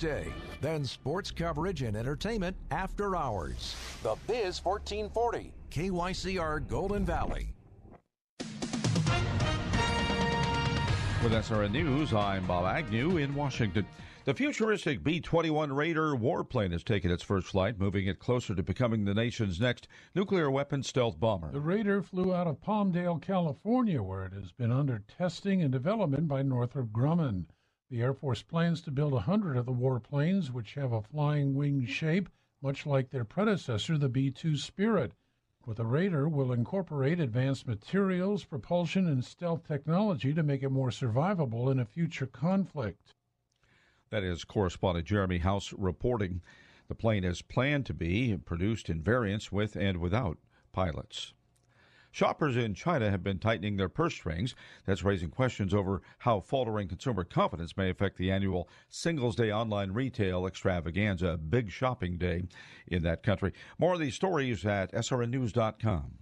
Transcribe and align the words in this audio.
Day, 0.00 0.32
then 0.60 0.84
sports 0.84 1.30
coverage 1.30 1.82
and 1.82 1.96
entertainment 1.96 2.56
after 2.70 3.16
hours. 3.16 3.74
The 4.02 4.16
Biz 4.26 4.64
1440, 4.64 5.52
KYCR 5.70 6.68
Golden 6.68 7.04
Valley. 7.04 7.54
With 11.22 11.32
SRN 11.32 11.72
News, 11.72 12.12
I'm 12.12 12.46
Bob 12.46 12.66
Agnew 12.66 13.16
in 13.16 13.34
Washington. 13.34 13.86
The 14.26 14.34
futuristic 14.34 15.02
B 15.02 15.20
21 15.20 15.72
Raider 15.72 16.16
warplane 16.16 16.72
has 16.72 16.82
taken 16.82 17.10
its 17.10 17.22
first 17.22 17.46
flight, 17.46 17.78
moving 17.78 18.06
it 18.06 18.18
closer 18.18 18.54
to 18.54 18.62
becoming 18.62 19.04
the 19.04 19.14
nation's 19.14 19.60
next 19.60 19.88
nuclear 20.14 20.50
weapon 20.50 20.82
stealth 20.82 21.18
bomber. 21.18 21.52
The 21.52 21.60
Raider 21.60 22.02
flew 22.02 22.34
out 22.34 22.46
of 22.46 22.60
Palmdale, 22.60 23.22
California, 23.22 24.02
where 24.02 24.24
it 24.24 24.32
has 24.32 24.52
been 24.52 24.72
under 24.72 25.02
testing 25.06 25.62
and 25.62 25.70
development 25.70 26.28
by 26.28 26.42
Northrop 26.42 26.88
Grumman. 26.88 27.44
The 27.88 28.02
Air 28.02 28.14
Force 28.14 28.42
plans 28.42 28.80
to 28.80 28.90
build 28.90 29.12
a 29.12 29.20
hundred 29.20 29.56
of 29.56 29.64
the 29.64 29.72
warplanes, 29.72 30.50
which 30.50 30.74
have 30.74 30.92
a 30.92 31.02
flying 31.02 31.54
wing 31.54 31.86
shape, 31.86 32.28
much 32.60 32.84
like 32.84 33.10
their 33.10 33.24
predecessor, 33.24 33.96
the 33.96 34.08
B 34.08 34.32
2 34.32 34.56
Spirit. 34.56 35.12
With 35.64 35.76
the 35.76 35.86
Raider, 35.86 36.28
will 36.28 36.52
incorporate 36.52 37.20
advanced 37.20 37.64
materials, 37.64 38.42
propulsion, 38.42 39.06
and 39.06 39.24
stealth 39.24 39.68
technology 39.68 40.34
to 40.34 40.42
make 40.42 40.64
it 40.64 40.70
more 40.70 40.90
survivable 40.90 41.70
in 41.70 41.78
a 41.78 41.84
future 41.84 42.26
conflict. 42.26 43.14
That 44.10 44.24
is 44.24 44.42
correspondent 44.42 45.06
Jeremy 45.06 45.38
House 45.38 45.72
reporting. 45.72 46.42
The 46.88 46.96
plane 46.96 47.22
is 47.22 47.40
planned 47.40 47.86
to 47.86 47.94
be 47.94 48.36
produced 48.36 48.90
in 48.90 49.00
variants 49.00 49.52
with 49.52 49.76
and 49.76 49.98
without 49.98 50.38
pilots. 50.72 51.34
Shoppers 52.16 52.56
in 52.56 52.72
China 52.72 53.10
have 53.10 53.22
been 53.22 53.38
tightening 53.38 53.76
their 53.76 53.90
purse 53.90 54.14
strings. 54.14 54.54
That's 54.86 55.04
raising 55.04 55.28
questions 55.28 55.74
over 55.74 56.00
how 56.20 56.40
faltering 56.40 56.88
consumer 56.88 57.24
confidence 57.24 57.76
may 57.76 57.90
affect 57.90 58.16
the 58.16 58.30
annual 58.30 58.70
Singles 58.88 59.36
Day 59.36 59.52
online 59.52 59.90
retail 59.90 60.46
extravaganza, 60.46 61.36
big 61.36 61.70
shopping 61.70 62.16
day 62.16 62.44
in 62.86 63.02
that 63.02 63.22
country. 63.22 63.52
More 63.78 63.92
of 63.92 64.00
these 64.00 64.14
stories 64.14 64.64
at 64.64 64.92
srnnews.com. 64.92 66.12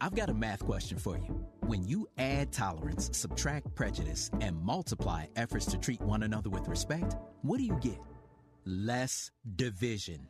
I've 0.00 0.14
got 0.14 0.30
a 0.30 0.34
math 0.34 0.64
question 0.64 0.96
for 0.96 1.16
you. 1.16 1.44
When 1.62 1.82
you 1.82 2.06
add 2.18 2.52
tolerance, 2.52 3.10
subtract 3.18 3.74
prejudice, 3.74 4.30
and 4.40 4.56
multiply 4.62 5.26
efforts 5.34 5.66
to 5.66 5.76
treat 5.76 6.00
one 6.02 6.22
another 6.22 6.50
with 6.50 6.68
respect, 6.68 7.16
what 7.42 7.58
do 7.58 7.64
you 7.64 7.76
get? 7.80 7.98
Less 8.64 9.32
division. 9.56 10.28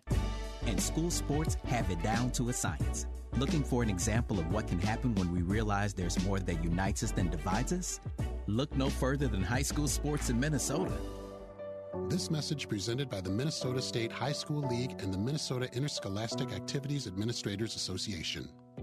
And 0.67 0.81
school 0.81 1.11
sports 1.11 1.57
have 1.67 1.91
it 1.91 2.03
down 2.03 2.31
to 2.33 2.49
a 2.49 2.53
science. 2.53 3.07
Looking 3.39 3.63
for 3.63 3.83
an 3.83 3.91
example 3.91 4.39
of 4.39 4.51
what 4.53 4.67
can 4.67 4.79
happen 4.79 5.15
when 5.15 5.33
we 5.33 5.43
realize 5.43 5.95
there's 5.95 6.23
more 6.25 6.41
that 6.41 6.65
unites 6.65 7.03
us 7.03 7.13
than 7.13 7.29
divides 7.29 7.73
us? 7.73 8.01
Look 8.47 8.75
no 8.77 8.89
further 8.89 9.29
than 9.29 9.43
high 9.43 9.63
school 9.63 9.89
sports 9.89 10.31
in 10.31 10.41
Minnesota. 10.41 10.93
This 12.09 12.31
message 12.31 12.69
presented 12.69 13.11
by 13.11 13.21
the 13.21 13.31
Minnesota 13.31 13.83
State 13.83 14.13
High 14.13 14.33
School 14.33 14.67
League 14.69 14.93
and 15.01 15.13
the 15.13 15.19
Minnesota 15.19 15.69
Interscholastic 15.73 16.53
Activities 16.53 17.07
Administrators 17.07 17.75
Association. 17.75 18.49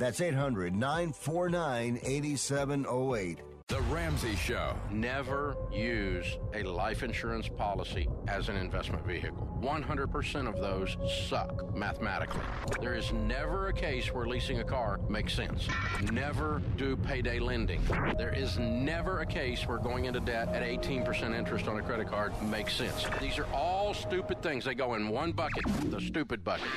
That's 0.00 0.22
800 0.22 0.74
949 0.74 2.00
8708. 2.02 3.38
The 3.68 3.82
Ramsey 3.82 4.34
Show. 4.34 4.74
Never 4.90 5.54
use 5.70 6.38
a 6.54 6.62
life 6.62 7.02
insurance 7.02 7.48
policy 7.48 8.08
as 8.26 8.48
an 8.48 8.56
investment 8.56 9.06
vehicle. 9.06 9.46
100% 9.60 10.48
of 10.48 10.56
those 10.58 10.96
suck 11.28 11.76
mathematically. 11.76 12.40
There 12.80 12.94
is 12.94 13.12
never 13.12 13.68
a 13.68 13.74
case 13.74 14.06
where 14.06 14.24
leasing 14.24 14.60
a 14.60 14.64
car 14.64 14.98
makes 15.10 15.34
sense. 15.34 15.68
Never 16.10 16.62
do 16.78 16.96
payday 16.96 17.38
lending. 17.38 17.82
There 18.16 18.34
is 18.34 18.58
never 18.58 19.20
a 19.20 19.26
case 19.26 19.68
where 19.68 19.78
going 19.78 20.06
into 20.06 20.20
debt 20.20 20.48
at 20.48 20.62
18% 20.62 21.38
interest 21.38 21.68
on 21.68 21.78
a 21.78 21.82
credit 21.82 22.08
card 22.08 22.32
makes 22.44 22.74
sense. 22.74 23.04
These 23.20 23.38
are 23.38 23.46
all 23.52 23.92
stupid 23.92 24.42
things. 24.42 24.64
They 24.64 24.74
go 24.74 24.94
in 24.94 25.10
one 25.10 25.32
bucket, 25.32 25.64
the 25.90 26.00
stupid 26.00 26.42
bucket. 26.42 26.68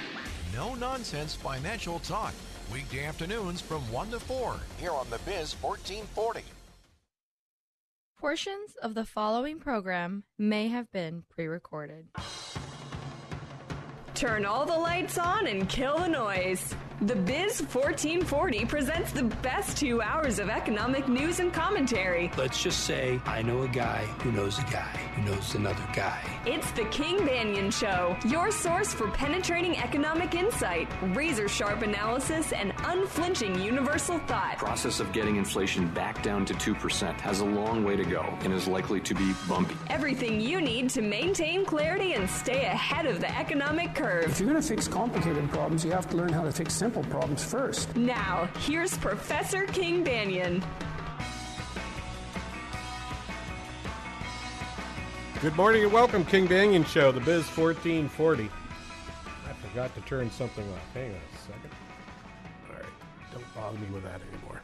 No 0.54 0.76
nonsense 0.76 1.34
financial 1.34 2.00
talk. 2.00 2.34
Weekday 2.72 3.06
afternoons 3.06 3.62
from 3.62 3.82
1 3.92 4.12
to 4.12 4.20
4 4.20 4.56
here 4.80 4.92
on 4.92 5.10
The 5.10 5.20
Biz 5.26 5.56
1440. 5.62 6.44
Portions 8.20 8.76
of 8.82 8.94
the 8.94 9.06
following 9.06 9.60
program 9.60 10.24
may 10.38 10.70
have 10.70 10.92
been 10.92 11.24
pre 11.30 11.48
recorded. 11.48 12.08
Turn 14.14 14.46
all 14.46 14.66
the 14.66 14.78
lights 14.78 15.18
on 15.18 15.48
and 15.48 15.68
kill 15.68 15.98
the 15.98 16.08
noise. 16.08 16.74
The 17.02 17.16
Biz 17.16 17.60
1440 17.62 18.66
presents 18.66 19.12
the 19.12 19.24
best 19.42 19.78
two 19.78 20.02
hours 20.02 20.40
of 20.40 20.50
economic 20.50 21.08
news 21.08 21.40
and 21.40 21.52
commentary. 21.52 22.32
Let's 22.38 22.62
just 22.62 22.82
say 22.82 23.20
I 23.26 23.42
know 23.42 23.64
a 23.64 23.68
guy 23.68 24.06
who 24.22 24.32
knows 24.32 24.60
a 24.60 24.64
guy 24.64 24.96
who 25.16 25.24
knows 25.24 25.56
another 25.56 25.84
guy. 25.94 26.22
It's 26.46 26.70
the 26.72 26.86
King 26.86 27.18
Banaian 27.18 27.74
Show, 27.74 28.16
your 28.30 28.52
source 28.52 28.94
for 28.94 29.10
penetrating 29.10 29.78
economic 29.78 30.36
insight, 30.36 30.88
razor 31.16 31.48
sharp 31.48 31.82
analysis, 31.82 32.54
and 32.54 32.74
unflinching 32.86 33.60
universal 33.60 34.20
thought. 34.20 34.58
Process 34.58 35.00
of 35.00 35.12
getting 35.12 35.36
inflation 35.36 35.88
back 35.90 36.22
down 36.24 36.46
to 36.46 36.54
2% 36.54 37.20
has 37.20 37.40
a 37.42 37.46
long 37.46 37.84
way 37.84 37.96
to 37.96 38.06
go 38.06 38.22
and 38.42 38.54
is 38.54 38.68
likely 38.68 39.02
to 39.02 39.16
be 39.16 39.34
bumpy. 39.50 39.76
Everything 39.90 40.40
you 40.40 40.62
need 40.62 40.90
to 40.92 41.02
maintain 41.02 41.66
clarity 41.66 42.14
and 42.14 42.30
stay 42.30 42.66
ahead 42.66 43.08
of 43.08 43.20
the 43.20 43.38
economic 43.38 43.96
curve. 43.96 44.26
If 44.26 44.40
you're 44.40 44.50
going 44.50 44.62
to 44.62 44.68
fix 44.68 44.88
complicated 44.88 45.50
problems, 45.50 45.84
you 45.84 45.92
have 45.92 46.10
to 46.12 46.18
learn 46.18 46.32
how 46.32 46.44
to 46.44 46.52
fix 46.52 46.74
simple 46.84 47.04
problems 47.04 47.42
first. 47.42 47.96
Now, 47.96 48.50
here's 48.60 48.98
Professor 48.98 49.66
King 49.68 50.04
Banaian. 50.04 50.62
Good 55.42 55.56
morning 55.56 55.84
and 55.84 55.94
welcome, 55.94 56.26
King 56.26 56.46
Banaian 56.46 56.86
Show, 56.86 57.14
the 57.14 57.22
Biz 57.22 57.46
1440. 57.56 58.50
I 59.48 59.54
forgot 59.66 59.96
to 59.96 60.02
turn 60.02 60.30
something 60.30 60.70
off. 60.74 60.94
Hang 60.94 61.12
on 61.12 61.16
a 61.16 61.38
second. 61.48 61.72
All 62.70 62.76
right, 62.76 62.86
don't 63.32 63.56
bother 63.56 63.78
me 63.78 63.88
with 63.94 64.04
that 64.04 64.20
anymore. 64.34 64.62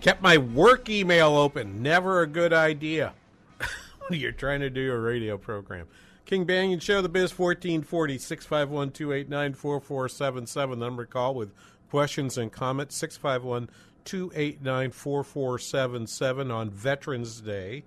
Kept 0.00 0.22
my 0.22 0.38
work 0.38 0.88
email 0.88 1.34
open. 1.34 1.82
Never 1.82 2.22
a 2.22 2.26
good 2.28 2.52
idea 2.52 3.14
when 4.06 4.20
you're 4.20 4.30
trying 4.30 4.60
to 4.60 4.70
do 4.70 4.92
a 4.92 4.98
radio 5.00 5.36
program. 5.36 5.88
King 6.30 6.46
Banaian 6.46 6.80
Show, 6.80 7.02
the 7.02 7.08
Biz 7.08 7.36
1440, 7.36 8.16
651 8.18 8.92
289 8.92 9.52
4477. 9.54 10.78
Number 10.78 11.04
call 11.04 11.34
with 11.34 11.50
questions 11.90 12.38
and 12.38 12.52
comments, 12.52 12.94
651 12.98 13.68
289 14.04 14.92
4477 14.92 16.50
on 16.52 16.70
Veterans 16.70 17.40
Day. 17.40 17.82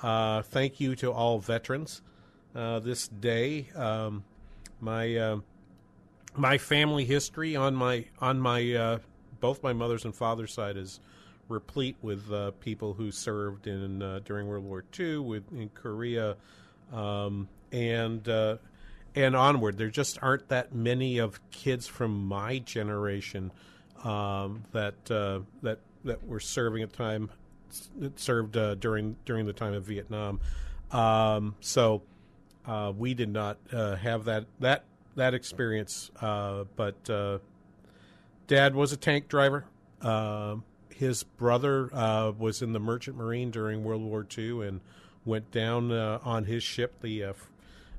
Uh, 0.00 0.40
thank 0.42 0.78
you 0.78 0.94
to 0.94 1.10
all 1.10 1.40
veterans 1.40 2.00
uh, 2.54 2.78
this 2.78 3.08
day. 3.08 3.66
Um, 3.74 4.22
My 4.80 5.16
uh, 5.16 5.38
my 6.36 6.58
family 6.58 7.04
history 7.04 7.56
on 7.56 7.74
my 7.74 8.04
on 8.20 8.38
my 8.38 8.72
uh, 8.72 8.98
both 9.40 9.64
my 9.64 9.72
mother's 9.72 10.04
and 10.04 10.14
father's 10.14 10.52
side 10.52 10.76
is 10.76 11.00
replete 11.48 11.96
with 12.02 12.30
uh, 12.30 12.52
people 12.60 12.94
who 12.94 13.10
served 13.10 13.66
in 13.66 14.00
uh, 14.00 14.20
during 14.24 14.46
World 14.46 14.64
War 14.64 14.84
II, 14.96 15.18
with 15.18 15.52
in 15.52 15.70
Korea, 15.70 16.36
um, 16.92 17.48
and 17.72 18.28
uh, 18.28 18.56
and 19.14 19.34
onward. 19.36 19.78
There 19.78 19.90
just 19.90 20.18
aren't 20.22 20.48
that 20.48 20.74
many 20.74 21.18
of 21.18 21.40
kids 21.50 21.86
from 21.86 22.26
my 22.26 22.58
generation 22.58 23.52
um, 24.04 24.62
that 24.72 25.10
uh, 25.10 25.40
that 25.62 25.80
that 26.04 26.26
were 26.26 26.40
serving 26.40 26.82
at 26.82 26.92
time 26.92 27.30
that 27.98 28.18
served 28.18 28.56
uh, 28.56 28.74
during 28.76 29.16
during 29.24 29.46
the 29.46 29.52
time 29.52 29.74
of 29.74 29.84
Vietnam. 29.84 30.40
Um, 30.90 31.54
so 31.60 32.02
uh, 32.66 32.92
we 32.96 33.14
did 33.14 33.28
not 33.30 33.58
have 33.72 34.24
that 34.24 34.46
that 34.60 34.84
that 35.16 35.34
experience, 35.34 36.10
but. 36.20 37.40
Dad 38.50 38.74
was 38.74 38.92
a 38.92 38.96
tank 38.96 39.28
driver. 39.28 39.64
Uh, 40.02 40.56
his 40.92 41.22
brother 41.22 41.88
uh, 41.94 42.32
was 42.36 42.62
in 42.62 42.72
the 42.72 42.80
Merchant 42.80 43.16
Marine 43.16 43.52
during 43.52 43.84
World 43.84 44.02
War 44.02 44.26
II 44.36 44.66
and 44.66 44.80
went 45.24 45.52
down 45.52 45.92
uh, 45.92 46.18
on 46.24 46.46
his 46.46 46.64
ship, 46.64 47.00
the 47.00 47.22
uh, 47.22 47.28
uh, 47.30 47.34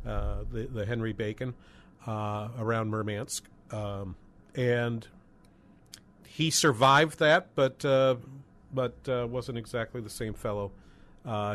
the, 0.04 0.68
the, 0.72 0.86
Henry 0.86 1.14
Bacon, 1.14 1.54
uh, 2.08 2.50
around 2.60 2.90
Murmansk, 2.90 3.44
um, 3.72 4.16
and 4.56 5.08
he 6.28 6.50
survived 6.50 7.20
that, 7.20 7.50
but 7.56 7.80
but 8.74 9.30
wasn't 9.30 9.58
exactly 9.58 10.02
the 10.02 10.10
same 10.10 10.34
fellow 10.34 10.72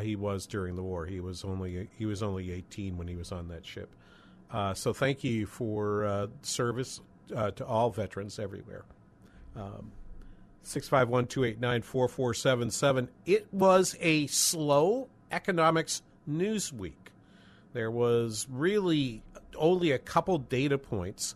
he 0.02 0.16
was 0.16 0.46
during 0.46 0.76
the 0.76 0.82
war. 0.82 1.06
He 1.06 1.20
was 1.20 1.44
only 1.44 1.88
he 1.98 2.06
was 2.06 2.22
only 2.22 2.52
18 2.52 2.96
when 2.96 3.08
he 3.08 3.16
was 3.16 3.32
on 3.32 3.48
that 3.48 3.66
ship. 3.66 3.90
so 4.74 4.92
thank 4.92 5.24
you 5.24 5.46
for 5.46 6.28
service 6.42 7.00
uh, 7.34 7.50
to 7.52 7.66
all 7.66 7.90
veterans 7.90 8.38
everywhere. 8.38 8.84
Um, 9.56 9.92
651 10.62 11.26
289 11.26 11.82
4477. 11.82 13.08
It 13.24 13.46
was 13.52 13.96
a 14.00 14.26
slow 14.26 15.08
economics 15.30 16.02
news 16.26 16.72
week. 16.72 17.05
There 17.76 17.90
was 17.90 18.46
really 18.50 19.22
only 19.54 19.90
a 19.90 19.98
couple 19.98 20.38
data 20.38 20.78
points. 20.78 21.34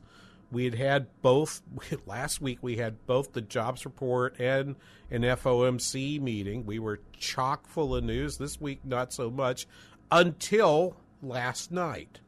We 0.50 0.64
had 0.64 0.74
had 0.74 1.06
both 1.20 1.60
last 2.06 2.40
week. 2.40 2.60
We 2.62 2.76
had 2.76 3.06
both 3.06 3.34
the 3.34 3.42
jobs 3.42 3.84
report 3.84 4.40
and 4.40 4.76
an 5.10 5.20
FOMC 5.20 6.18
meeting. 6.18 6.64
We 6.64 6.78
were 6.78 7.00
chock 7.12 7.66
full 7.68 7.94
of 7.94 8.04
news. 8.04 8.38
This 8.38 8.58
week, 8.58 8.80
not 8.86 9.12
so 9.12 9.30
much 9.30 9.66
until 10.10 10.96
last 11.22 11.70
night. 11.70 12.20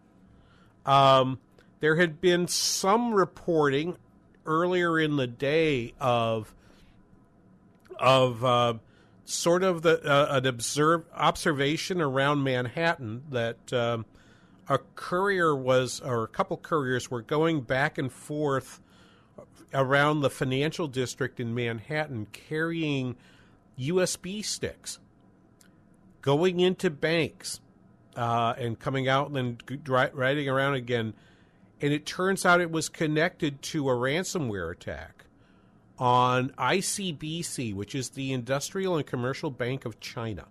Um, 0.85 1.39
there 1.81 1.97
had 1.97 2.21
been 2.21 2.49
some 2.49 3.15
reporting 3.15 3.97
earlier 4.45 5.01
in 5.01 5.17
the 5.17 5.27
day 5.27 5.95
of 5.99 6.55
of 7.99 8.45
uh, 8.45 8.75
sort 9.25 9.63
of 9.63 9.83
the 9.83 10.03
uh, 10.05 10.37
an 10.37 10.47
observe 10.47 11.05
observation 11.15 12.01
around 12.01 12.43
Manhattan 12.43 13.23
that 13.31 13.73
um, 13.73 14.05
a 14.69 14.79
courier 14.95 15.55
was 15.55 16.01
or 16.01 16.25
a 16.25 16.29
couple 16.29 16.57
couriers 16.57 17.11
were 17.11 17.23
going 17.23 17.61
back 17.61 17.99
and 17.99 18.13
forth 18.13 18.81
around 19.75 20.21
the 20.21 20.31
financial 20.31 20.87
district 20.87 21.41
in 21.41 21.55
Manhattan 21.55 22.27
carrying 22.27 23.17
USB 23.79 24.45
sticks, 24.45 24.99
going 26.21 26.61
into 26.61 26.91
banks 26.91 27.61
uh, 28.17 28.55
and 28.59 28.79
coming 28.79 29.09
out 29.09 29.31
and 29.31 29.37
then 29.37 30.11
riding 30.13 30.49
around 30.49 30.75
again. 30.75 31.15
And 31.81 31.93
it 31.93 32.07
turns 32.07 32.47
out 32.47 32.61
it 32.61 32.71
was 32.71 32.89
connected 32.89 33.63
to 33.63 33.89
a 33.89 33.93
ransomware 33.93 34.71
attack 34.71 35.25
on 36.03 36.49
ICBC, 36.59 37.73
which 37.73 37.95
is 37.95 38.09
the 38.09 38.33
Industrial 38.33 38.97
and 38.97 39.07
Commercial 39.07 39.53
Bank 39.53 39.85
of 39.85 40.01
China. 40.01 40.47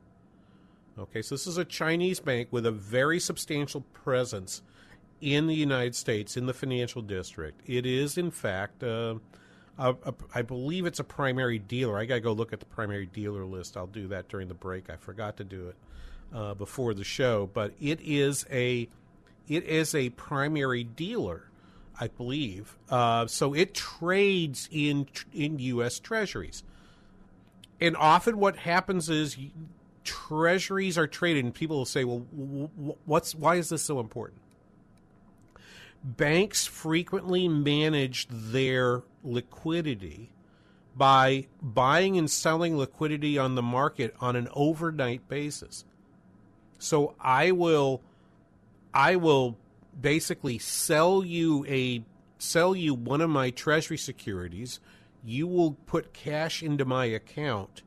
Okay, 0.97 1.21
so 1.21 1.35
this 1.35 1.45
is 1.45 1.57
a 1.57 1.65
Chinese 1.65 2.21
bank 2.21 2.47
with 2.51 2.65
a 2.65 2.71
very 2.71 3.19
substantial 3.19 3.81
presence 3.91 4.61
in 5.19 5.47
the 5.47 5.53
United 5.53 5.93
States 5.93 6.37
in 6.37 6.45
the 6.45 6.53
financial 6.53 7.01
district. 7.01 7.59
It 7.69 7.85
is, 7.85 8.17
in 8.17 8.31
fact, 8.31 8.81
uh, 8.81 9.15
a, 9.77 9.89
a, 10.05 10.13
I 10.33 10.41
believe 10.41 10.85
it's 10.85 11.01
a 11.01 11.03
primary 11.03 11.59
dealer. 11.59 11.97
I 11.97 12.05
got 12.05 12.15
to 12.15 12.21
go 12.21 12.31
look 12.31 12.53
at 12.53 12.61
the 12.61 12.65
primary 12.65 13.07
dealer 13.07 13.43
list. 13.43 13.75
I'll 13.75 13.87
do 13.87 14.07
that 14.07 14.29
during 14.29 14.47
the 14.47 14.53
break. 14.53 14.89
I 14.89 14.95
forgot 14.95 15.35
to 15.35 15.43
do 15.43 15.67
it 15.67 15.75
uh, 16.33 16.53
before 16.53 16.93
the 16.93 17.03
show, 17.03 17.49
but 17.53 17.73
it 17.77 17.99
is 17.99 18.45
a 18.49 18.87
it 19.49 19.65
is 19.65 19.93
a 19.95 20.11
primary 20.11 20.85
dealer, 20.85 21.50
I 22.01 22.07
believe. 22.07 22.75
Uh, 22.89 23.27
so 23.27 23.53
it 23.53 23.75
trades 23.75 24.67
in 24.71 25.07
in 25.31 25.59
U.S. 25.59 25.99
Treasuries, 25.99 26.63
and 27.79 27.95
often 27.95 28.39
what 28.39 28.55
happens 28.55 29.07
is 29.07 29.37
treasuries 30.03 30.97
are 30.97 31.05
traded, 31.05 31.45
and 31.45 31.53
people 31.53 31.77
will 31.77 31.85
say, 31.85 32.03
"Well, 32.03 32.25
what's 33.05 33.35
why 33.35 33.57
is 33.57 33.69
this 33.69 33.83
so 33.83 33.99
important?" 33.99 34.41
Banks 36.03 36.65
frequently 36.65 37.47
manage 37.47 38.27
their 38.27 39.03
liquidity 39.23 40.31
by 40.97 41.47
buying 41.61 42.17
and 42.17 42.29
selling 42.29 42.79
liquidity 42.79 43.37
on 43.37 43.53
the 43.53 43.61
market 43.61 44.15
on 44.19 44.35
an 44.35 44.47
overnight 44.53 45.29
basis. 45.29 45.85
So 46.79 47.13
I 47.19 47.51
will 47.51 48.01
I 48.91 49.17
will 49.17 49.57
basically 50.01 50.57
sell 50.57 51.23
you 51.23 51.65
a 51.67 52.03
sell 52.37 52.75
you 52.75 52.93
one 52.93 53.21
of 53.21 53.29
my 53.29 53.51
treasury 53.51 53.97
securities. 53.97 54.79
You 55.23 55.47
will 55.47 55.73
put 55.85 56.13
cash 56.13 56.63
into 56.63 56.85
my 56.85 57.05
account, 57.05 57.83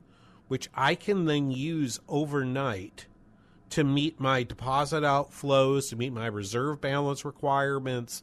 which 0.49 0.69
I 0.75 0.95
can 0.95 1.25
then 1.25 1.51
use 1.51 1.99
overnight 2.09 3.07
to 3.71 3.83
meet 3.83 4.21
my 4.21 4.45
deposit 4.45 5.03
outflows, 5.03 5.89
to 5.91 5.97
meet 5.97 6.13
my 6.13 6.27
reserve 6.27 6.81
balance 6.81 7.25
requirements, 7.25 8.23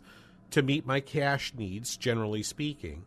to 0.51 0.61
meet 0.61 0.85
my 0.85 1.01
cash 1.01 1.53
needs, 1.53 1.97
generally 1.97 2.43
speaking. 2.43 3.03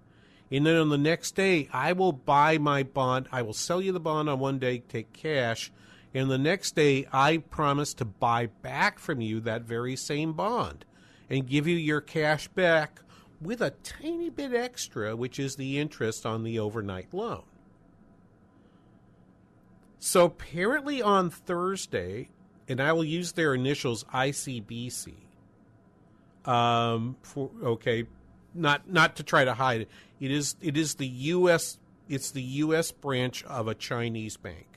And 0.50 0.66
then 0.66 0.76
on 0.76 0.90
the 0.90 0.98
next 0.98 1.34
day, 1.34 1.69
I 1.72 1.92
will 1.92 2.12
buy 2.12 2.58
my 2.58 2.82
bond. 2.82 3.28
I 3.32 3.40
will 3.40 3.54
sell 3.54 3.81
you 3.81 3.92
the 3.92 4.00
bond 4.00 4.28
on 4.28 4.38
one 4.38 4.58
day, 4.58 4.81
take 4.81 5.12
cash, 5.14 5.72
and 6.14 6.31
the 6.31 6.38
next 6.38 6.76
day, 6.76 7.06
I 7.12 7.38
promise 7.38 7.93
to 7.94 8.05
buy 8.05 8.46
back 8.46 9.00
from 9.00 9.20
you 9.20 9.40
that 9.40 9.62
very 9.62 9.96
same 9.96 10.32
bond 10.32 10.84
and 11.28 11.46
give 11.46 11.66
you 11.66 11.76
your 11.76 12.00
cash 12.00 12.46
back 12.49 13.00
with 13.43 13.60
a 13.60 13.70
tiny 13.82 14.31
bit 14.31 14.55
extra, 14.55 15.17
which 15.17 15.41
is 15.41 15.56
the 15.56 15.79
interest 15.79 16.24
on 16.24 16.44
the 16.44 16.60
overnight 16.60 17.12
loan. 17.12 17.43
So 19.98 20.27
apparently 20.27 21.03
on 21.03 21.31
Thursday, 21.31 22.29
and 22.69 22.81
I 22.81 22.93
will 22.93 23.05
use 23.05 23.32
their 23.32 23.55
initials 23.55 24.05
ICBC. 24.05 25.15
Um, 26.44 27.17
for 27.22 27.50
okay, 27.62 28.05
not 28.55 28.88
not 28.88 29.17
to 29.17 29.22
try 29.22 29.44
to 29.44 29.55
hide 29.55 29.82
it. 29.82 29.88
It 30.20 30.31
is 30.31 30.56
it 30.60 30.77
is 30.77 30.96
the 30.96 31.06
U.S. 31.06 31.79
It's 32.06 32.31
the 32.31 32.43
U.S. 32.43 32.93
branch 32.93 33.43
of 33.44 33.67
a 33.67 33.74
Chinese 33.74 34.36
bank. 34.36 34.73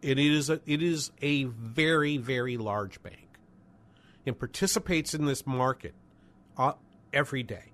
It 0.00 0.18
is 0.18 0.50
a, 0.50 0.60
it 0.66 0.82
is 0.82 1.10
a 1.20 1.44
very 1.44 2.16
very 2.16 2.56
large 2.56 3.02
bank, 3.02 3.38
and 4.26 4.38
participates 4.38 5.14
in 5.14 5.24
this 5.24 5.46
market 5.46 5.94
uh, 6.56 6.72
every 7.12 7.42
day. 7.42 7.72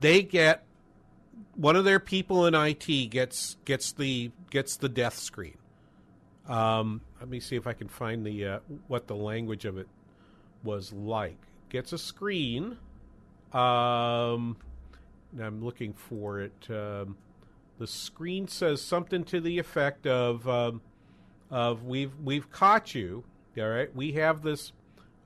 They 0.00 0.22
get 0.22 0.64
one 1.54 1.76
of 1.76 1.84
their 1.84 1.98
people 2.00 2.46
in 2.46 2.54
IT 2.54 3.10
gets 3.10 3.56
gets 3.64 3.92
the 3.92 4.30
gets 4.50 4.76
the 4.76 4.88
death 4.88 5.18
screen. 5.18 5.58
Um, 6.48 7.00
let 7.18 7.28
me 7.28 7.40
see 7.40 7.56
if 7.56 7.66
I 7.66 7.72
can 7.72 7.88
find 7.88 8.24
the 8.24 8.46
uh, 8.46 8.58
what 8.88 9.06
the 9.06 9.16
language 9.16 9.64
of 9.64 9.78
it 9.78 9.88
was 10.62 10.92
like. 10.92 11.38
Gets 11.68 11.92
a 11.92 11.98
screen. 11.98 12.78
Um, 13.52 14.56
I'm 15.40 15.64
looking 15.64 15.92
for 15.92 16.40
it. 16.40 16.70
Um, 16.70 17.16
the 17.78 17.86
screen 17.86 18.48
says 18.48 18.80
something 18.80 19.24
to 19.24 19.40
the 19.40 19.58
effect 19.58 20.06
of 20.06 20.48
um, 20.48 20.80
of 21.50 21.84
we've 21.84 22.12
we've 22.22 22.50
caught 22.50 22.94
you. 22.94 23.24
All 23.58 23.68
right, 23.68 23.94
we 23.94 24.12
have 24.12 24.42
this. 24.42 24.72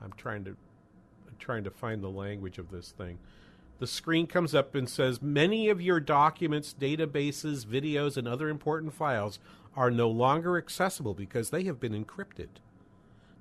I'm 0.03 0.13
trying 0.17 0.45
to 0.45 0.51
I'm 0.51 1.37
trying 1.39 1.65
to 1.65 1.71
find 1.71 2.03
the 2.03 2.11
language 2.11 2.59
of 2.59 2.71
this 2.71 2.91
thing. 2.91 3.19
The 3.79 3.87
screen 3.87 4.27
comes 4.27 4.55
up 4.55 4.75
and 4.75 4.89
says 4.89 5.23
many 5.23 5.69
of 5.69 5.81
your 5.81 6.01
documents, 6.01 6.75
databases, 6.79 7.65
videos, 7.65 8.17
and 8.17 8.29
other 8.29 8.49
important 8.49 8.93
files 8.93 9.39
are 9.75 9.91
no 9.91 10.09
longer 10.09 10.59
accessible 10.59 11.15
because 11.15 11.51
they 11.51 11.65
have 11.65 11.81
been 11.81 12.05
encrypted. 12.05 12.49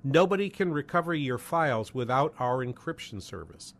Nobody 0.04 0.50
can 0.50 0.72
recover 0.72 1.14
your 1.14 1.38
files 1.38 1.94
without 1.94 2.34
our 2.40 2.64
encryption 2.64 3.22
service. 3.22 3.74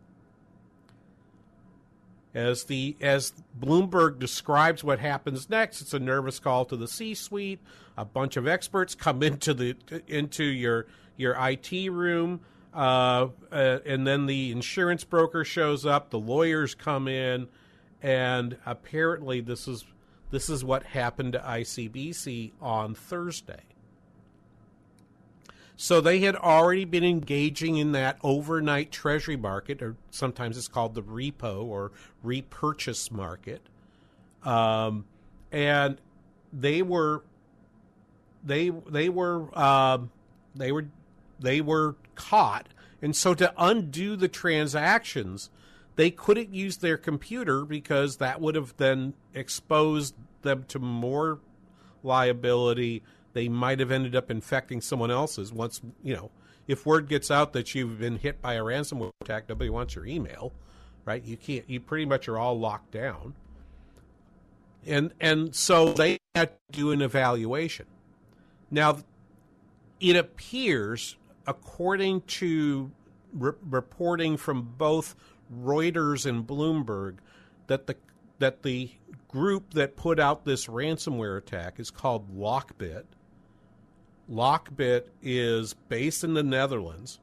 As 2.32 2.64
the 2.64 2.96
as 3.00 3.32
Bloomberg 3.58 4.18
describes 4.18 4.84
what 4.84 5.00
happens 5.00 5.50
next, 5.50 5.80
it's 5.80 5.94
a 5.94 5.98
nervous 5.98 6.38
call 6.38 6.64
to 6.66 6.76
the 6.76 6.86
C-suite. 6.86 7.60
A 7.96 8.04
bunch 8.04 8.36
of 8.36 8.46
experts 8.46 8.94
come 8.94 9.22
into 9.22 9.52
the 9.52 9.76
into 10.06 10.44
your 10.44 10.86
your 11.16 11.36
IT 11.38 11.90
room. 11.90 12.40
Uh, 12.72 13.28
uh, 13.50 13.78
and 13.84 14.06
then 14.06 14.26
the 14.26 14.52
insurance 14.52 15.02
broker 15.02 15.44
shows 15.44 15.84
up, 15.84 16.10
the 16.10 16.18
lawyers 16.18 16.76
come 16.76 17.08
in, 17.08 17.48
and 18.00 18.56
apparently 18.64 19.40
this 19.40 19.66
is 19.66 19.84
this 20.30 20.48
is 20.48 20.64
what 20.64 20.84
happened 20.84 21.32
to 21.32 21.40
ICBC 21.40 22.52
on 22.60 22.94
Thursday. 22.94 23.69
So 25.82 26.02
they 26.02 26.20
had 26.20 26.36
already 26.36 26.84
been 26.84 27.04
engaging 27.04 27.78
in 27.78 27.92
that 27.92 28.18
overnight 28.22 28.92
treasury 28.92 29.38
market, 29.38 29.80
or 29.80 29.96
sometimes 30.10 30.58
it's 30.58 30.68
called 30.68 30.94
the 30.94 31.02
repo 31.02 31.64
or 31.64 31.92
repurchase 32.22 33.10
market, 33.10 33.62
um, 34.42 35.06
and 35.50 35.98
they 36.52 36.82
were 36.82 37.22
they 38.44 38.68
they 38.68 39.08
were 39.08 39.58
um, 39.58 40.10
they 40.54 40.70
were 40.70 40.84
they 41.40 41.62
were 41.62 41.96
caught, 42.14 42.68
and 43.00 43.16
so 43.16 43.32
to 43.32 43.50
undo 43.56 44.16
the 44.16 44.28
transactions, 44.28 45.48
they 45.96 46.10
couldn't 46.10 46.52
use 46.52 46.76
their 46.76 46.98
computer 46.98 47.64
because 47.64 48.18
that 48.18 48.38
would 48.38 48.54
have 48.54 48.76
then 48.76 49.14
exposed 49.32 50.14
them 50.42 50.66
to 50.68 50.78
more 50.78 51.38
liability. 52.02 53.02
They 53.32 53.48
might 53.48 53.80
have 53.80 53.90
ended 53.90 54.16
up 54.16 54.30
infecting 54.30 54.80
someone 54.80 55.10
else's. 55.10 55.52
Once 55.52 55.80
you 56.02 56.14
know, 56.14 56.30
if 56.66 56.86
word 56.86 57.08
gets 57.08 57.30
out 57.30 57.52
that 57.52 57.74
you've 57.74 57.98
been 57.98 58.16
hit 58.16 58.40
by 58.40 58.54
a 58.54 58.62
ransomware 58.62 59.10
attack, 59.20 59.48
nobody 59.48 59.70
wants 59.70 59.94
your 59.94 60.06
email, 60.06 60.52
right? 61.04 61.24
You 61.24 61.36
can't. 61.36 61.68
You 61.68 61.80
pretty 61.80 62.06
much 62.06 62.28
are 62.28 62.38
all 62.38 62.58
locked 62.58 62.90
down. 62.92 63.34
And 64.86 65.12
and 65.20 65.54
so 65.54 65.92
they 65.92 66.18
had 66.34 66.50
to 66.50 66.78
do 66.78 66.90
an 66.90 67.02
evaluation. 67.02 67.86
Now, 68.70 68.98
it 70.00 70.16
appears, 70.16 71.16
according 71.46 72.22
to 72.22 72.90
re- 73.32 73.52
reporting 73.68 74.36
from 74.36 74.74
both 74.78 75.14
Reuters 75.62 76.26
and 76.26 76.46
Bloomberg, 76.46 77.16
that 77.66 77.86
the 77.86 77.96
that 78.38 78.62
the 78.62 78.90
group 79.28 79.74
that 79.74 79.96
put 79.96 80.18
out 80.18 80.44
this 80.44 80.66
ransomware 80.66 81.38
attack 81.38 81.78
is 81.78 81.90
called 81.90 82.36
Lockbit. 82.36 83.04
Lockbit 84.30 85.04
is 85.22 85.74
based 85.88 86.22
in 86.22 86.34
the 86.34 86.42
Netherlands. 86.42 87.18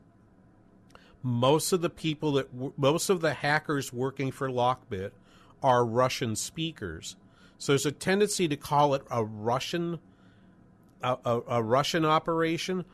Most 1.24 1.72
of 1.72 1.82
the 1.82 1.90
people 1.90 2.34
that 2.34 2.50
most 2.78 3.10
of 3.10 3.22
the 3.22 3.34
hackers 3.34 3.92
working 3.92 4.32
for 4.32 4.50
Lockbit 4.50 5.12
are 5.64 5.86
Russian 5.86 6.36
speakers. 6.36 7.16
So 7.58 7.72
there's 7.72 7.86
a 7.86 7.92
tendency 7.92 8.48
to 8.48 8.56
call 8.56 8.94
it 8.94 9.04
a 9.10 9.24
Russian 9.24 10.00
a, 11.02 11.18
a, 11.26 11.42
a 11.48 11.64
Russian 11.64 12.06
operation, 12.06 12.86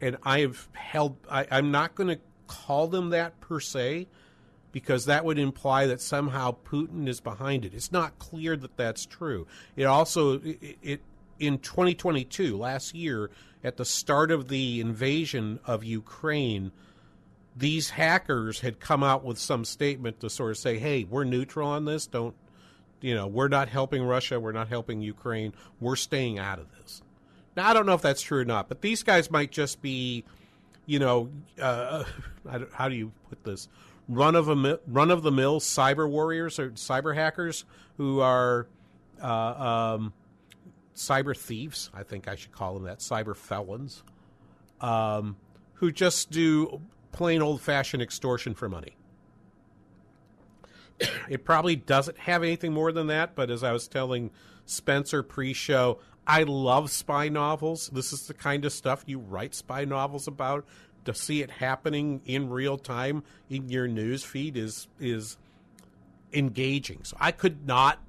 and 0.00 0.16
I've 0.22 0.68
held. 0.72 1.16
I, 1.30 1.46
I'm 1.50 1.70
not 1.70 1.94
going 1.94 2.08
to 2.08 2.20
call 2.46 2.86
them 2.86 3.10
that 3.10 3.40
per 3.40 3.60
se, 3.60 4.06
because 4.72 5.06
that 5.06 5.24
would 5.24 5.38
imply 5.38 5.86
that 5.86 6.00
somehow 6.00 6.56
Putin 6.64 7.08
is 7.08 7.20
behind 7.20 7.64
it. 7.64 7.74
It's 7.74 7.92
not 7.92 8.18
clear 8.18 8.56
that 8.56 8.76
that's 8.76 9.06
true. 9.06 9.46
It 9.74 9.84
also 9.84 10.40
it, 10.40 10.78
it 10.82 11.00
in 11.38 11.58
2022, 11.58 12.56
last 12.56 12.94
year, 12.94 13.30
at 13.62 13.76
the 13.76 13.84
start 13.84 14.30
of 14.30 14.48
the 14.48 14.80
invasion 14.80 15.58
of 15.66 15.84
Ukraine, 15.84 16.72
these 17.56 17.90
hackers 17.90 18.60
had 18.60 18.80
come 18.80 19.02
out 19.02 19.24
with 19.24 19.38
some 19.38 19.64
statement 19.64 20.20
to 20.20 20.30
sort 20.30 20.50
of 20.50 20.58
say, 20.58 20.78
"Hey, 20.78 21.04
we're 21.04 21.24
neutral 21.24 21.68
on 21.68 21.84
this. 21.84 22.06
Don't, 22.06 22.34
you 23.00 23.14
know, 23.14 23.26
we're 23.26 23.48
not 23.48 23.68
helping 23.68 24.02
Russia. 24.02 24.38
We're 24.38 24.52
not 24.52 24.68
helping 24.68 25.00
Ukraine. 25.00 25.52
We're 25.80 25.96
staying 25.96 26.38
out 26.38 26.58
of 26.58 26.66
this." 26.78 27.02
Now, 27.56 27.68
I 27.68 27.72
don't 27.72 27.86
know 27.86 27.94
if 27.94 28.02
that's 28.02 28.20
true 28.20 28.40
or 28.40 28.44
not, 28.44 28.68
but 28.68 28.82
these 28.82 29.02
guys 29.02 29.30
might 29.30 29.50
just 29.50 29.80
be, 29.80 30.24
you 30.84 30.98
know, 30.98 31.30
uh, 31.60 32.04
how 32.72 32.88
do 32.88 32.94
you 32.94 33.12
put 33.30 33.42
this? 33.44 33.68
Run 34.08 34.36
of 34.36 34.48
a 34.48 34.78
run 34.86 35.10
of 35.10 35.22
the 35.22 35.32
mill 35.32 35.58
cyber 35.58 36.08
warriors 36.08 36.58
or 36.58 36.70
cyber 36.72 37.14
hackers 37.14 37.64
who 37.96 38.20
are 38.20 38.68
uh, 39.20 39.96
um, 39.96 40.12
cyber 40.96 41.36
thieves. 41.36 41.90
I 41.94 42.02
think 42.02 42.26
I 42.26 42.34
should 42.34 42.52
call 42.52 42.74
them 42.74 42.84
that. 42.84 42.98
Cyber 42.98 43.36
felons 43.36 44.02
um, 44.80 45.36
who 45.74 45.92
just 45.92 46.30
do 46.30 46.80
plain 47.12 47.42
old 47.42 47.60
fashioned 47.60 48.02
extortion 48.02 48.54
for 48.54 48.68
money. 48.68 48.96
it 51.28 51.44
probably 51.44 51.76
doesn't 51.76 52.18
have 52.18 52.42
anything 52.42 52.72
more 52.72 52.92
than 52.92 53.06
that, 53.08 53.34
but 53.34 53.50
as 53.50 53.62
I 53.62 53.72
was 53.72 53.86
telling 53.86 54.30
Spencer 54.64 55.22
pre 55.22 55.52
show, 55.52 56.00
I 56.26 56.42
love 56.42 56.90
spy 56.90 57.28
novels. 57.28 57.88
This 57.92 58.12
is 58.12 58.26
the 58.26 58.34
kind 58.34 58.64
of 58.64 58.72
stuff 58.72 59.04
you 59.06 59.18
write 59.18 59.54
spy 59.54 59.84
novels 59.84 60.26
about. 60.26 60.66
To 61.04 61.14
see 61.14 61.40
it 61.40 61.52
happening 61.52 62.20
in 62.24 62.50
real 62.50 62.76
time 62.76 63.22
in 63.48 63.68
your 63.68 63.86
news 63.86 64.24
feed 64.24 64.56
is 64.56 64.88
is 64.98 65.36
engaging. 66.32 67.04
So 67.04 67.16
I 67.20 67.30
could 67.30 67.64
not 67.64 68.00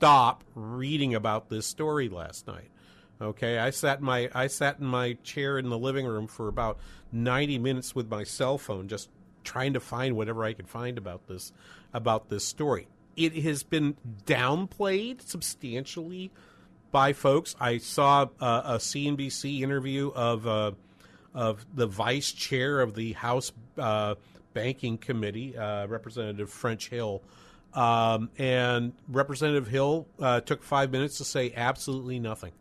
stop 0.00 0.44
reading 0.54 1.14
about 1.14 1.50
this 1.50 1.66
story 1.66 2.08
last 2.08 2.46
night. 2.46 2.70
Okay, 3.20 3.58
I 3.58 3.68
sat 3.68 3.98
in 3.98 4.04
my 4.06 4.30
I 4.34 4.46
sat 4.46 4.78
in 4.78 4.86
my 4.86 5.12
chair 5.24 5.58
in 5.58 5.68
the 5.68 5.76
living 5.76 6.06
room 6.06 6.26
for 6.26 6.48
about 6.48 6.78
90 7.12 7.58
minutes 7.58 7.94
with 7.94 8.08
my 8.08 8.24
cell 8.24 8.56
phone 8.56 8.88
just 8.88 9.10
trying 9.44 9.74
to 9.74 9.80
find 9.80 10.16
whatever 10.16 10.42
I 10.42 10.54
could 10.54 10.68
find 10.70 10.96
about 10.96 11.26
this 11.26 11.52
about 11.92 12.30
this 12.30 12.46
story. 12.46 12.88
It 13.14 13.34
has 13.42 13.62
been 13.62 13.94
downplayed 14.24 15.20
substantially 15.20 16.30
by 16.90 17.12
folks. 17.12 17.54
I 17.60 17.76
saw 17.76 18.22
a 18.40 18.78
CNBC 18.78 19.60
interview 19.60 20.12
of 20.14 20.46
uh, 20.46 20.72
of 21.34 21.66
the 21.74 21.86
vice 21.86 22.32
chair 22.32 22.80
of 22.80 22.94
the 22.94 23.12
House 23.12 23.52
uh, 23.76 24.14
Banking 24.54 24.96
Committee, 24.96 25.58
uh, 25.58 25.86
Representative 25.88 26.48
French 26.48 26.88
Hill, 26.88 27.22
um, 27.74 28.30
and 28.38 28.92
Representative 29.08 29.66
Hill 29.66 30.06
uh, 30.20 30.40
took 30.40 30.62
five 30.62 30.90
minutes 30.90 31.18
to 31.18 31.24
say 31.24 31.52
absolutely 31.54 32.18
nothing. 32.18 32.52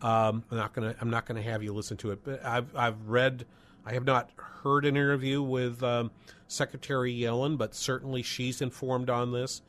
Um, 0.00 0.44
I'm 0.50 0.56
not 0.58 0.72
gonna 0.72 0.94
I'm 1.00 1.10
not 1.10 1.26
gonna 1.26 1.42
have 1.42 1.62
you 1.62 1.72
listen 1.72 1.96
to 1.98 2.12
it, 2.12 2.24
but 2.24 2.44
I've 2.44 2.74
I've 2.76 3.08
read. 3.08 3.46
I 3.86 3.92
have 3.92 4.04
not 4.04 4.30
heard 4.36 4.86
an 4.86 4.96
interview 4.96 5.42
with 5.42 5.82
um, 5.82 6.10
Secretary 6.48 7.14
Yellen, 7.14 7.58
but 7.58 7.74
certainly 7.74 8.22
she's 8.22 8.62
informed 8.62 9.10
on 9.10 9.32
this. 9.32 9.60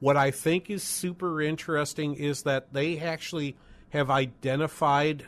What 0.00 0.16
I 0.16 0.30
think 0.32 0.70
is 0.70 0.82
super 0.82 1.40
interesting 1.40 2.14
is 2.14 2.42
that 2.42 2.72
they 2.72 2.98
actually 2.98 3.56
have 3.90 4.10
identified 4.10 5.26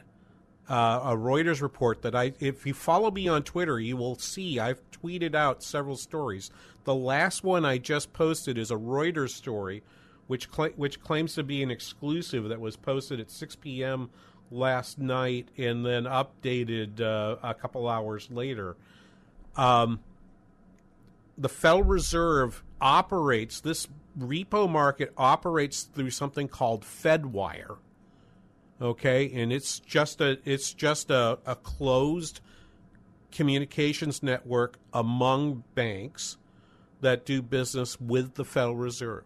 uh, 0.68 1.00
a 1.04 1.16
Reuters 1.16 1.60
report 1.60 2.02
that 2.02 2.14
I, 2.14 2.32
if 2.40 2.66
you 2.66 2.74
follow 2.74 3.10
me 3.10 3.28
on 3.28 3.42
Twitter, 3.42 3.80
you 3.80 3.96
will 3.96 4.16
see 4.16 4.58
I've 4.58 4.80
tweeted 4.90 5.34
out 5.34 5.62
several 5.62 5.96
stories. 5.96 6.50
The 6.84 6.94
last 6.94 7.44
one 7.44 7.64
I 7.64 7.78
just 7.78 8.12
posted 8.12 8.58
is 8.58 8.70
a 8.70 8.76
Reuters 8.76 9.30
story, 9.30 9.82
which 10.26 10.48
cl- 10.54 10.70
which 10.76 11.00
claims 11.00 11.34
to 11.34 11.42
be 11.42 11.62
an 11.62 11.70
exclusive 11.70 12.48
that 12.48 12.60
was 12.60 12.76
posted 12.76 13.20
at 13.20 13.30
6 13.30 13.56
p.m. 13.56 14.10
last 14.50 14.98
night 14.98 15.48
and 15.58 15.84
then 15.84 16.04
updated 16.04 17.00
uh, 17.00 17.36
a 17.42 17.54
couple 17.54 17.88
hours 17.88 18.28
later. 18.30 18.76
Um, 19.56 20.00
the 21.36 21.48
Federal 21.48 21.82
Reserve 21.82 22.62
operates 22.80 23.60
this 23.60 23.88
repo 24.18 24.68
market 24.68 25.12
operates 25.16 25.82
through 25.82 26.10
something 26.10 26.48
called 26.48 26.82
Fedwire. 26.82 27.78
Okay, 28.82 29.30
and 29.32 29.52
it's 29.52 29.78
just 29.78 30.20
a 30.20 30.38
it's 30.44 30.74
just 30.74 31.08
a, 31.08 31.38
a 31.46 31.54
closed 31.54 32.40
communications 33.30 34.24
network 34.24 34.76
among 34.92 35.62
banks 35.76 36.36
that 37.00 37.24
do 37.24 37.42
business 37.42 38.00
with 38.00 38.34
the 38.34 38.44
Federal 38.44 38.74
Reserve 38.74 39.22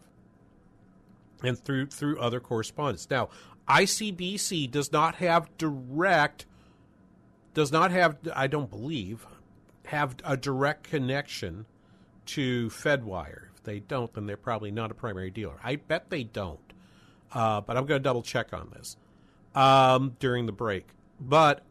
and 1.42 1.58
through 1.58 1.86
through 1.86 2.20
other 2.20 2.38
correspondents. 2.38 3.08
Now, 3.08 3.30
ICBC 3.66 4.70
does 4.70 4.92
not 4.92 5.14
have 5.16 5.48
direct 5.56 6.44
does 7.54 7.72
not 7.72 7.90
have 7.92 8.18
I 8.34 8.48
don't 8.48 8.68
believe 8.68 9.26
have 9.86 10.16
a 10.22 10.36
direct 10.36 10.82
connection 10.82 11.64
to 12.26 12.68
Fedwire 12.68 13.46
If 13.54 13.62
they 13.62 13.80
don't, 13.80 14.12
then 14.12 14.26
they're 14.26 14.36
probably 14.36 14.70
not 14.70 14.90
a 14.90 14.94
primary 14.94 15.30
dealer. 15.30 15.56
I 15.64 15.76
bet 15.76 16.10
they 16.10 16.24
don't, 16.24 16.74
uh, 17.32 17.62
but 17.62 17.78
I'm 17.78 17.86
going 17.86 18.00
to 18.00 18.04
double 18.04 18.22
check 18.22 18.52
on 18.52 18.68
this 18.74 18.98
um, 19.56 20.14
during 20.20 20.46
the 20.46 20.52
break. 20.52 20.86
But 21.18 21.62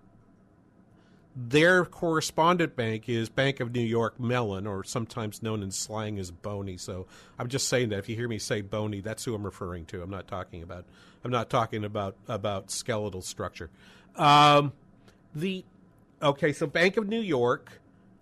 their 1.35 1.85
correspondent 1.85 2.75
bank 2.75 3.07
is 3.07 3.29
Bank 3.29 3.59
of 3.59 3.73
New 3.73 3.81
York 3.81 4.19
Mellon, 4.19 4.65
or 4.65 4.83
sometimes 4.83 5.43
known 5.43 5.61
in 5.61 5.71
slang 5.71 6.17
as 6.17 6.31
Boney. 6.31 6.77
So 6.77 7.05
I'm 7.37 7.47
just 7.47 7.67
saying 7.67 7.89
that 7.89 7.99
if 7.99 8.09
you 8.09 8.15
hear 8.15 8.27
me 8.27 8.39
say 8.39 8.61
Boney, 8.61 9.01
that's 9.01 9.23
who 9.23 9.35
I'm 9.35 9.43
referring 9.43 9.85
to. 9.87 10.01
I'm 10.01 10.09
not 10.09 10.27
talking 10.27 10.63
about 10.63 10.85
I'm 11.23 11.31
not 11.31 11.49
talking 11.49 11.83
about 11.83 12.15
about 12.27 12.71
skeletal 12.71 13.21
structure. 13.21 13.69
Um, 14.15 14.73
the 15.33 15.65
okay, 16.21 16.53
so 16.53 16.67
Bank 16.67 16.97
of 16.97 17.07
New 17.07 17.21
York 17.21 17.81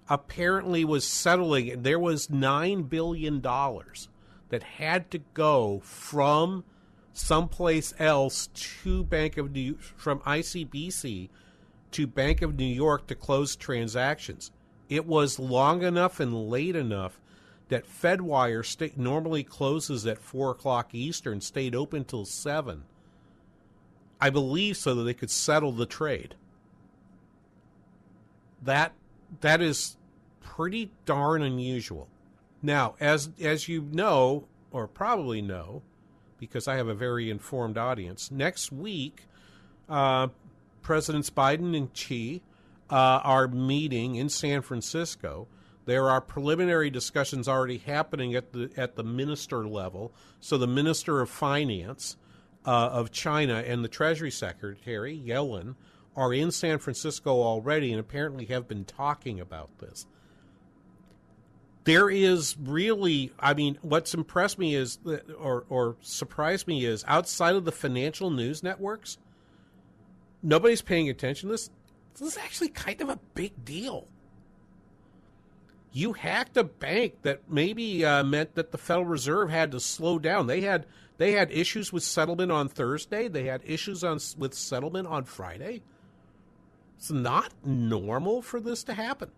apparently 0.10 0.84
was 0.84 1.06
settling. 1.06 1.84
There 1.84 2.00
was 2.00 2.30
nine 2.30 2.84
billion 2.84 3.42
dollars 3.42 4.10
that 4.50 4.64
had 4.64 5.12
to 5.12 5.20
go 5.34 5.82
from 5.84 6.64
someplace 7.14 7.94
else 8.00 8.48
to 8.48 9.04
Bank 9.04 9.38
of 9.38 9.52
New 9.52 9.76
from 9.76 10.20
ICBC 10.22 11.30
to 11.92 12.08
Bank 12.08 12.42
of 12.42 12.56
New 12.56 12.66
York 12.66 13.08
to 13.08 13.16
close 13.16 13.56
transactions. 13.56 14.52
It 14.90 15.06
was 15.06 15.40
long 15.40 15.84
enough 15.84 16.20
and 16.20 16.50
late 16.50 16.76
enough 16.76 17.22
that 17.70 17.88
FedWire 17.88 18.66
sta- 18.66 18.98
normally 18.98 19.44
closes 19.44 20.06
at 20.06 20.20
4 20.20 20.52
o'clock 20.52 20.94
Eastern, 20.94 21.40
stayed 21.40 21.76
open 21.76 22.04
till 22.04 22.26
7. 22.26 22.84
I 24.20 24.30
believe 24.30 24.78
so 24.78 24.96
that 24.96 25.04
they 25.04 25.14
could 25.14 25.32
settle 25.32 25.72
the 25.72 25.86
trade. 25.86 26.36
That 28.62 28.94
that 29.42 29.62
is 29.62 29.98
pretty 30.40 30.92
darn 31.06 31.42
unusual. 31.42 32.08
Now, 32.62 32.96
as 33.00 33.30
as 33.42 33.68
you 33.68 33.82
know, 33.82 34.48
or 34.72 34.88
probably 34.88 35.42
know, 35.42 35.82
because 36.46 36.68
I 36.68 36.76
have 36.76 36.88
a 36.88 36.94
very 36.94 37.30
informed 37.30 37.78
audience, 37.78 38.32
next 38.32 38.72
week, 38.72 39.24
uh, 39.90 40.28
Presidents 40.82 41.30
Biden 41.30 41.76
and 41.76 41.90
Xi 41.94 42.42
uh, 42.90 42.96
are 43.24 43.48
meeting 43.48 44.16
in 44.16 44.30
San 44.30 44.62
Francisco. 44.62 45.48
There 45.86 46.10
are 46.10 46.22
preliminary 46.22 46.90
discussions 46.90 47.48
already 47.48 47.78
happening 47.78 48.36
at 48.36 48.54
the 48.54 48.70
at 48.78 48.96
the 48.96 49.04
minister 49.04 49.68
level. 49.68 50.14
So 50.40 50.58
the 50.58 50.68
Minister 50.68 51.22
of 51.22 51.30
Finance 51.30 52.18
uh, 52.66 52.70
of 52.70 53.12
China 53.12 53.56
and 53.56 53.84
the 53.84 53.90
Treasury 53.90 54.32
Secretary 54.32 55.22
Yellen 55.26 55.76
are 56.16 56.34
in 56.34 56.52
San 56.52 56.78
Francisco 56.78 57.42
already, 57.42 57.92
and 57.92 58.00
apparently 58.00 58.46
have 58.46 58.68
been 58.68 58.86
talking 58.86 59.40
about 59.40 59.80
this 59.80 60.06
there 61.84 62.10
is 62.10 62.56
really, 62.62 63.32
I 63.40 63.54
mean, 63.54 63.78
what's 63.82 64.14
impressed 64.14 64.58
me 64.58 64.76
is, 64.76 65.00
or, 65.38 65.66
or 65.70 65.98
surprised 66.02 66.68
me 66.68 66.86
is, 66.86 67.04
outside 67.08 67.56
of 67.56 67.66
the 67.66 67.72
financial 67.72 68.30
news 68.30 68.64
networks, 68.64 69.18
nobody's 70.42 70.82
paying 70.82 71.10
attention 71.10 71.50
to 71.50 71.54
this. 71.54 71.70
This 72.14 72.30
is 72.30 72.38
actually 72.38 72.70
kind 72.70 73.02
of 73.02 73.10
a 73.10 73.20
big 73.34 73.66
deal. 73.66 74.08
You 75.92 76.14
hacked 76.14 76.58
a 76.58 76.64
bank 76.64 77.22
that 77.24 77.42
maybe 77.50 78.06
uh, 78.06 78.24
meant 78.24 78.56
that 78.56 78.72
the 78.72 78.78
Federal 78.78 79.06
Reserve 79.06 79.50
had 79.50 79.72
to 79.72 79.80
slow 79.80 80.20
down. 80.20 80.48
They 80.48 80.62
had 80.62 80.86
they 81.18 81.34
had 81.34 81.52
issues 81.52 81.94
with 81.94 82.02
settlement 82.02 82.52
on 82.52 82.68
Thursday. 82.68 83.28
They 83.28 83.44
had 83.44 83.62
issues 83.64 84.04
on 84.04 84.20
with 84.38 84.56
settlement 84.56 85.08
on 85.08 85.26
Friday. 85.26 85.84
It's 86.98 87.12
not 87.12 87.54
normal 87.64 88.42
for 88.42 88.60
this 88.60 88.84
to 88.86 88.96
happen 88.96 89.30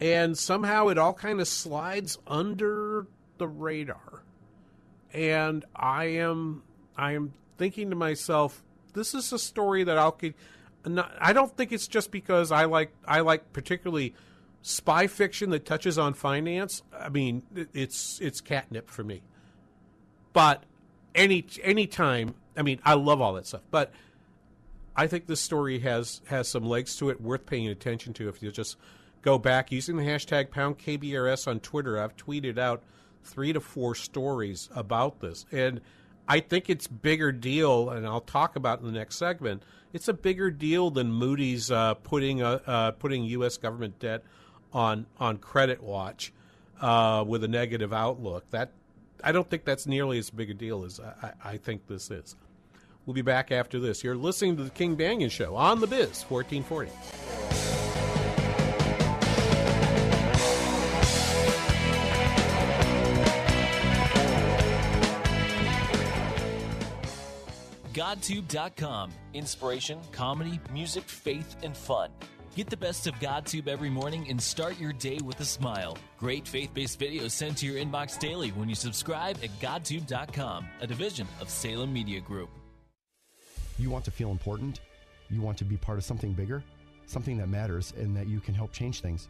and 0.00 0.36
somehow 0.36 0.88
it 0.88 0.98
all 0.98 1.14
kind 1.14 1.40
of 1.40 1.48
slides 1.48 2.18
under 2.26 3.06
the 3.38 3.48
radar. 3.48 4.22
And 5.12 5.64
I 5.74 6.04
am 6.04 6.62
I 6.96 7.12
am 7.12 7.32
thinking 7.56 7.90
to 7.90 7.96
myself, 7.96 8.62
this 8.92 9.14
is 9.14 9.32
a 9.32 9.38
story 9.38 9.84
that 9.84 9.96
I'll. 9.96 10.18
I 11.18 11.32
don't 11.32 11.56
think 11.56 11.72
it's 11.72 11.88
just 11.88 12.10
because 12.10 12.52
I 12.52 12.66
like 12.66 12.92
I 13.06 13.20
like 13.20 13.52
particularly 13.52 14.14
spy 14.62 15.06
fiction 15.06 15.50
that 15.50 15.64
touches 15.64 15.98
on 15.98 16.14
finance. 16.14 16.82
I 16.98 17.08
mean, 17.08 17.42
it's 17.72 18.20
it's 18.20 18.40
catnip 18.40 18.88
for 18.88 19.04
me. 19.04 19.22
But 20.32 20.64
any 21.14 21.46
any 21.62 21.86
time, 21.86 22.34
I 22.56 22.62
mean, 22.62 22.80
I 22.84 22.94
love 22.94 23.20
all 23.20 23.34
that 23.34 23.46
stuff. 23.46 23.62
But 23.70 23.92
I 24.94 25.06
think 25.06 25.26
this 25.26 25.40
story 25.40 25.78
has 25.80 26.20
has 26.26 26.48
some 26.48 26.64
legs 26.64 26.96
to 26.96 27.10
it, 27.10 27.20
worth 27.20 27.46
paying 27.46 27.68
attention 27.68 28.12
to 28.14 28.28
if 28.28 28.42
you 28.42 28.50
just 28.50 28.76
go 29.26 29.38
back 29.38 29.72
using 29.72 29.96
the 29.96 30.04
hashtag 30.04 30.52
pound 30.52 30.78
KBRS 30.78 31.48
on 31.48 31.58
Twitter. 31.58 32.00
I've 32.00 32.16
tweeted 32.16 32.58
out 32.58 32.84
three 33.24 33.52
to 33.52 33.60
four 33.60 33.96
stories 33.96 34.68
about 34.72 35.18
this. 35.18 35.46
And 35.50 35.80
I 36.28 36.38
think 36.38 36.70
it's 36.70 36.86
bigger 36.86 37.32
deal, 37.32 37.90
and 37.90 38.06
I'll 38.06 38.20
talk 38.20 38.54
about 38.54 38.78
in 38.78 38.86
the 38.86 38.92
next 38.92 39.16
segment. 39.16 39.64
It's 39.92 40.06
a 40.06 40.12
bigger 40.12 40.52
deal 40.52 40.90
than 40.90 41.10
Moody's 41.10 41.72
uh, 41.72 41.94
putting 41.94 42.40
a, 42.40 42.60
uh, 42.66 42.90
putting 42.92 43.24
U.S. 43.24 43.56
government 43.56 43.98
debt 43.98 44.22
on 44.72 45.06
on 45.18 45.38
credit 45.38 45.82
watch 45.82 46.32
uh, 46.80 47.24
with 47.26 47.42
a 47.42 47.48
negative 47.48 47.92
outlook. 47.92 48.48
That 48.50 48.70
I 49.24 49.32
don't 49.32 49.50
think 49.50 49.64
that's 49.64 49.88
nearly 49.88 50.18
as 50.18 50.30
big 50.30 50.50
a 50.50 50.54
deal 50.54 50.84
as 50.84 51.00
I, 51.00 51.32
I 51.44 51.56
think 51.56 51.88
this 51.88 52.12
is. 52.12 52.36
We'll 53.06 53.14
be 53.14 53.22
back 53.22 53.50
after 53.50 53.80
this. 53.80 54.04
You're 54.04 54.14
listening 54.14 54.56
to 54.58 54.62
the 54.62 54.70
King 54.70 54.96
Banaian 54.96 55.32
Show 55.32 55.56
on 55.56 55.80
the 55.80 55.88
Biz 55.88 56.22
1440. 56.28 57.45
GodTube.com. 67.96 69.10
Inspiration, 69.32 69.98
comedy, 70.12 70.60
music, 70.70 71.04
faith, 71.04 71.56
and 71.62 71.74
fun. 71.74 72.10
Get 72.54 72.68
the 72.68 72.76
best 72.76 73.06
of 73.06 73.14
GodTube 73.14 73.68
every 73.68 73.88
morning 73.88 74.26
and 74.28 74.38
start 74.38 74.78
your 74.78 74.92
day 74.92 75.18
with 75.24 75.40
a 75.40 75.46
smile. 75.46 75.96
Great 76.18 76.46
faith 76.46 76.74
based 76.74 77.00
videos 77.00 77.30
sent 77.30 77.56
to 77.58 77.66
your 77.66 77.82
inbox 77.82 78.18
daily 78.18 78.50
when 78.50 78.68
you 78.68 78.74
subscribe 78.74 79.38
at 79.42 79.48
GodTube.com, 79.60 80.66
a 80.82 80.86
division 80.86 81.26
of 81.40 81.48
Salem 81.48 81.90
Media 81.90 82.20
Group. 82.20 82.50
You 83.78 83.88
want 83.88 84.04
to 84.04 84.10
feel 84.10 84.30
important? 84.30 84.80
You 85.30 85.40
want 85.40 85.56
to 85.56 85.64
be 85.64 85.78
part 85.78 85.96
of 85.96 86.04
something 86.04 86.34
bigger? 86.34 86.62
Something 87.06 87.38
that 87.38 87.48
matters 87.48 87.94
and 87.96 88.14
that 88.14 88.26
you 88.26 88.40
can 88.40 88.52
help 88.52 88.72
change 88.72 89.00
things? 89.00 89.28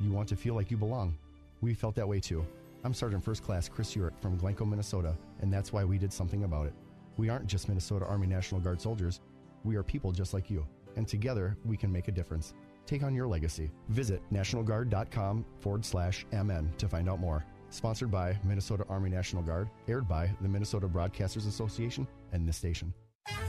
You 0.00 0.10
want 0.10 0.26
to 0.30 0.36
feel 0.36 0.54
like 0.54 0.70
you 0.70 0.78
belong? 0.78 1.14
We 1.60 1.74
felt 1.74 1.94
that 1.96 2.08
way 2.08 2.20
too. 2.20 2.46
I'm 2.82 2.94
Sergeant 2.94 3.22
First 3.22 3.42
Class 3.42 3.68
Chris 3.68 3.94
Urick 3.94 4.18
from 4.22 4.38
Glencoe, 4.38 4.64
Minnesota, 4.64 5.14
and 5.42 5.52
that's 5.52 5.70
why 5.70 5.84
we 5.84 5.98
did 5.98 6.14
something 6.14 6.44
about 6.44 6.66
it. 6.66 6.72
We 7.16 7.28
aren't 7.28 7.46
just 7.46 7.68
Minnesota 7.68 8.04
Army 8.06 8.26
National 8.26 8.60
Guard 8.60 8.80
soldiers, 8.80 9.20
we 9.64 9.76
are 9.76 9.82
people 9.82 10.12
just 10.12 10.32
like 10.34 10.50
you, 10.50 10.66
and 10.96 11.08
together 11.08 11.56
we 11.64 11.76
can 11.76 11.90
make 11.90 12.08
a 12.08 12.12
difference. 12.12 12.54
Take 12.86 13.02
on 13.02 13.14
your 13.14 13.26
legacy. 13.26 13.70
Visit 13.88 14.22
nationalguard.com 14.32 15.44
forward 15.58 15.84
slash 15.84 16.24
MN 16.32 16.72
to 16.78 16.88
find 16.88 17.08
out 17.10 17.18
more. 17.18 17.44
Sponsored 17.70 18.12
by 18.12 18.38
Minnesota 18.44 18.84
Army 18.88 19.10
National 19.10 19.42
Guard, 19.42 19.68
aired 19.88 20.08
by 20.08 20.30
the 20.40 20.48
Minnesota 20.48 20.86
Broadcasters 20.86 21.48
Association 21.48 22.06
and 22.32 22.48
this 22.48 22.56
station. 22.56 22.94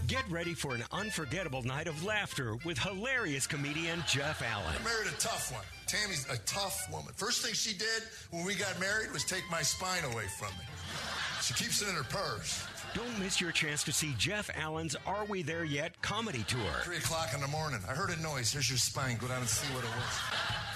Get 0.08 0.24
ready 0.30 0.56
for 0.56 0.74
an 0.74 0.84
unforgettable 0.92 1.62
night 1.62 1.88
of 1.88 2.04
laughter 2.04 2.56
with 2.66 2.80
hilarious 2.80 3.46
comedian 3.46 4.04
Jeff 4.08 4.42
Allen. 4.42 4.66
I 4.68 4.84
married 4.84 5.08
a 5.08 5.18
tough 5.20 5.52
one. 5.52 5.64
Tammy's 5.86 6.26
a 6.32 6.38
tough 6.46 6.88
woman. 6.92 7.14
First 7.16 7.44
thing 7.46 7.54
she 7.54 7.78
did 7.78 8.04
when 8.32 8.44
we 8.44 8.56
got 8.56 8.80
married 8.80 9.12
was 9.12 9.24
take 9.24 9.44
my 9.52 9.62
spine 9.62 10.04
away 10.06 10.26
from 10.40 10.50
me. 10.50 10.66
She 11.44 11.54
keeps 11.54 11.82
it 11.82 11.90
in 11.90 11.96
her 11.96 12.04
purse. 12.04 12.66
Don't 12.98 13.20
miss 13.20 13.40
your 13.40 13.52
chance 13.52 13.84
to 13.84 13.92
see 13.92 14.16
Jeff 14.18 14.50
Allen's 14.56 14.96
Are 15.06 15.24
We 15.26 15.44
There 15.44 15.64
Yet 15.64 16.02
comedy 16.02 16.44
tour. 16.48 16.82
Three 16.84 16.98
o'clock 16.98 17.30
in 17.36 17.42
the 17.42 17.48
morning. 17.48 17.80
I 17.88 17.94
heard 17.94 18.10
a 18.10 18.20
noise. 18.24 18.52
Here's 18.52 18.72
your 18.72 18.80
spine. 18.80 19.18
Go 19.18 19.28
down 19.28 19.42
and 19.42 19.48
see 19.48 19.72
what 19.76 19.84
it 19.84 19.90
was. 19.90 20.20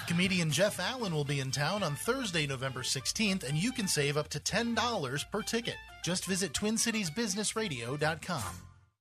Comedian 0.06 0.52
Jeff 0.52 0.78
Allen 0.78 1.12
will 1.12 1.24
be 1.24 1.40
in 1.40 1.50
town 1.50 1.82
on 1.82 1.96
Thursday, 1.96 2.46
November 2.46 2.82
16th, 2.82 3.42
and 3.42 3.58
you 3.58 3.72
can 3.72 3.88
save 3.88 4.16
up 4.16 4.28
to 4.28 4.38
$10 4.38 5.30
per 5.32 5.42
ticket. 5.42 5.74
Just 6.04 6.26
visit 6.26 6.52
TwinCitiesBusinessRadio.com. 6.52 8.71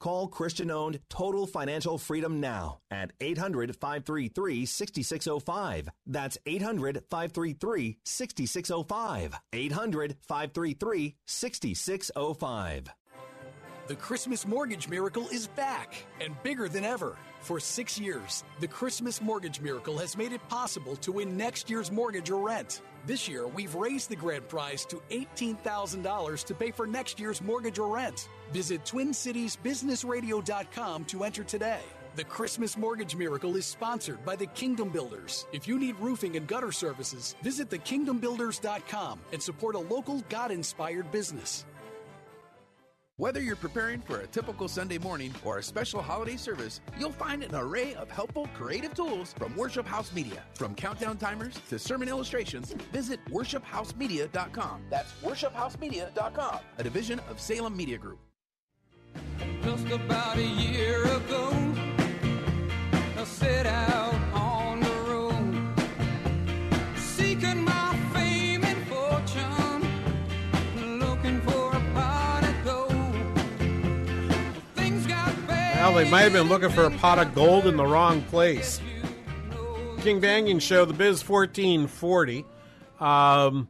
Call 0.00 0.28
Christian 0.28 0.70
owned 0.70 0.98
Total 1.10 1.46
Financial 1.46 1.98
Freedom 1.98 2.40
now 2.40 2.78
at 2.90 3.12
800 3.20 3.76
533 3.76 4.64
6605. 4.64 5.90
That's 6.06 6.38
800 6.46 7.04
533 7.10 7.98
6605. 8.04 9.34
800 9.52 10.16
533 10.26 11.16
6605. 11.26 12.92
The 13.90 13.96
Christmas 13.96 14.46
Mortgage 14.46 14.88
Miracle 14.88 15.28
is 15.30 15.48
back 15.48 16.06
and 16.20 16.40
bigger 16.44 16.68
than 16.68 16.84
ever. 16.84 17.16
For 17.40 17.58
six 17.58 17.98
years, 17.98 18.44
the 18.60 18.68
Christmas 18.68 19.20
Mortgage 19.20 19.60
Miracle 19.60 19.98
has 19.98 20.16
made 20.16 20.32
it 20.32 20.48
possible 20.48 20.94
to 20.94 21.10
win 21.10 21.36
next 21.36 21.68
year's 21.68 21.90
mortgage 21.90 22.30
or 22.30 22.46
rent. 22.46 22.82
This 23.04 23.26
year, 23.26 23.48
we've 23.48 23.74
raised 23.74 24.08
the 24.08 24.14
grand 24.14 24.48
prize 24.48 24.84
to 24.84 25.02
$18,000 25.10 26.44
to 26.44 26.54
pay 26.54 26.70
for 26.70 26.86
next 26.86 27.18
year's 27.18 27.42
mortgage 27.42 27.80
or 27.80 27.92
rent. 27.92 28.28
Visit 28.52 28.84
TwinCitiesBusinessRadio.com 28.84 31.04
to 31.06 31.24
enter 31.24 31.42
today. 31.42 31.80
The 32.14 32.22
Christmas 32.22 32.76
Mortgage 32.76 33.16
Miracle 33.16 33.56
is 33.56 33.66
sponsored 33.66 34.24
by 34.24 34.36
the 34.36 34.46
Kingdom 34.46 34.90
Builders. 34.90 35.46
If 35.52 35.66
you 35.66 35.80
need 35.80 35.98
roofing 35.98 36.36
and 36.36 36.46
gutter 36.46 36.70
services, 36.70 37.34
visit 37.42 37.70
thekingdombuilders.com 37.70 39.18
and 39.32 39.42
support 39.42 39.74
a 39.74 39.80
local 39.80 40.22
God 40.28 40.52
inspired 40.52 41.10
business. 41.10 41.64
Whether 43.20 43.42
you're 43.42 43.54
preparing 43.54 44.00
for 44.00 44.20
a 44.20 44.26
typical 44.26 44.66
Sunday 44.66 44.96
morning 44.96 45.34
or 45.44 45.58
a 45.58 45.62
special 45.62 46.00
holiday 46.00 46.38
service, 46.38 46.80
you'll 46.98 47.12
find 47.12 47.42
an 47.42 47.54
array 47.54 47.92
of 47.96 48.10
helpful, 48.10 48.48
creative 48.54 48.94
tools 48.94 49.34
from 49.34 49.54
Worship 49.56 49.84
House 49.84 50.10
Media. 50.14 50.42
From 50.54 50.74
countdown 50.74 51.18
timers 51.18 51.60
to 51.68 51.78
sermon 51.78 52.08
illustrations, 52.08 52.72
visit 52.94 53.20
worshiphousemedia.com. 53.26 54.84
That's 54.88 55.12
worshiphousemedia.com, 55.22 56.60
a 56.78 56.82
division 56.82 57.20
of 57.28 57.38
Salem 57.38 57.76
Media 57.76 57.98
Group. 57.98 58.20
Just 59.64 59.86
about 59.90 60.38
a 60.38 60.42
year 60.42 61.04
ago, 61.04 61.50
I 63.18 63.24
set 63.24 63.66
out 63.66 64.19
Well, 75.80 75.94
they 75.94 76.10
might 76.10 76.20
have 76.20 76.34
been 76.34 76.50
looking 76.50 76.68
for 76.68 76.84
a 76.84 76.90
pot 76.90 77.18
of 77.18 77.34
gold 77.34 77.66
in 77.66 77.78
the 77.78 77.86
wrong 77.86 78.20
place. 78.24 78.82
King 80.02 80.20
Banaian 80.20 80.60
Show, 80.60 80.84
the 80.84 80.92
Biz 80.92 81.26
1440. 81.26 82.44
Um, 83.00 83.66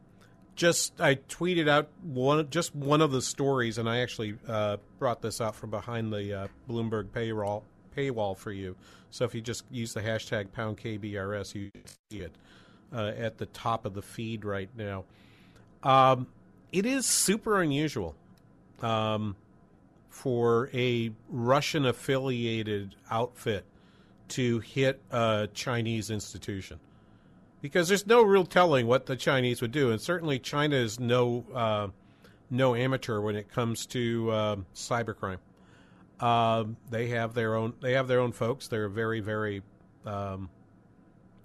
just 0.57 0.99
I 0.99 1.15
tweeted 1.15 1.69
out 1.69 1.87
one 2.03 2.49
just 2.49 2.75
one 2.75 2.99
of 3.01 3.13
the 3.13 3.21
stories, 3.21 3.77
and 3.77 3.89
I 3.89 3.99
actually 3.99 4.35
uh, 4.45 4.75
brought 4.99 5.21
this 5.21 5.39
out 5.39 5.55
from 5.55 5.69
behind 5.69 6.11
the 6.11 6.33
uh, 6.33 6.47
Bloomberg 6.69 7.13
payroll 7.13 7.63
paywall 7.95 8.37
for 8.37 8.51
you. 8.51 8.75
So 9.09 9.23
if 9.23 9.33
you 9.33 9.39
just 9.39 9.63
use 9.71 9.93
the 9.93 10.01
hashtag 10.01 10.51
pound 10.51 10.79
KBRS, 10.79 11.55
you 11.55 11.71
see 12.11 12.19
it 12.19 12.35
uh, 12.93 13.13
at 13.17 13.37
the 13.37 13.45
top 13.45 13.85
of 13.85 13.93
the 13.93 14.01
feed 14.01 14.43
right 14.43 14.69
now. 14.75 15.05
Um, 15.81 16.27
it 16.73 16.85
is 16.85 17.05
super 17.05 17.61
unusual 17.61 18.15
um, 18.81 19.37
for 20.11 20.69
a 20.73 21.09
Russian 21.29 21.85
affiliated 21.85 22.95
outfit 23.09 23.65
to 24.27 24.59
hit 24.59 25.01
a 25.09 25.49
Chinese 25.53 26.11
institution 26.11 26.79
because 27.61 27.87
there's 27.87 28.05
no 28.05 28.21
real 28.21 28.45
telling 28.45 28.87
what 28.87 29.05
the 29.05 29.15
Chinese 29.15 29.61
would 29.61 29.71
do, 29.71 29.89
and 29.89 30.01
certainly 30.01 30.37
China 30.37 30.75
is 30.75 30.99
no 30.99 31.45
uh, 31.55 31.87
no 32.49 32.75
amateur 32.75 33.21
when 33.21 33.35
it 33.35 33.49
comes 33.49 33.85
to 33.87 34.29
uh, 34.29 34.55
cybercrime. 34.75 35.39
Um, 36.19 36.77
they 36.89 37.07
have 37.07 37.33
their 37.33 37.55
own 37.55 37.73
they 37.81 37.93
have 37.93 38.07
their 38.07 38.19
own 38.19 38.33
folks. 38.33 38.67
They're 38.67 38.89
very 38.89 39.21
very 39.21 39.63
um, 40.05 40.49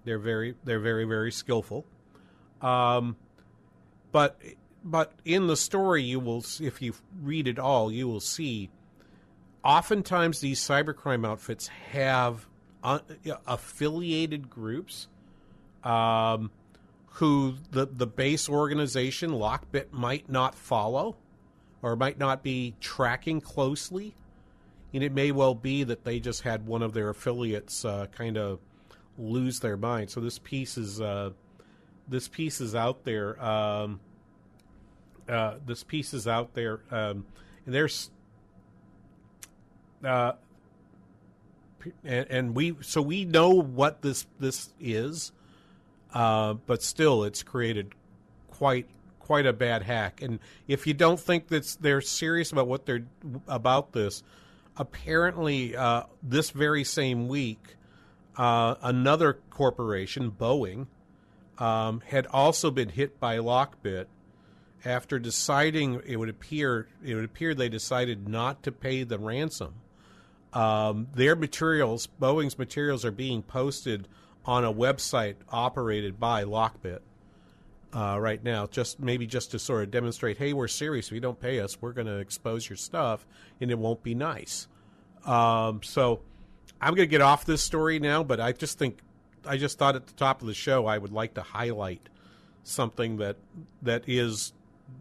they're 0.05 0.19
very 0.19 0.55
they're 0.65 0.81
very 0.81 1.05
very 1.05 1.31
skillful. 1.31 1.87
Um, 2.61 3.17
but 4.11 4.41
but 4.87 5.13
in 5.25 5.49
the 5.49 5.57
story, 5.57 6.03
you 6.05 6.21
will 6.21 6.45
if 6.61 6.81
you 6.81 6.95
read 7.21 7.49
it 7.49 7.59
all, 7.59 7.91
you 7.91 8.07
will 8.07 8.21
see. 8.21 8.71
Oftentimes, 9.65 10.41
these 10.41 10.61
cybercrime 10.61 11.27
outfits 11.27 11.67
have 11.91 12.47
uh, 12.85 13.01
affiliated 13.49 14.49
groups 14.49 15.09
um, 15.83 16.53
who 17.07 17.57
the, 17.73 17.87
the 17.87 18.07
base 18.07 18.49
organization, 18.49 19.31
Lockbit, 19.31 19.93
might 19.93 20.29
not 20.31 20.55
follow 20.55 21.17
or 21.83 21.97
might 21.97 22.19
not 22.19 22.45
be 22.45 22.75
tracking 22.81 23.41
closely. 23.41 24.15
And 24.95 25.03
it 25.03 25.13
may 25.13 25.33
well 25.33 25.55
be 25.55 25.83
that 25.83 26.05
they 26.05 26.21
just 26.21 26.43
had 26.43 26.65
one 26.65 26.83
of 26.83 26.95
their 26.95 27.09
affiliates 27.09 27.85
uh, 27.85 28.07
kind 28.17 28.39
of 28.39 28.61
lose 29.19 29.59
their 29.59 29.77
mind. 29.77 30.11
So 30.11 30.21
this 30.21 30.39
piece 30.39 30.79
is 30.79 31.01
uh, 31.01 31.31
this 32.07 32.29
piece 32.29 32.61
is 32.61 32.77
out 32.77 33.03
there. 33.05 33.43
Um, 33.45 33.99
uh, 35.29 35.55
this 35.65 35.83
piece 35.83 36.15
is 36.15 36.27
out 36.29 36.55
there, 36.55 36.81
um, 36.91 37.27
and 37.65 37.75
there's 37.75 38.11
uh, 40.05 40.33
and, 42.05 42.27
and 42.31 42.55
we 42.55 42.77
so 42.81 43.03
we 43.03 43.25
know 43.25 43.51
what 43.51 44.03
this 44.03 44.27
this 44.39 44.71
is. 44.81 45.33
Uh, 46.13 46.55
but 46.55 46.83
still, 46.83 47.25
it's 47.25 47.43
created 47.43 47.93
quite 48.51 48.89
quite 49.19 49.47
a 49.47 49.53
bad 49.53 49.83
hack. 49.83 50.23
And 50.23 50.39
if 50.69 50.87
you 50.87 50.95
don't 50.95 51.19
think 51.19 51.49
that 51.49 51.77
they're 51.81 52.01
serious 52.01 52.53
about 52.53 52.69
what 52.69 52.87
they're 52.87 53.05
about 53.49 53.93
this, 53.93 54.23
apparently 54.77 55.77
uh, 55.77 56.05
this 56.23 56.51
very 56.51 56.85
same 56.85 57.27
week, 57.29 57.77
uh, 58.37 58.77
another 58.83 59.39
corporation, 59.51 60.31
Boeing, 60.31 60.87
um, 61.59 62.03
had 62.07 62.27
also 62.29 62.71
been 62.71 62.89
hit 62.89 63.19
by 63.19 63.39
Lockbit 63.39 64.07
after 64.87 65.19
deciding 65.19 66.01
it 66.07 66.17
would 66.17 66.29
appear 66.29 66.89
it 67.05 67.15
would 67.15 67.25
appear 67.25 67.55
they 67.55 67.69
decided 67.69 68.29
not 68.29 68.63
to 68.63 68.73
pay 68.73 69.03
the 69.03 69.19
ransom. 69.19 69.75
Um, 70.53 71.09
their 71.15 71.37
materials, 71.37 72.09
Boeing's 72.21 72.59
materials, 72.59 73.05
are 73.05 73.11
being 73.11 73.43
posted 73.43 74.09
on 74.45 74.65
a 74.65 74.73
website 74.73 75.35
operated 75.51 76.19
by 76.19 76.45
Lockbit 76.45 77.01
uh, 77.93 78.17
right 78.19 78.43
now. 78.43 78.67
Just 78.67 79.01
maybe 79.01 79.27
just 79.27 79.51
to 79.51 79.59
sort 79.59 79.83
of 79.83 79.91
demonstrate, 79.91 80.39
hey, 80.39 80.53
we're 80.53 80.69
serious. 80.69 81.09
If 81.09 81.13
you 81.13 81.21
don't 81.21 81.39
pay 81.39 81.61
us, 81.61 81.83
we're 81.83 81.93
going 81.93 82.07
to 82.07 82.19
expose 82.19 82.69
your 82.69 82.77
stuff, 82.77 83.27
and 83.61 83.71
it 83.71 83.79
won't 83.79 84.03
be 84.03 84.15
nice. 84.15 84.69
Um, 85.27 85.83
so 85.83 86.21
I'm 86.81 86.95
going 86.95 87.09
to 87.09 87.11
get 87.11 87.21
off 87.21 87.45
this 87.45 87.61
story 87.61 87.99
now, 87.99 88.23
but 88.23 88.41
I 88.41 88.53
just 88.53 88.79
think 88.79 89.01
I 89.45 89.57
just 89.57 89.79
thought 89.79 89.97
at 89.97 90.07
the 90.07 90.15
top 90.15 90.41
of 90.41 90.47
the 90.47 90.55
show 90.55 90.87
I 90.87 90.97
would 90.97 91.13
like 91.13 91.35
to 91.35 91.43
highlight 91.43 92.09
something 92.63 93.19
that 93.19 93.37
that 93.83 94.05
is 94.07 94.53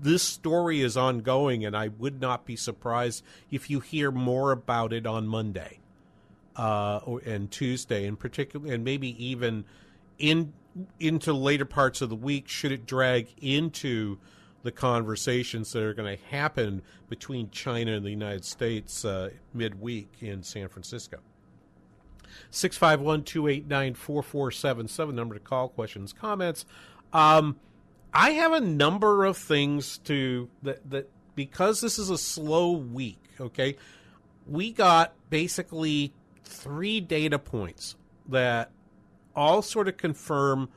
this 0.02 0.24
story 0.24 0.82
is 0.82 0.98
ongoing, 0.98 1.66
and 1.66 1.76
I 1.76 1.90
would 1.90 2.22
not 2.22 2.46
be 2.46 2.56
surprised 2.56 3.24
if 3.52 3.70
you 3.70 3.80
hear 3.80 4.12
more 4.12 4.52
about 4.52 4.94
it 4.94 5.06
on 5.06 5.28
Monday 5.28 5.80
uh, 6.56 7.00
and 7.26 7.50
Tuesday, 7.52 8.06
in 8.06 8.16
particular, 8.16 8.74
and 8.74 8.84
maybe 8.84 9.24
even 9.24 9.66
in 10.18 10.54
into 11.00 11.32
later 11.32 11.66
parts 11.66 12.02
of 12.02 12.10
the 12.10 12.16
week, 12.16 12.50
should 12.50 12.72
it 12.72 12.86
drag 12.86 13.28
into 13.42 14.18
the 14.64 14.72
conversations 14.72 15.72
that 15.72 15.84
are 15.84 15.94
going 15.94 16.18
to 16.18 16.24
happen 16.26 16.82
between 17.08 17.50
China 17.52 17.94
and 17.94 18.04
the 18.04 18.10
United 18.10 18.44
States 18.44 19.06
uh, 19.06 19.30
midweek 19.54 20.12
in 20.22 20.42
San 20.42 20.68
Francisco. 20.68 21.20
651 22.50 23.24
289 23.24 23.94
4477, 23.94 25.16
number 25.16 25.36
to 25.36 25.40
call, 25.40 25.70
questions, 25.70 26.12
comments. 26.12 26.66
Um, 27.14 27.58
I 28.16 28.32
have 28.32 28.54
a 28.54 28.62
number 28.62 29.26
of 29.26 29.36
things 29.36 29.98
to 30.06 30.50
that, 30.64 30.90
that 30.90 31.10
because 31.36 31.82
this 31.82 32.00
is 32.00 32.10
a 32.10 32.18
slow 32.18 32.72
week, 32.72 33.20
okay, 33.42 33.76
we 34.48 34.72
got 34.72 35.14
basically 35.30 36.14
three 36.46 37.02
data 37.02 37.38
points 37.38 37.98
that 38.30 38.72
all 39.36 39.62
sort 39.62 39.90
of 39.90 39.98
confirm 39.98 40.70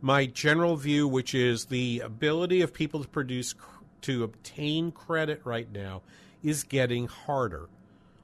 my 0.00 0.26
general 0.26 0.76
view, 0.76 1.08
which 1.08 1.34
is 1.34 1.66
the 1.66 2.00
ability 2.04 2.60
of 2.62 2.72
people 2.72 3.02
to 3.02 3.08
produce 3.08 3.54
to 4.02 4.22
obtain 4.22 4.92
credit 4.92 5.40
right 5.44 5.70
now 5.72 6.02
is 6.42 6.62
getting 6.62 7.08
harder. 7.08 7.68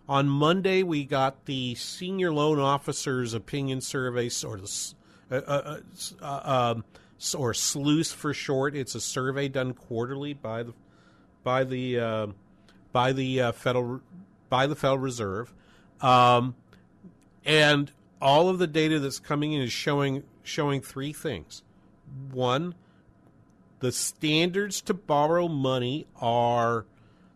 On 0.08 0.28
Monday, 0.28 0.84
we 0.84 1.04
got 1.04 1.46
the 1.46 1.74
senior 1.74 2.32
loan 2.32 2.60
officers' 2.60 3.34
opinion 3.34 3.80
survey, 3.80 4.30
or 4.46 4.58
the 4.58 4.94
uh, 5.32 5.34
uh, 5.34 5.80
uh, 6.22 6.72
um, 6.74 6.84
or 7.36 7.52
SLOOS 7.52 8.12
for 8.12 8.34
short. 8.34 8.74
It's 8.74 8.94
a 8.94 9.00
survey 9.00 9.48
done 9.48 9.72
quarterly 9.72 10.34
by 10.34 10.64
the 10.64 10.74
by 11.42 11.64
the 11.64 11.98
uh, 11.98 12.26
by 12.92 13.12
the 13.12 13.40
uh, 13.40 13.52
federal 13.52 14.00
by 14.48 14.66
the 14.66 14.76
Federal 14.76 14.98
Reserve. 14.98 15.52
Um, 16.00 16.54
and 17.44 17.90
all 18.20 18.48
of 18.48 18.58
the 18.58 18.66
data 18.66 18.98
that's 18.98 19.18
coming 19.18 19.52
in 19.52 19.62
is 19.62 19.72
showing 19.72 20.24
showing 20.42 20.80
three 20.80 21.12
things. 21.12 21.62
One, 22.30 22.74
the 23.80 23.92
standards 23.92 24.80
to 24.82 24.94
borrow 24.94 25.48
money 25.48 26.06
are 26.20 26.86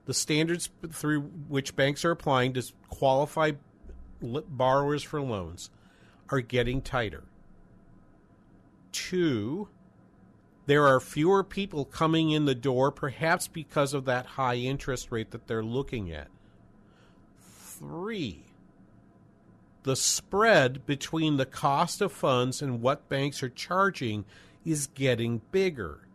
the 0.06 0.14
standards 0.14 0.70
through 0.90 1.22
which 1.48 1.76
banks 1.76 2.04
are 2.04 2.10
applying 2.10 2.54
to 2.54 2.62
qualify 2.88 3.52
borrowers 4.20 5.02
for 5.02 5.20
loans 5.20 5.70
are 6.30 6.40
getting 6.40 6.82
tighter. 6.82 7.24
Two, 8.92 9.68
there 10.66 10.86
are 10.86 11.00
fewer 11.00 11.42
people 11.42 11.84
coming 11.84 12.30
in 12.30 12.44
the 12.44 12.54
door, 12.54 12.90
perhaps 12.90 13.48
because 13.48 13.94
of 13.94 14.04
that 14.04 14.26
high 14.26 14.56
interest 14.56 15.10
rate 15.10 15.30
that 15.30 15.46
they're 15.46 15.64
looking 15.64 16.12
at 16.12 16.28
three, 17.80 18.44
the 19.82 19.96
spread 19.96 20.84
between 20.86 21.36
the 21.36 21.46
cost 21.46 22.00
of 22.00 22.12
funds 22.12 22.60
and 22.60 22.82
what 22.82 23.08
banks 23.08 23.42
are 23.42 23.48
charging 23.48 24.24
is 24.64 24.86
getting 24.88 25.40
bigger. 25.50 26.06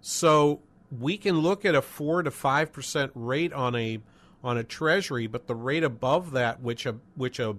So 0.00 0.60
we 0.96 1.16
can 1.16 1.40
look 1.40 1.64
at 1.64 1.74
a 1.74 1.82
four 1.82 2.22
to 2.22 2.30
five 2.30 2.72
percent 2.72 3.10
rate 3.14 3.52
on 3.52 3.74
a 3.74 4.00
on 4.42 4.56
a 4.56 4.64
treasury, 4.64 5.26
but 5.26 5.46
the 5.46 5.54
rate 5.54 5.82
above 5.82 6.32
that, 6.32 6.60
which 6.60 6.86
a 6.86 6.96
which 7.16 7.40
a 7.40 7.56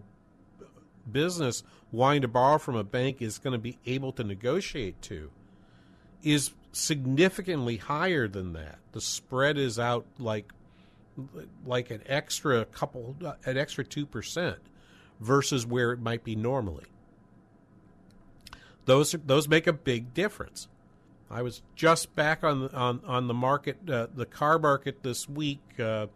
business 1.12 1.64
wanting 1.92 2.22
to 2.22 2.28
borrow 2.28 2.58
from 2.58 2.76
a 2.76 2.84
bank 2.84 3.22
is 3.22 3.38
going 3.38 3.54
to 3.54 3.60
be 3.60 3.78
able 3.86 4.12
to 4.14 4.24
negotiate 4.24 5.02
to, 5.04 5.32
is 6.24 6.52
significantly 6.72 7.78
higher 7.78 8.28
than 8.28 8.54
that. 8.54 8.80
The 8.92 9.02
spread 9.02 9.58
is 9.58 9.80
out 9.80 10.06
like 10.20 10.52
like 11.66 11.92
an 11.92 12.02
extra 12.08 12.66
couple, 12.66 13.16
an 13.46 13.58
extra 13.58 13.84
two 13.84 14.06
percent 14.06 14.58
versus 15.20 15.66
where 15.66 15.94
it 15.94 16.00
might 16.00 16.24
be 16.24 16.36
normally. 16.36 16.86
Those 18.86 19.14
those 19.26 19.48
make 19.48 19.68
a 19.68 19.74
big 19.74 20.14
difference. 20.14 20.68
I 21.30 21.42
was 21.42 21.62
just 21.76 22.16
back 22.16 22.44
on 22.44 22.70
on 22.70 23.02
on 23.06 23.28
the 23.28 23.34
market, 23.34 23.90
uh, 23.90 24.08
the 24.14 24.26
car 24.26 24.60
market 24.60 25.02
this 25.04 25.28
week. 25.28 25.62
Uh, 25.80 26.08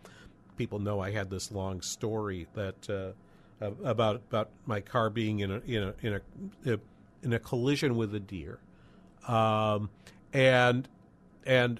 people 0.57 0.79
know 0.79 0.99
I 0.99 1.11
had 1.11 1.29
this 1.29 1.51
long 1.51 1.81
story 1.81 2.47
that 2.53 2.89
uh, 2.89 3.11
about 3.61 4.17
about 4.29 4.49
my 4.65 4.81
car 4.81 5.09
being 5.09 5.39
in 5.39 5.51
a 5.51 5.61
in 5.65 5.83
a 5.83 5.93
in 6.03 6.21
a, 6.65 6.79
in 7.23 7.33
a 7.33 7.39
collision 7.39 7.95
with 7.95 8.13
a 8.15 8.19
deer, 8.19 8.59
um, 9.27 9.89
and 10.33 10.87
and 11.45 11.79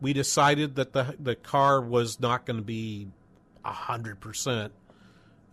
we 0.00 0.12
decided 0.12 0.76
that 0.76 0.92
the 0.92 1.16
the 1.18 1.34
car 1.34 1.80
was 1.80 2.20
not 2.20 2.46
going 2.46 2.58
to 2.58 2.64
be 2.64 3.08
hundred 3.64 4.20
percent 4.20 4.72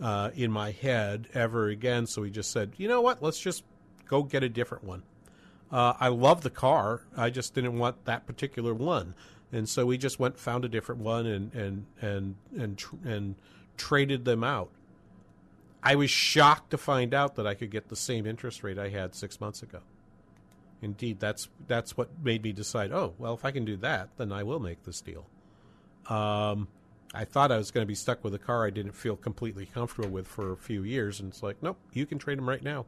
uh, 0.02 0.30
in 0.36 0.52
my 0.52 0.72
head 0.72 1.28
ever 1.34 1.68
again. 1.68 2.06
So 2.06 2.22
we 2.22 2.30
just 2.30 2.52
said, 2.52 2.74
you 2.78 2.88
know 2.88 3.02
what? 3.02 3.24
Let's 3.24 3.40
just 3.40 3.64
go 4.08 4.24
get 4.24 4.44
a 4.44 4.50
different 4.50 4.84
one. 4.84 5.04
Uh, 5.72 5.94
I 6.00 6.10
love 6.10 6.42
the 6.42 6.52
car. 6.52 7.02
I 7.18 7.30
just 7.32 7.56
didn't 7.56 7.80
want 7.80 8.06
that 8.06 8.28
particular 8.28 8.74
one, 8.74 9.16
and 9.52 9.68
so 9.68 9.86
we 9.86 9.98
just 9.98 10.20
went 10.20 10.38
found 10.38 10.66
a 10.66 10.70
different 10.70 11.02
one 11.02 11.26
and 11.26 11.54
and 11.54 11.86
and 12.02 12.36
and 12.56 12.78
tr- 12.78 12.96
and 13.04 13.36
traded 13.76 14.26
them 14.26 14.44
out. 14.44 14.70
I 15.84 15.96
was 15.96 16.10
shocked 16.10 16.72
to 16.72 16.78
find 16.78 17.14
out 17.14 17.36
that 17.36 17.46
I 17.46 17.54
could 17.54 17.70
get 17.70 17.90
the 17.90 17.96
same 17.96 18.26
interest 18.26 18.64
rate 18.64 18.80
I 18.80 18.90
had 18.90 19.14
six 19.14 19.42
months 19.42 19.62
ago. 19.62 19.80
Indeed, 20.82 21.20
that's 21.20 21.50
that's 21.68 21.98
what 21.98 22.10
made 22.24 22.44
me 22.44 22.54
decide. 22.54 22.92
Oh, 22.92 23.14
well, 23.18 23.34
if 23.34 23.44
I 23.46 23.52
can 23.52 23.66
do 23.66 23.78
that, 23.78 24.10
then 24.18 24.32
I 24.32 24.44
will 24.44 24.60
make 24.60 24.84
this 24.84 25.02
deal. 25.02 25.28
Um, 26.08 26.68
I 27.14 27.26
thought 27.26 27.52
I 27.52 27.58
was 27.58 27.72
going 27.72 27.84
to 27.84 27.88
be 27.88 27.96
stuck 27.96 28.24
with 28.24 28.34
a 28.34 28.40
car 28.40 28.66
I 28.66 28.70
didn't 28.70 28.94
feel 28.94 29.16
completely 29.16 29.66
comfortable 29.66 30.10
with 30.10 30.28
for 30.28 30.52
a 30.52 30.58
few 30.58 30.84
years, 30.84 31.20
and 31.20 31.30
it's 31.32 31.44
like, 31.44 31.62
nope, 31.62 31.78
you 31.94 32.06
can 32.06 32.18
trade 32.18 32.38
them 32.38 32.50
right 32.50 32.64
now, 32.64 32.86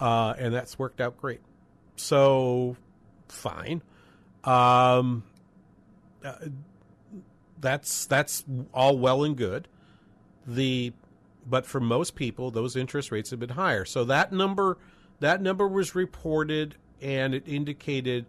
uh, 0.00 0.34
and 0.38 0.54
that's 0.54 0.78
worked 0.78 1.00
out 1.00 1.20
great. 1.20 1.40
So, 1.96 2.76
fine. 3.28 3.82
Um, 4.44 5.24
uh, 6.24 6.34
that's 7.60 8.06
that's 8.06 8.44
all 8.72 8.96
well 8.98 9.22
and 9.22 9.36
good. 9.36 9.68
The 10.46 10.92
but 11.48 11.66
for 11.66 11.80
most 11.80 12.14
people, 12.14 12.50
those 12.50 12.76
interest 12.76 13.10
rates 13.10 13.30
have 13.30 13.40
been 13.40 13.50
higher. 13.50 13.84
So 13.84 14.04
that 14.04 14.32
number 14.32 14.78
that 15.20 15.40
number 15.40 15.68
was 15.68 15.94
reported, 15.94 16.76
and 17.00 17.34
it 17.34 17.44
indicated 17.46 18.26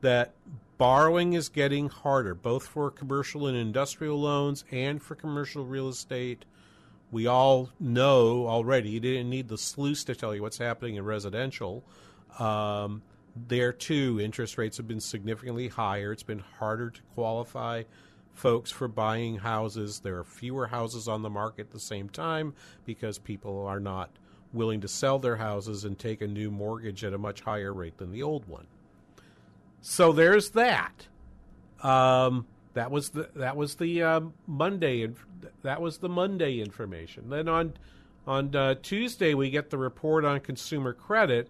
that 0.00 0.34
borrowing 0.76 1.34
is 1.34 1.48
getting 1.48 1.88
harder, 1.88 2.34
both 2.34 2.66
for 2.66 2.90
commercial 2.90 3.46
and 3.46 3.56
industrial 3.56 4.20
loans 4.20 4.64
and 4.72 5.00
for 5.00 5.14
commercial 5.14 5.64
real 5.64 5.88
estate. 5.88 6.44
We 7.12 7.26
all 7.26 7.70
know 7.78 8.48
already. 8.48 8.90
You 8.90 9.00
didn't 9.00 9.30
need 9.30 9.48
the 9.48 9.56
SLOOS 9.56 10.04
to 10.06 10.16
tell 10.16 10.34
you 10.34 10.42
what's 10.42 10.58
happening 10.58 10.96
in 10.96 11.04
residential. 11.04 11.84
Um, 12.38 13.02
there 13.36 13.72
too, 13.72 14.20
interest 14.20 14.58
rates 14.58 14.78
have 14.78 14.88
been 14.88 15.00
significantly 15.00 15.68
higher. 15.68 16.12
It's 16.12 16.22
been 16.22 16.42
harder 16.58 16.90
to 16.90 17.00
qualify 17.14 17.84
folks 18.34 18.70
for 18.70 18.88
buying 18.88 19.38
houses. 19.38 20.00
There 20.00 20.18
are 20.18 20.24
fewer 20.24 20.66
houses 20.66 21.08
on 21.08 21.22
the 21.22 21.30
market 21.30 21.66
at 21.66 21.70
the 21.72 21.80
same 21.80 22.08
time 22.08 22.54
because 22.84 23.18
people 23.18 23.66
are 23.66 23.80
not 23.80 24.10
willing 24.52 24.80
to 24.82 24.88
sell 24.88 25.18
their 25.18 25.36
houses 25.36 25.84
and 25.84 25.98
take 25.98 26.20
a 26.20 26.26
new 26.26 26.50
mortgage 26.50 27.04
at 27.04 27.14
a 27.14 27.18
much 27.18 27.40
higher 27.40 27.72
rate 27.72 27.96
than 27.98 28.12
the 28.12 28.22
old 28.22 28.46
one. 28.46 28.66
So 29.80 30.12
there's 30.12 30.50
that. 30.50 31.08
Um, 31.82 32.46
that 32.74 32.90
was 32.90 33.10
the 33.10 33.28
that 33.34 33.56
was 33.56 33.74
the 33.76 34.02
uh, 34.02 34.20
Monday 34.46 35.02
and 35.02 35.16
that 35.62 35.80
was 35.80 35.98
the 35.98 36.08
Monday 36.08 36.60
information. 36.60 37.28
Then 37.28 37.48
on 37.48 37.74
on 38.26 38.54
uh, 38.54 38.76
Tuesday 38.82 39.34
we 39.34 39.50
get 39.50 39.70
the 39.70 39.78
report 39.78 40.24
on 40.24 40.40
consumer 40.40 40.92
credit, 40.92 41.48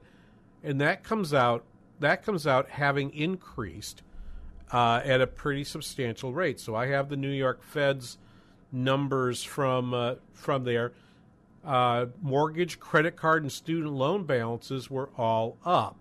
and 0.62 0.81
that 0.81 1.05
comes 1.05 1.33
out 1.35 1.64
that 2.01 2.25
comes 2.25 2.47
out 2.47 2.71
having 2.71 3.11
increased 3.11 4.03
uh, 4.73 5.01
at 5.05 5.21
a 5.21 5.27
pretty 5.27 5.65
substantial 5.65 6.33
rate. 6.33 6.59
So 6.59 6.75
I 6.75 6.87
have 6.87 7.09
the 7.09 7.17
New 7.17 7.31
York 7.31 7.63
Fed's 7.63 8.19
numbers 8.73 9.43
from 9.43 9.95
uh, 9.95 10.15
from 10.33 10.65
there. 10.65 10.93
Uh, 11.65 12.07
mortgage, 12.21 12.81
credit 12.81 13.15
card, 13.15 13.43
and 13.43 13.53
student 13.53 13.93
loan 13.93 14.25
balances 14.25 14.91
were 14.91 15.11
all 15.17 15.59
up. 15.65 15.97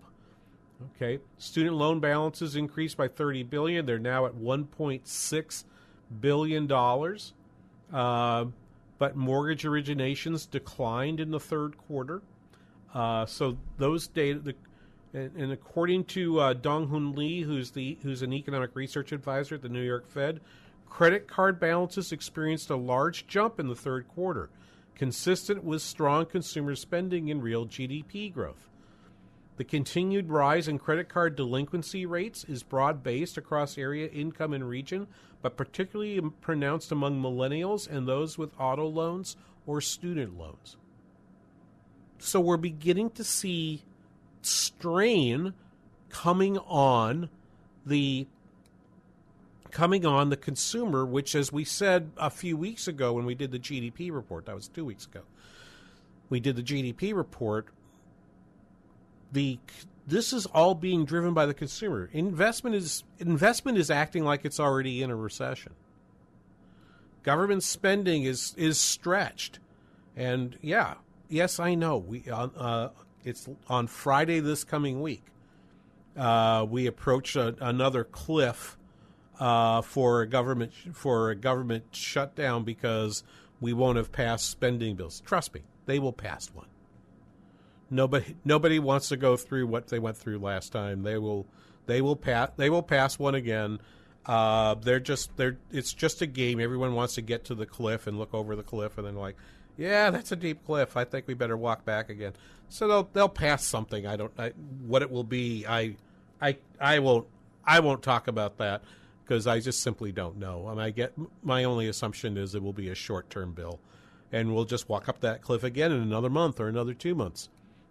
Okay, 0.96 1.20
student 1.38 1.76
loan 1.76 2.00
balances 2.00 2.56
increased 2.56 2.96
by 2.96 3.06
30 3.06 3.44
billion. 3.44 3.86
They're 3.86 4.00
now 4.00 4.26
at 4.26 4.34
1.6 4.34 5.64
billion 6.20 6.66
dollars. 6.66 7.34
Uh, 7.92 8.46
but 8.98 9.16
mortgage 9.16 9.64
originations 9.64 10.48
declined 10.48 11.18
in 11.18 11.30
the 11.30 11.40
third 11.40 11.76
quarter. 11.76 12.22
Uh, 12.94 13.26
so 13.26 13.58
those 13.76 14.06
data, 14.06 14.38
the, 14.38 14.54
and, 15.14 15.36
and, 15.36 15.52
according 15.52 16.04
to 16.04 16.40
uh, 16.40 16.52
Dong 16.54 16.88
Hoon 16.88 17.12
Lee, 17.12 17.42
who's 17.42 17.72
the 17.72 17.98
who's 18.02 18.22
an 18.22 18.32
economic 18.32 18.74
research 18.74 19.12
advisor 19.12 19.56
at 19.56 19.62
the 19.62 19.68
New 19.68 19.82
York 19.82 20.08
Fed, 20.08 20.40
credit 20.86 21.28
card 21.28 21.60
balances 21.60 22.12
experienced 22.12 22.70
a 22.70 22.76
large 22.76 23.26
jump 23.26 23.60
in 23.60 23.68
the 23.68 23.74
third 23.74 24.08
quarter, 24.08 24.50
consistent 24.94 25.64
with 25.64 25.82
strong 25.82 26.26
consumer 26.26 26.74
spending 26.74 27.30
and 27.30 27.42
real 27.42 27.66
GDP 27.66 28.32
growth. 28.32 28.70
The 29.56 29.64
continued 29.64 30.30
rise 30.30 30.66
in 30.66 30.78
credit 30.78 31.08
card 31.08 31.36
delinquency 31.36 32.06
rates 32.06 32.44
is 32.44 32.62
broad 32.62 33.02
based 33.02 33.36
across 33.36 33.76
area, 33.76 34.08
income, 34.08 34.54
and 34.54 34.66
region, 34.66 35.08
but 35.42 35.56
particularly 35.56 36.20
pronounced 36.40 36.90
among 36.90 37.20
millennials 37.20 37.88
and 37.88 38.08
those 38.08 38.38
with 38.38 38.58
auto 38.58 38.86
loans 38.86 39.36
or 39.66 39.80
student 39.80 40.38
loans. 40.38 40.76
So 42.18 42.40
we're 42.40 42.56
beginning 42.56 43.10
to 43.10 43.24
see 43.24 43.82
strain 44.42 45.54
coming 46.08 46.58
on 46.58 47.28
the 47.86 48.26
coming 49.70 50.04
on 50.04 50.28
the 50.28 50.36
consumer, 50.36 51.06
which, 51.06 51.34
as 51.34 51.50
we 51.50 51.64
said 51.64 52.10
a 52.18 52.28
few 52.28 52.56
weeks 52.56 52.86
ago 52.86 53.14
when 53.14 53.24
we 53.24 53.34
did 53.34 53.50
the 53.50 53.58
GDP 53.58 54.12
report, 54.12 54.46
that 54.46 54.54
was 54.54 54.68
two 54.68 54.84
weeks 54.84 55.06
ago, 55.06 55.22
we 56.28 56.40
did 56.40 56.56
the 56.56 56.62
GDP 56.62 57.14
report 57.14 57.68
the 59.32 59.58
this 60.06 60.32
is 60.32 60.46
all 60.46 60.74
being 60.74 61.04
driven 61.04 61.32
by 61.32 61.46
the 61.46 61.54
consumer. 61.54 62.08
Investment 62.12 62.76
is 62.76 63.04
investment 63.18 63.78
is 63.78 63.90
acting 63.90 64.24
like 64.24 64.44
it's 64.44 64.60
already 64.60 65.02
in 65.02 65.10
a 65.10 65.16
recession. 65.16 65.72
Government 67.22 67.62
spending 67.62 68.24
is 68.24 68.54
is 68.56 68.78
stretched, 68.78 69.58
and 70.16 70.58
yeah, 70.60 70.94
yes, 71.28 71.58
I 71.58 71.74
know. 71.74 71.96
We 71.96 72.24
uh, 72.30 72.48
uh, 72.56 72.88
it's 73.24 73.48
on 73.68 73.86
Friday 73.86 74.40
this 74.40 74.64
coming 74.64 75.00
week. 75.00 75.24
Uh, 76.16 76.66
we 76.68 76.86
approach 76.86 77.36
a, 77.36 77.54
another 77.60 78.04
cliff 78.04 78.76
uh, 79.40 79.80
for 79.82 80.22
a 80.22 80.26
government 80.26 80.72
for 80.92 81.30
a 81.30 81.34
government 81.34 81.84
shutdown 81.92 82.64
because 82.64 83.24
we 83.60 83.72
won't 83.72 83.96
have 83.96 84.12
passed 84.12 84.50
spending 84.50 84.96
bills. 84.96 85.22
Trust 85.24 85.54
me, 85.54 85.62
they 85.86 85.98
will 85.98 86.12
pass 86.12 86.48
one. 86.52 86.66
Nobody 87.90 88.36
nobody 88.44 88.78
wants 88.78 89.08
to 89.08 89.16
go 89.16 89.36
through 89.36 89.66
what 89.66 89.88
they 89.88 89.98
went 89.98 90.16
through 90.16 90.38
last 90.38 90.72
time. 90.72 91.02
They 91.02 91.18
will 91.18 91.46
they 91.86 92.00
will 92.00 92.16
pass 92.16 92.50
they 92.56 92.70
will 92.70 92.82
pass 92.82 93.18
one 93.18 93.34
again. 93.34 93.78
Uh, 94.24 94.74
they're 94.74 95.00
just 95.00 95.36
they're 95.36 95.58
it's 95.70 95.92
just 95.92 96.22
a 96.22 96.26
game. 96.26 96.60
Everyone 96.60 96.94
wants 96.94 97.14
to 97.14 97.22
get 97.22 97.44
to 97.46 97.54
the 97.54 97.66
cliff 97.66 98.06
and 98.06 98.18
look 98.18 98.32
over 98.34 98.54
the 98.54 98.62
cliff, 98.62 98.98
and 98.98 99.06
then 99.06 99.16
like, 99.16 99.36
yeah, 99.76 100.10
that's 100.10 100.32
a 100.32 100.36
deep 100.36 100.64
cliff. 100.64 100.96
I 100.96 101.04
think 101.04 101.26
we 101.26 101.34
better 101.34 101.56
walk 101.56 101.84
back 101.84 102.10
again. 102.10 102.32
So 102.68 102.88
they'll 102.88 103.08
they'll 103.12 103.28
pass 103.28 103.64
something. 103.64 104.06
I 104.06 104.16
don't 104.16 104.32
I, 104.38 104.50
what 104.86 105.02
it 105.02 105.10
will 105.10 105.24
be. 105.24 105.66
I 105.66 105.96
I 106.40 106.56
I 106.80 106.98
won't 106.98 107.26
I 107.64 107.80
won't 107.80 108.02
talk 108.02 108.28
about 108.28 108.58
that 108.58 108.82
because 109.24 109.46
I 109.46 109.60
just 109.60 109.80
simply 109.80 110.12
don't 110.12 110.38
know. 110.38 110.68
And 110.68 110.80
I 110.80 110.90
get 110.90 111.12
my 111.42 111.64
only 111.64 111.88
assumption 111.88 112.36
is 112.36 112.54
it 112.54 112.62
will 112.62 112.72
be 112.72 112.88
a 112.90 112.94
short 112.94 113.30
term 113.30 113.52
bill, 113.52 113.80
and 114.30 114.54
we'll 114.54 114.64
just 114.64 114.88
walk 114.88 115.08
up 115.08 115.20
that 115.20 115.42
cliff 115.42 115.64
again 115.64 115.92
in 115.92 116.02
another 116.02 116.30
month 116.30 116.60
or 116.60 116.68
another 116.68 116.94
two 116.94 117.14
months. 117.14 117.48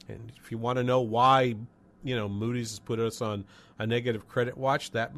And 0.07 0.31
if 0.37 0.51
you 0.51 0.57
want 0.57 0.77
to 0.77 0.83
know 0.83 1.01
why, 1.01 1.55
you 2.03 2.15
know, 2.15 2.27
Moody's 2.27 2.71
has 2.71 2.79
put 2.79 2.99
us 2.99 3.21
on 3.21 3.45
a 3.79 3.87
negative 3.87 4.27
credit 4.27 4.57
watch, 4.57 4.91
that's 4.91 5.15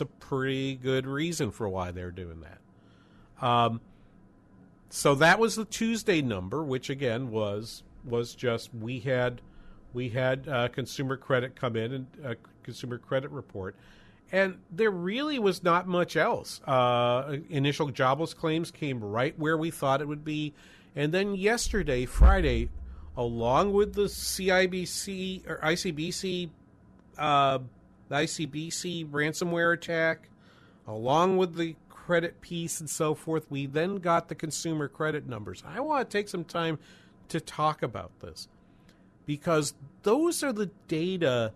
a 0.00 0.06
pretty 0.06 0.76
good 0.76 1.06
reason 1.06 1.50
for 1.50 1.68
why 1.68 1.90
they're 1.90 2.10
doing 2.10 2.40
that. 2.40 3.46
Um, 3.46 3.80
so 4.88 5.14
that 5.16 5.38
was 5.38 5.56
the 5.56 5.64
Tuesday 5.64 6.22
number, 6.22 6.62
which 6.62 6.90
again 6.90 7.30
was 7.30 7.82
was 8.04 8.34
just 8.34 8.74
we 8.74 9.00
had 9.00 9.40
we 9.92 10.08
had 10.10 10.48
uh, 10.48 10.68
consumer 10.68 11.16
credit 11.16 11.56
come 11.56 11.76
in 11.76 11.92
and 11.92 12.06
uh, 12.24 12.34
consumer 12.62 12.98
credit 12.98 13.30
report, 13.30 13.76
and 14.30 14.58
there 14.70 14.90
really 14.90 15.38
was 15.38 15.62
not 15.62 15.86
much 15.88 16.16
else. 16.16 16.60
Uh, 16.66 17.38
initial 17.50 17.88
jobless 17.90 18.34
claims 18.34 18.70
came 18.70 19.02
right 19.02 19.36
where 19.38 19.56
we 19.56 19.70
thought 19.70 20.00
it 20.00 20.08
would 20.08 20.24
be, 20.24 20.54
and 20.94 21.12
then 21.12 21.34
yesterday, 21.34 22.06
Friday, 22.06 22.68
along 23.16 23.72
with 23.72 23.94
the 23.94 24.04
CIBC 24.04 25.48
or 25.48 25.58
ICBC, 25.58 26.50
uh, 27.18 27.58
the 28.08 28.14
ICBC 28.14 29.10
ransomware 29.10 29.74
attack, 29.74 30.28
along 30.86 31.38
with 31.38 31.56
the 31.56 31.74
credit 32.06 32.40
piece 32.40 32.78
and 32.78 32.88
so 32.88 33.16
forth, 33.16 33.50
we 33.50 33.66
then 33.66 33.96
got 33.96 34.28
the 34.28 34.34
consumer 34.36 34.86
credit 34.86 35.26
numbers. 35.26 35.64
I 35.66 35.80
want 35.80 36.08
to 36.08 36.18
take 36.18 36.28
some 36.28 36.44
time 36.44 36.78
to 37.28 37.40
talk 37.40 37.82
about 37.82 38.12
this 38.20 38.46
because 39.26 39.74
those 40.04 40.44
are 40.44 40.52
the 40.52 40.70
data 40.86 41.52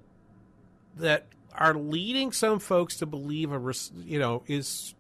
that 0.96 1.26
are 1.54 1.74
leading 1.74 2.32
some 2.32 2.58
folks 2.58 2.96
to 2.96 3.06
believe 3.06 3.52
a 3.52 3.74
you 4.04 4.18
know 4.18 4.42
is 4.48 4.94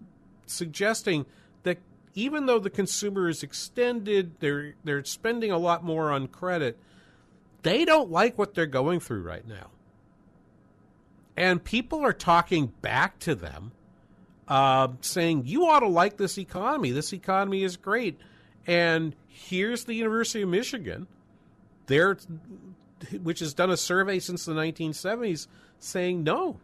suggesting 0.46 1.26
that 1.64 1.78
even 2.14 2.46
though 2.46 2.60
the 2.60 2.70
consumer 2.70 3.28
is 3.28 3.42
extended, 3.42 4.38
they're 4.38 4.74
they're 4.84 5.04
spending 5.04 5.50
a 5.50 5.58
lot 5.58 5.82
more 5.82 6.12
on 6.12 6.28
credit. 6.28 6.78
They 7.62 7.84
don't 7.84 8.08
like 8.08 8.38
what 8.38 8.54
they're 8.54 8.66
going 8.66 9.00
through 9.00 9.22
right 9.22 9.46
now, 9.46 9.70
and 11.36 11.62
people 11.62 12.04
are 12.04 12.12
talking 12.12 12.66
back 12.82 13.18
to 13.20 13.34
them, 13.34 13.72
uh, 14.50 14.88
saying, 15.00 15.44
"You 15.46 15.66
ought 15.66 15.80
to 15.80 15.88
like 15.88 16.18
this 16.18 16.36
economy. 16.36 16.90
This 16.90 17.14
economy 17.14 17.62
is 17.62 17.78
great." 17.78 18.20
And 18.66 19.16
here's 19.26 19.84
the 19.84 19.94
University 19.94 20.42
of 20.42 20.50
Michigan, 20.50 21.06
there, 21.86 22.18
which 23.22 23.38
has 23.38 23.54
done 23.54 23.70
a 23.70 23.76
survey 23.76 24.18
since 24.18 24.44
the 24.44 24.52
1970s, 24.52 25.46
saying 25.78 26.22
no, 26.22 26.58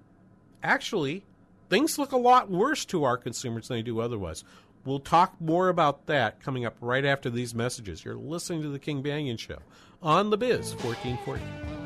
actually, 0.63 1.25
things 1.71 1.99
look 1.99 2.13
a 2.13 2.19
lot 2.19 2.51
worse 2.51 2.85
to 2.87 3.05
our 3.05 3.17
consumers 3.17 3.69
than 3.69 3.79
they 3.79 3.83
do 3.83 4.01
otherwise. 4.01 4.45
We'll 4.85 5.01
talk 5.01 5.41
more 5.41 5.69
about 5.69 6.07
that 6.07 6.41
coming 6.41 6.65
up 6.65 6.77
right 6.81 7.05
after 7.05 7.31
these 7.31 7.55
messages. 7.55 8.05
You're 8.05 8.15
listening 8.15 8.63
to 8.63 8.69
the 8.69 8.79
King 8.79 9.03
Banaian 9.03 9.39
Show 9.39 9.59
on 10.03 10.31
the 10.31 10.37
Biz 10.37 10.75
1440. 10.75 11.86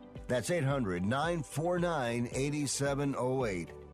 That's 0.31 0.49
800 0.49 1.03
949 1.03 2.29
8708 2.31 3.67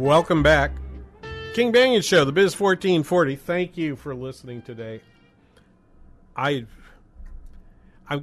Welcome 0.00 0.42
back. 0.42 0.72
King 1.52 1.72
Banaian 1.72 2.02
Show, 2.02 2.24
the 2.24 2.32
Biz 2.32 2.58
1440. 2.58 3.36
Thank 3.36 3.76
you 3.76 3.96
for 3.96 4.14
listening 4.14 4.62
today. 4.62 5.02
I 6.34 6.64
I 8.08 8.22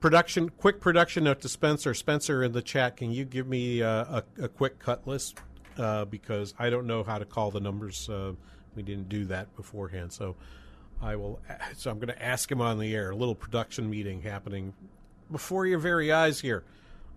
production 0.00 0.48
quick 0.48 0.80
production 0.80 1.24
note 1.24 1.40
to 1.42 1.48
Spencer. 1.48 1.94
Spencer 1.94 2.42
in 2.42 2.50
the 2.52 2.62
chat, 2.62 2.96
can 2.96 3.12
you 3.12 3.24
give 3.24 3.46
me 3.46 3.80
uh, 3.80 4.22
a, 4.38 4.44
a 4.44 4.48
quick 4.48 4.78
cut 4.80 5.06
list 5.06 5.38
uh, 5.78 6.04
because 6.06 6.54
I 6.58 6.70
don't 6.70 6.86
know 6.86 7.02
how 7.02 7.18
to 7.18 7.24
call 7.24 7.50
the 7.50 7.60
numbers. 7.60 8.08
Uh, 8.08 8.32
we 8.74 8.82
didn't 8.82 9.08
do 9.08 9.26
that 9.26 9.54
beforehand, 9.56 10.12
so 10.12 10.36
I 11.00 11.16
will. 11.16 11.40
So 11.76 11.90
I'm 11.90 11.98
going 11.98 12.08
to 12.08 12.22
ask 12.22 12.50
him 12.50 12.60
on 12.60 12.78
the 12.78 12.94
air. 12.94 13.10
A 13.10 13.16
little 13.16 13.34
production 13.34 13.90
meeting 13.90 14.22
happening 14.22 14.74
before 15.30 15.66
your 15.66 15.78
very 15.78 16.12
eyes 16.12 16.40
here 16.40 16.64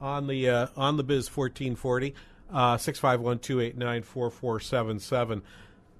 on 0.01 0.27
the 0.27 0.49
uh, 0.49 0.67
on 0.75 0.97
the 0.97 1.03
Biz 1.03 1.27
1440 1.35 2.13
uh, 2.51 2.77
six 2.77 2.99
five 2.99 3.19
one 3.19 3.39
two 3.39 3.59
eight 3.59 3.77
nine 3.77 4.03
four 4.03 4.29
four 4.29 4.59
seven 4.59 4.99
seven. 4.99 5.41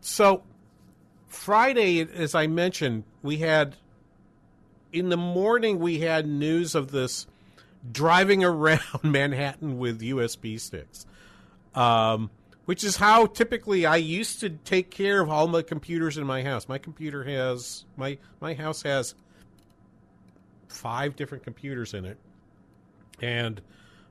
So 0.01 0.43
Friday, 1.27 2.01
as 2.01 2.35
I 2.35 2.47
mentioned, 2.47 3.03
we 3.21 3.37
had 3.37 3.75
in 4.93 5.09
the 5.09 5.17
morning 5.17 5.79
we 5.79 5.99
had 5.99 6.27
news 6.27 6.75
of 6.75 6.91
this 6.91 7.27
driving 7.89 8.43
around 8.43 9.03
Manhattan 9.03 9.77
with 9.77 10.01
USB 10.01 10.59
sticks, 10.59 11.05
um, 11.75 12.29
which 12.67 12.83
is 12.83 12.97
how 12.97 13.25
typically 13.25 13.85
I 13.85 13.95
used 13.95 14.41
to 14.41 14.49
take 14.49 14.91
care 14.91 15.21
of 15.21 15.29
all 15.29 15.47
my 15.47 15.61
computers 15.61 16.17
in 16.17 16.27
my 16.27 16.43
house. 16.43 16.67
My 16.67 16.77
computer 16.77 17.23
has 17.23 17.85
my 17.95 18.17
my 18.41 18.53
house 18.53 18.81
has 18.81 19.15
five 20.67 21.15
different 21.15 21.45
computers 21.45 21.93
in 21.93 22.03
it, 22.03 22.17
and 23.21 23.61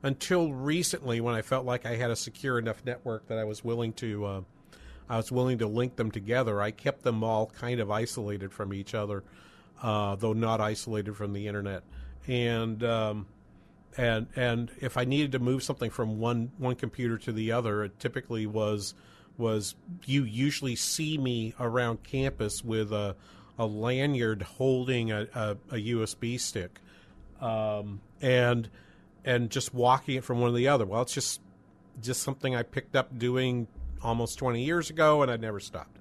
until 0.01 0.51
recently, 0.51 1.21
when 1.21 1.35
I 1.35 1.43
felt 1.43 1.67
like 1.67 1.85
I 1.85 1.97
had 1.97 2.09
a 2.09 2.15
secure 2.15 2.57
enough 2.57 2.83
network 2.83 3.27
that 3.27 3.37
I 3.37 3.43
was 3.43 3.63
willing 3.63 3.93
to. 3.93 4.25
Uh, 4.25 4.41
I 5.09 5.17
was 5.17 5.31
willing 5.31 5.59
to 5.59 5.67
link 5.67 5.95
them 5.95 6.11
together. 6.11 6.61
I 6.61 6.71
kept 6.71 7.03
them 7.03 7.23
all 7.23 7.45
kind 7.45 7.79
of 7.79 7.89
isolated 7.89 8.51
from 8.51 8.73
each 8.73 8.93
other, 8.93 9.23
uh, 9.81 10.15
though 10.15 10.33
not 10.33 10.59
isolated 10.59 11.15
from 11.15 11.31
the 11.31 11.47
internet. 11.47 11.83
And 12.27 12.83
um, 12.83 13.25
and 13.97 14.27
and 14.35 14.71
if 14.79 14.95
I 14.97 15.05
needed 15.05 15.31
to 15.33 15.39
move 15.39 15.63
something 15.63 15.89
from 15.89 16.19
one 16.19 16.51
one 16.57 16.75
computer 16.75 17.17
to 17.19 17.31
the 17.31 17.51
other, 17.51 17.83
it 17.83 17.99
typically 17.99 18.45
was 18.45 18.93
was 19.37 19.75
you 20.05 20.23
usually 20.23 20.75
see 20.75 21.17
me 21.17 21.53
around 21.59 22.03
campus 22.03 22.63
with 22.63 22.91
a 22.93 23.15
a 23.59 23.65
lanyard 23.65 24.43
holding 24.43 25.11
a, 25.11 25.27
a, 25.33 25.57
a 25.71 25.75
USB 25.75 26.39
stick, 26.39 26.79
um, 27.41 28.01
and 28.21 28.69
and 29.25 29.49
just 29.49 29.73
walking 29.73 30.15
it 30.15 30.23
from 30.23 30.39
one 30.39 30.51
to 30.51 30.57
the 30.57 30.67
other. 30.67 30.85
Well, 30.85 31.01
it's 31.01 31.13
just 31.13 31.41
just 32.01 32.21
something 32.21 32.55
I 32.55 32.63
picked 32.63 32.95
up 32.95 33.17
doing 33.17 33.67
almost 34.03 34.37
20 34.37 34.63
years 34.63 34.89
ago, 34.91 35.23
and 35.23 35.31
I 35.31 35.37
never 35.37 35.59
stopped. 35.59 35.97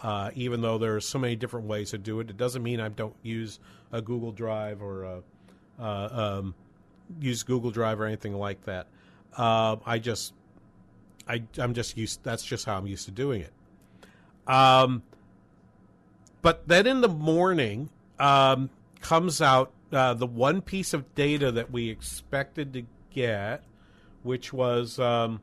Uh, 0.00 0.30
even 0.34 0.60
though 0.60 0.78
there 0.78 0.94
are 0.94 1.00
so 1.00 1.18
many 1.18 1.34
different 1.34 1.66
ways 1.66 1.90
to 1.90 1.98
do 1.98 2.20
it, 2.20 2.30
it 2.30 2.36
doesn't 2.36 2.62
mean 2.62 2.80
I 2.80 2.88
don't 2.88 3.16
use 3.22 3.58
a 3.90 4.00
Google 4.00 4.30
Drive 4.30 4.82
or 4.82 5.04
a, 5.04 5.22
uh, 5.80 6.38
um, 6.38 6.54
use 7.20 7.42
Google 7.42 7.70
Drive 7.70 8.00
or 8.00 8.06
anything 8.06 8.34
like 8.34 8.64
that. 8.64 8.86
Uh, 9.36 9.76
I 9.84 9.98
just, 9.98 10.32
I, 11.28 11.42
I'm 11.58 11.74
just 11.74 11.96
used. 11.96 12.22
That's 12.22 12.44
just 12.44 12.64
how 12.64 12.76
I'm 12.76 12.86
used 12.86 13.04
to 13.06 13.10
doing 13.10 13.42
it. 13.42 13.52
Um, 14.52 15.02
but 16.42 16.68
then 16.68 16.86
in 16.86 17.00
the 17.00 17.08
morning 17.08 17.90
um, 18.18 18.70
comes 19.00 19.42
out 19.42 19.72
uh, 19.92 20.14
the 20.14 20.26
one 20.26 20.60
piece 20.62 20.94
of 20.94 21.14
data 21.14 21.50
that 21.52 21.70
we 21.70 21.88
expected 21.88 22.72
to 22.74 22.82
get, 23.10 23.64
which 24.22 24.52
was 24.52 24.98
um, 24.98 25.40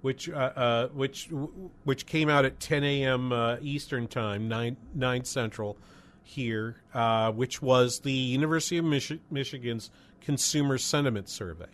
which 0.00 0.28
uh, 0.28 0.52
uh, 0.56 0.88
which 0.88 1.28
which 1.84 2.06
came 2.06 2.28
out 2.28 2.44
at 2.44 2.60
10 2.60 2.84
a.m. 2.84 3.32
Uh, 3.32 3.56
Eastern 3.60 4.06
time, 4.06 4.48
nine 4.48 4.76
nine 4.94 5.24
Central 5.24 5.76
here, 6.28 6.76
uh, 6.92 7.32
which 7.32 7.62
was 7.62 8.00
the 8.00 8.12
University 8.12 8.76
of 8.76 8.84
Mich- 8.84 9.20
Michigan's 9.30 9.90
Consumer 10.20 10.76
Sentiment 10.76 11.28
Survey. 11.28 11.68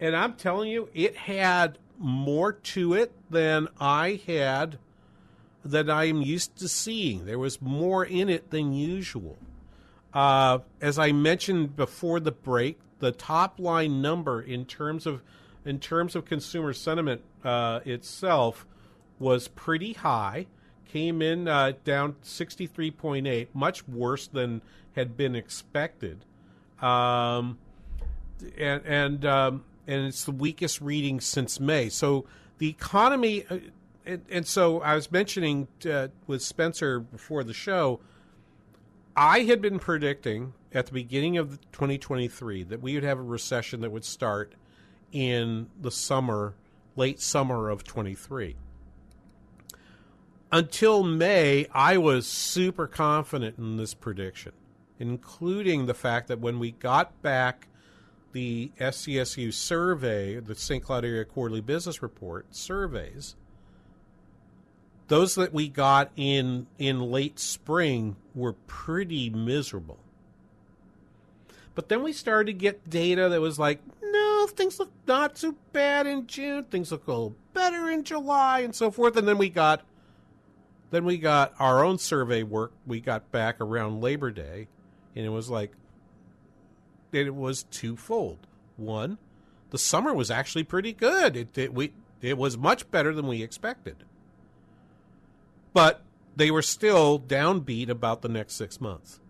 And 0.00 0.16
I'm 0.16 0.34
telling 0.34 0.70
you, 0.70 0.88
it 0.94 1.14
had 1.14 1.78
more 1.98 2.52
to 2.52 2.94
it 2.94 3.12
than 3.30 3.68
I 3.78 4.20
had 4.26 4.78
that 5.64 5.90
I 5.90 6.04
am 6.04 6.22
used 6.22 6.56
to 6.56 6.68
seeing. 6.68 7.26
There 7.26 7.38
was 7.38 7.60
more 7.60 8.04
in 8.04 8.30
it 8.30 8.50
than 8.50 8.72
usual. 8.72 9.36
Uh, 10.14 10.60
as 10.80 10.98
I 10.98 11.12
mentioned 11.12 11.76
before 11.76 12.20
the 12.20 12.32
break, 12.32 12.78
the 13.00 13.12
top 13.12 13.60
line 13.60 14.00
number 14.00 14.40
in 14.40 14.64
terms 14.64 15.06
of 15.06 15.22
in 15.64 15.78
terms 15.78 16.16
of 16.16 16.24
consumer 16.24 16.72
sentiment 16.72 17.20
uh, 17.44 17.80
itself 17.84 18.66
was 19.18 19.48
pretty 19.48 19.92
high. 19.92 20.46
Came 20.88 21.22
in 21.22 21.46
uh, 21.48 21.72
down 21.84 22.16
63.8, 22.24 23.48
much 23.54 23.86
worse 23.86 24.26
than 24.26 24.62
had 24.96 25.16
been 25.16 25.36
expected. 25.36 26.24
Um, 26.80 27.58
and 28.56 28.82
and 28.86 29.24
um, 29.26 29.64
and 29.86 30.06
it's 30.06 30.24
the 30.24 30.32
weakest 30.32 30.80
reading 30.80 31.20
since 31.20 31.60
May. 31.60 31.88
So 31.88 32.24
the 32.58 32.68
economy, 32.68 33.44
uh, 33.50 33.58
and, 34.06 34.22
and, 34.30 34.46
so 34.46 34.80
I 34.80 34.94
was 34.94 35.10
mentioning 35.10 35.68
uh, 35.90 36.08
with 36.26 36.42
Spencer 36.42 37.00
before 37.00 37.44
the 37.44 37.52
show 37.52 38.00
I 39.20 39.40
had 39.40 39.60
been 39.60 39.80
predicting 39.80 40.52
at 40.72 40.86
the 40.86 40.92
beginning 40.92 41.38
of 41.38 41.60
2023 41.72 42.62
that 42.62 42.80
we 42.80 42.94
would 42.94 43.02
have 43.02 43.18
a 43.18 43.22
recession 43.22 43.80
that 43.80 43.90
would 43.90 44.04
start 44.04 44.52
in 45.10 45.70
the 45.80 45.90
summer, 45.90 46.54
late 46.94 47.20
summer 47.20 47.68
of 47.68 47.82
23. 47.82 48.54
Until 50.50 51.02
May, 51.02 51.66
I 51.72 51.98
was 51.98 52.26
super 52.26 52.86
confident 52.86 53.58
in 53.58 53.76
this 53.76 53.92
prediction, 53.92 54.52
including 54.98 55.86
the 55.86 55.94
fact 55.94 56.28
that 56.28 56.40
when 56.40 56.58
we 56.58 56.72
got 56.72 57.20
back 57.22 57.68
the 58.32 58.70
SCSU 58.78 59.52
survey, 59.52 60.40
the 60.40 60.54
St. 60.54 60.82
Cloud 60.82 61.04
Area 61.04 61.24
Quarterly 61.24 61.60
Business 61.60 62.02
Report 62.02 62.46
surveys, 62.54 63.36
those 65.08 65.34
that 65.34 65.52
we 65.52 65.68
got 65.68 66.10
in 66.16 66.66
in 66.78 67.00
late 67.00 67.38
spring 67.38 68.16
were 68.34 68.52
pretty 68.52 69.30
miserable. 69.30 69.98
But 71.74 71.88
then 71.88 72.02
we 72.02 72.12
started 72.12 72.52
to 72.52 72.58
get 72.58 72.90
data 72.90 73.28
that 73.28 73.40
was 73.40 73.58
like, 73.58 73.80
no, 74.02 74.46
things 74.48 74.78
look 74.78 74.90
not 75.06 75.36
too 75.36 75.56
bad 75.72 76.06
in 76.06 76.26
June. 76.26 76.64
Things 76.64 76.90
look 76.90 77.06
a 77.06 77.10
little 77.10 77.36
better 77.54 77.88
in 77.90 78.04
July, 78.04 78.60
and 78.60 78.74
so 78.74 78.90
forth. 78.90 79.16
And 79.16 79.28
then 79.28 79.38
we 79.38 79.48
got, 79.48 79.82
then 80.90 81.04
we 81.04 81.18
got 81.18 81.54
our 81.58 81.84
own 81.84 81.98
survey 81.98 82.42
work. 82.42 82.72
We 82.86 83.00
got 83.00 83.30
back 83.30 83.60
around 83.60 84.00
Labor 84.00 84.30
Day, 84.30 84.68
and 85.14 85.24
it 85.24 85.30
was 85.30 85.50
like, 85.50 85.72
it 87.12 87.34
was 87.34 87.64
twofold. 87.64 88.46
One, 88.76 89.18
the 89.70 89.78
summer 89.78 90.14
was 90.14 90.30
actually 90.30 90.64
pretty 90.64 90.92
good. 90.92 91.36
It, 91.36 91.58
it 91.58 91.74
we 91.74 91.92
it 92.20 92.38
was 92.38 92.56
much 92.56 92.90
better 92.90 93.14
than 93.14 93.26
we 93.26 93.42
expected 93.42 94.04
but 95.78 96.02
they 96.34 96.50
were 96.50 96.60
still 96.60 97.20
downbeat 97.20 97.88
about 97.88 98.22
the 98.22 98.28
next 98.28 98.54
six 98.54 98.80
months. 98.80 99.20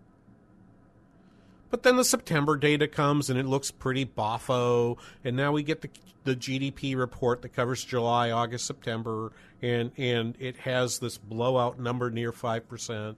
But 1.69 1.83
then 1.83 1.97
the 1.97 2.03
September 2.03 2.57
data 2.57 2.87
comes 2.87 3.29
and 3.29 3.39
it 3.39 3.45
looks 3.45 3.71
pretty 3.71 4.05
boffo, 4.05 4.97
and 5.23 5.35
now 5.35 5.51
we 5.51 5.63
get 5.63 5.81
the 5.81 5.89
the 6.25 6.35
GDP 6.35 6.97
report 6.97 7.41
that 7.43 7.49
covers 7.49 7.83
July, 7.83 8.31
August, 8.31 8.65
September, 8.65 9.31
and 9.61 9.91
and 9.97 10.35
it 10.39 10.57
has 10.57 10.99
this 10.99 11.17
blowout 11.17 11.79
number 11.79 12.09
near 12.09 12.31
five 12.31 12.67
percent, 12.67 13.17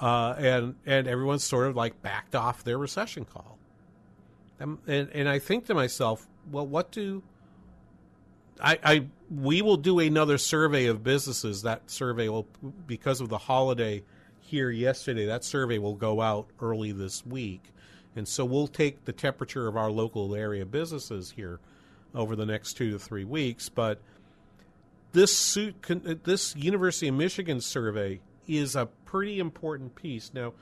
uh, 0.00 0.34
and 0.38 0.74
and 0.86 1.08
everyone's 1.08 1.44
sort 1.44 1.68
of 1.68 1.76
like 1.76 2.00
backed 2.02 2.34
off 2.34 2.64
their 2.64 2.78
recession 2.78 3.24
call, 3.24 3.58
and, 4.58 4.78
and 4.86 5.10
and 5.12 5.28
I 5.28 5.38
think 5.38 5.66
to 5.66 5.74
myself, 5.74 6.26
well, 6.50 6.66
what 6.66 6.90
do 6.92 7.22
I, 8.60 8.78
I 8.82 9.06
we 9.30 9.62
will 9.62 9.76
do 9.76 9.98
another 9.98 10.38
survey 10.38 10.86
of 10.86 11.02
businesses. 11.02 11.62
That 11.62 11.90
survey 11.90 12.28
will, 12.28 12.46
because 12.86 13.20
of 13.20 13.28
the 13.28 13.38
holiday 13.38 14.02
here 14.52 14.70
yesterday, 14.70 15.24
that 15.24 15.44
survey 15.44 15.78
will 15.78 15.94
go 15.94 16.20
out 16.20 16.46
early 16.60 16.92
this 16.92 17.24
week, 17.24 17.72
and 18.14 18.28
so 18.28 18.44
we'll 18.44 18.68
take 18.68 19.06
the 19.06 19.12
temperature 19.12 19.66
of 19.66 19.78
our 19.78 19.90
local 19.90 20.34
area 20.34 20.66
businesses 20.66 21.30
here 21.30 21.58
over 22.14 22.36
the 22.36 22.44
next 22.44 22.74
two 22.74 22.90
to 22.90 22.98
three 22.98 23.24
weeks. 23.24 23.70
But 23.70 23.98
this 25.12 25.34
suit, 25.34 25.74
this 26.24 26.54
University 26.54 27.08
of 27.08 27.14
Michigan 27.14 27.62
survey 27.62 28.20
is 28.46 28.76
a 28.76 28.90
pretty 29.06 29.38
important 29.38 29.94
piece. 29.94 30.30
Now, 30.34 30.52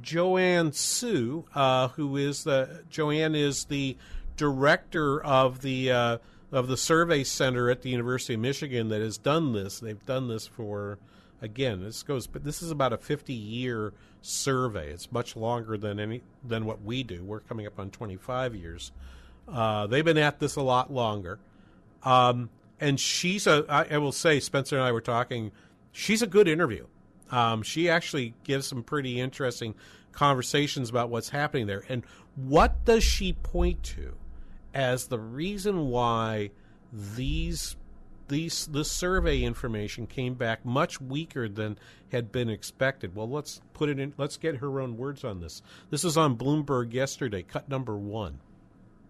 Joanne 0.00 0.72
Hsu, 0.72 1.44
uh, 1.54 1.88
who 1.88 2.16
is 2.16 2.44
the 2.44 2.82
Joanne 2.88 3.34
is 3.34 3.66
the 3.66 3.98
director 4.38 5.22
of 5.22 5.60
the 5.60 5.92
uh, 5.92 6.18
of 6.50 6.68
the 6.68 6.78
survey 6.78 7.24
center 7.24 7.68
at 7.68 7.82
the 7.82 7.90
University 7.90 8.34
of 8.34 8.40
Michigan 8.40 8.88
that 8.88 9.02
has 9.02 9.18
done 9.18 9.52
this. 9.52 9.80
They've 9.80 10.06
done 10.06 10.28
this 10.28 10.46
for 10.46 10.98
again. 11.44 11.82
This 11.82 12.02
goes, 12.02 12.26
but 12.26 12.44
this 12.44 12.62
is 12.62 12.70
about 12.70 12.92
a 12.92 12.98
50 12.98 13.32
year 13.32 13.92
survey. 14.22 14.90
It's 14.90 15.12
much 15.12 15.36
longer 15.36 15.76
than 15.76 16.00
any 16.00 16.22
than 16.42 16.64
what 16.64 16.82
we 16.82 17.02
do. 17.02 17.22
We're 17.22 17.40
coming 17.40 17.66
up 17.66 17.78
on 17.78 17.90
25 17.90 18.54
years. 18.54 18.92
Uh, 19.46 19.86
they've 19.86 20.04
been 20.04 20.18
at 20.18 20.40
this 20.40 20.56
a 20.56 20.62
lot 20.62 20.92
longer. 20.92 21.38
Um, 22.02 22.50
and 22.80 22.98
she's 22.98 23.46
a. 23.46 23.64
I, 23.68 23.94
I 23.94 23.98
will 23.98 24.12
say, 24.12 24.40
Spencer 24.40 24.76
and 24.76 24.84
I 24.84 24.92
were 24.92 25.00
talking. 25.00 25.52
She's 25.92 26.22
a 26.22 26.26
good 26.26 26.48
interview. 26.48 26.86
Um, 27.30 27.62
she 27.62 27.88
actually 27.88 28.34
gives 28.42 28.66
some 28.66 28.82
pretty 28.82 29.20
interesting 29.20 29.74
conversations 30.12 30.90
about 30.90 31.08
what's 31.08 31.28
happening 31.28 31.66
there. 31.66 31.84
And 31.88 32.04
what 32.36 32.84
does 32.84 33.04
she 33.04 33.32
point 33.32 33.82
to? 33.84 34.14
as 34.74 35.06
the 35.06 35.18
reason 35.18 35.88
why 35.88 36.50
these 36.92 37.76
these 38.28 38.66
this 38.66 38.90
survey 38.90 39.42
information 39.42 40.06
came 40.06 40.34
back 40.34 40.64
much 40.64 41.00
weaker 41.00 41.48
than 41.48 41.78
had 42.10 42.32
been 42.32 42.48
expected. 42.48 43.14
Well, 43.14 43.28
let's 43.28 43.60
put 43.72 43.88
it 43.88 43.98
in. 43.98 44.14
Let's 44.16 44.36
get 44.36 44.56
her 44.56 44.80
own 44.80 44.96
words 44.96 45.24
on 45.24 45.40
this. 45.40 45.62
This 45.90 46.04
is 46.04 46.16
on 46.16 46.36
Bloomberg 46.36 46.92
yesterday, 46.92 47.42
cut 47.42 47.68
number 47.68 47.96
one. 47.96 48.40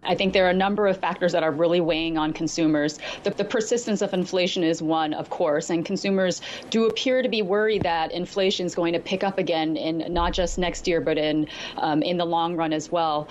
I 0.05 0.15
think 0.15 0.33
there 0.33 0.45
are 0.45 0.49
a 0.49 0.53
number 0.53 0.87
of 0.87 0.97
factors 0.97 1.31
that 1.31 1.43
are 1.43 1.51
really 1.51 1.81
weighing 1.81 2.17
on 2.17 2.33
consumers. 2.33 2.99
The, 3.23 3.31
the, 3.31 3.45
persistence 3.45 4.01
of 4.01 4.13
inflation 4.13 4.63
is 4.63 4.81
one, 4.81 5.13
of 5.13 5.29
course, 5.29 5.69
and 5.69 5.85
consumers 5.85 6.41
do 6.69 6.87
appear 6.87 7.21
to 7.21 7.29
be 7.29 7.41
worried 7.41 7.83
that 7.83 8.11
inflation 8.11 8.65
is 8.65 8.75
going 8.75 8.93
to 8.93 8.99
pick 8.99 9.23
up 9.23 9.37
again 9.37 9.77
in 9.77 10.13
not 10.13 10.33
just 10.33 10.57
next 10.57 10.87
year, 10.87 10.99
but 10.99 11.17
in 11.17 11.47
um, 11.77 12.01
in 12.01 12.17
the 12.17 12.25
long 12.25 12.55
run 12.55 12.73
as 12.73 12.91
well. 12.91 13.27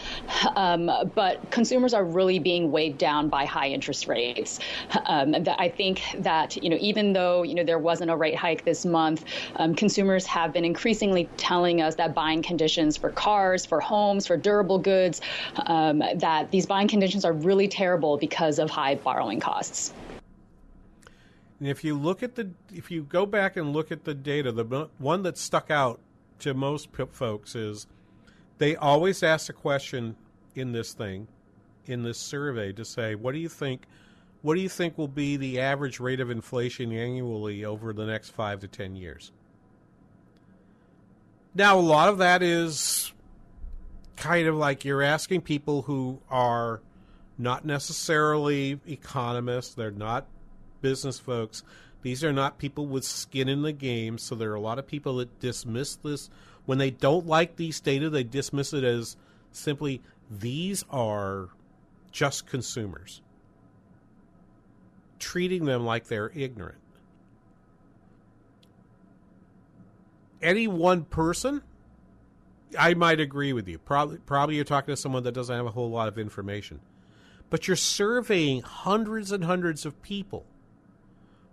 Um, 0.56 0.90
but 1.14 1.50
consumers 1.50 1.94
are 1.94 2.04
really 2.04 2.38
being 2.38 2.70
weighed 2.70 2.98
down 2.98 3.28
by 3.28 3.44
high 3.44 3.68
interest 3.68 4.06
rates. 4.06 4.60
Um, 5.06 5.34
I 5.58 5.68
think 5.68 6.02
that 6.18 6.56
you 6.62 6.70
know 6.70 6.78
even 6.80 7.12
though 7.12 7.42
you 7.42 7.54
know 7.54 7.64
there 7.64 7.78
wasn't 7.78 8.10
a 8.10 8.16
rate 8.16 8.36
hike 8.36 8.64
this 8.64 8.84
month, 8.84 9.24
um, 9.56 9.74
consumers 9.74 10.26
have 10.26 10.52
been 10.52 10.64
increasingly 10.64 11.28
telling 11.36 11.80
us 11.80 11.94
that 11.96 12.14
buying 12.14 12.42
conditions 12.42 12.96
for 12.96 13.10
cars, 13.10 13.66
for 13.66 13.80
homes, 13.80 14.26
for 14.26 14.36
durable 14.36 14.78
goods, 14.78 15.20
um, 15.66 16.02
that 16.16 16.50
these 16.50 16.63
these 16.64 16.68
buying 16.70 16.88
conditions 16.88 17.26
are 17.26 17.34
really 17.34 17.68
terrible 17.68 18.16
because 18.16 18.58
of 18.58 18.70
high 18.70 18.94
borrowing 18.94 19.38
costs. 19.38 19.92
And 21.60 21.68
if 21.68 21.84
you 21.84 21.94
look 21.94 22.22
at 22.22 22.36
the, 22.36 22.50
if 22.72 22.90
you 22.90 23.02
go 23.02 23.26
back 23.26 23.58
and 23.58 23.74
look 23.74 23.92
at 23.92 24.04
the 24.04 24.14
data, 24.14 24.50
the 24.50 24.88
one 24.96 25.22
that 25.24 25.36
stuck 25.36 25.70
out 25.70 26.00
to 26.38 26.54
most 26.54 26.88
folks 27.10 27.54
is 27.54 27.86
they 28.56 28.76
always 28.76 29.22
ask 29.22 29.50
a 29.50 29.52
question 29.52 30.16
in 30.54 30.72
this 30.72 30.94
thing, 30.94 31.28
in 31.84 32.02
this 32.02 32.16
survey, 32.16 32.72
to 32.72 32.84
say, 32.84 33.14
what 33.14 33.32
do 33.32 33.40
you 33.40 33.50
think? 33.50 33.82
What 34.40 34.54
do 34.54 34.62
you 34.62 34.70
think 34.70 34.96
will 34.96 35.06
be 35.06 35.36
the 35.36 35.60
average 35.60 36.00
rate 36.00 36.20
of 36.20 36.30
inflation 36.30 36.92
annually 36.92 37.66
over 37.66 37.92
the 37.92 38.06
next 38.06 38.30
five 38.30 38.60
to 38.60 38.68
ten 38.68 38.96
years? 38.96 39.32
Now, 41.54 41.78
a 41.78 41.80
lot 41.80 42.08
of 42.08 42.18
that 42.18 42.42
is 42.42 43.12
kind 44.16 44.46
of 44.46 44.56
like 44.56 44.84
you're 44.84 45.02
asking 45.02 45.42
people 45.42 45.82
who 45.82 46.20
are 46.30 46.80
not 47.36 47.64
necessarily 47.64 48.80
economists, 48.86 49.74
they're 49.74 49.90
not 49.90 50.26
business 50.80 51.18
folks. 51.18 51.62
These 52.02 52.22
are 52.22 52.32
not 52.32 52.58
people 52.58 52.86
with 52.86 53.04
skin 53.04 53.48
in 53.48 53.62
the 53.62 53.72
game, 53.72 54.18
so 54.18 54.34
there 54.34 54.52
are 54.52 54.56
a 54.56 54.60
lot 54.60 54.78
of 54.78 54.86
people 54.86 55.16
that 55.16 55.40
dismiss 55.40 55.96
this 55.96 56.28
when 56.66 56.78
they 56.78 56.90
don't 56.90 57.26
like 57.26 57.56
these 57.56 57.80
data, 57.80 58.08
they 58.08 58.24
dismiss 58.24 58.72
it 58.72 58.84
as 58.84 59.16
simply 59.52 60.00
these 60.30 60.84
are 60.90 61.48
just 62.10 62.46
consumers. 62.46 63.20
Treating 65.18 65.64
them 65.64 65.84
like 65.84 66.06
they're 66.06 66.32
ignorant. 66.34 66.78
Any 70.42 70.66
one 70.66 71.04
person 71.04 71.62
I 72.78 72.94
might 72.94 73.20
agree 73.20 73.52
with 73.52 73.68
you. 73.68 73.78
Probably, 73.78 74.18
probably 74.18 74.56
you're 74.56 74.64
talking 74.64 74.92
to 74.92 75.00
someone 75.00 75.22
that 75.24 75.32
doesn't 75.32 75.54
have 75.54 75.66
a 75.66 75.70
whole 75.70 75.90
lot 75.90 76.08
of 76.08 76.18
information, 76.18 76.80
but 77.50 77.66
you're 77.66 77.76
surveying 77.76 78.62
hundreds 78.62 79.32
and 79.32 79.44
hundreds 79.44 79.84
of 79.86 80.00
people. 80.02 80.44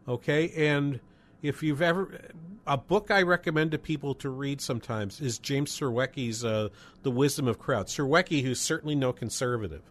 Okay, 0.07 0.49
and 0.51 0.99
if 1.41 1.61
you've 1.63 1.81
ever, 1.81 2.19
a 2.65 2.77
book 2.77 3.11
I 3.11 3.21
recommend 3.21 3.71
to 3.71 3.77
people 3.77 4.15
to 4.15 4.29
read 4.29 4.61
sometimes 4.61 5.21
is 5.21 5.37
James 5.39 5.71
Surowiecki's 5.71 6.43
uh, 6.43 6.69
"The 7.03 7.11
Wisdom 7.11 7.47
of 7.47 7.59
Crowds." 7.59 7.95
Surowiecki, 7.95 8.43
who's 8.43 8.59
certainly 8.59 8.95
no 8.95 9.13
conservative, 9.13 9.83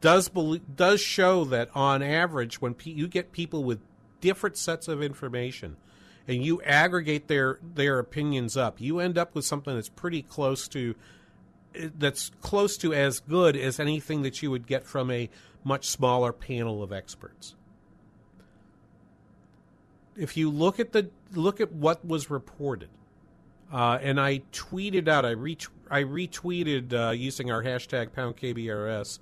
does 0.00 0.28
believe, 0.28 0.62
does 0.76 1.00
show 1.00 1.44
that 1.46 1.70
on 1.74 2.02
average, 2.02 2.60
when 2.60 2.74
pe- 2.74 2.90
you 2.90 3.08
get 3.08 3.32
people 3.32 3.64
with 3.64 3.80
different 4.20 4.56
sets 4.56 4.88
of 4.88 5.02
information 5.02 5.76
and 6.28 6.44
you 6.44 6.60
aggregate 6.62 7.26
their 7.26 7.58
their 7.74 7.98
opinions 7.98 8.56
up, 8.56 8.80
you 8.80 9.00
end 9.00 9.16
up 9.16 9.34
with 9.34 9.46
something 9.46 9.74
that's 9.74 9.88
pretty 9.88 10.22
close 10.22 10.68
to 10.68 10.94
that's 11.74 12.30
close 12.42 12.76
to 12.78 12.92
as 12.92 13.20
good 13.20 13.56
as 13.56 13.80
anything 13.80 14.22
that 14.22 14.42
you 14.42 14.50
would 14.50 14.66
get 14.66 14.86
from 14.86 15.10
a 15.10 15.30
much 15.64 15.86
smaller 15.86 16.32
panel 16.32 16.82
of 16.82 16.92
experts. 16.92 17.54
If 20.16 20.36
you 20.36 20.50
look 20.50 20.78
at 20.78 20.92
the 20.92 21.08
look 21.32 21.60
at 21.60 21.72
what 21.72 22.04
was 22.04 22.28
reported, 22.28 22.90
uh, 23.72 23.98
and 24.02 24.20
I 24.20 24.42
tweeted 24.52 25.08
out, 25.08 25.24
I 25.24 25.30
reach 25.30 25.68
I 25.90 26.02
retweeted 26.02 26.92
uh, 26.92 27.10
using 27.12 27.50
our 27.50 27.62
hashtag 27.62 28.12
pound 28.12 28.36
KBRS, 28.36 29.18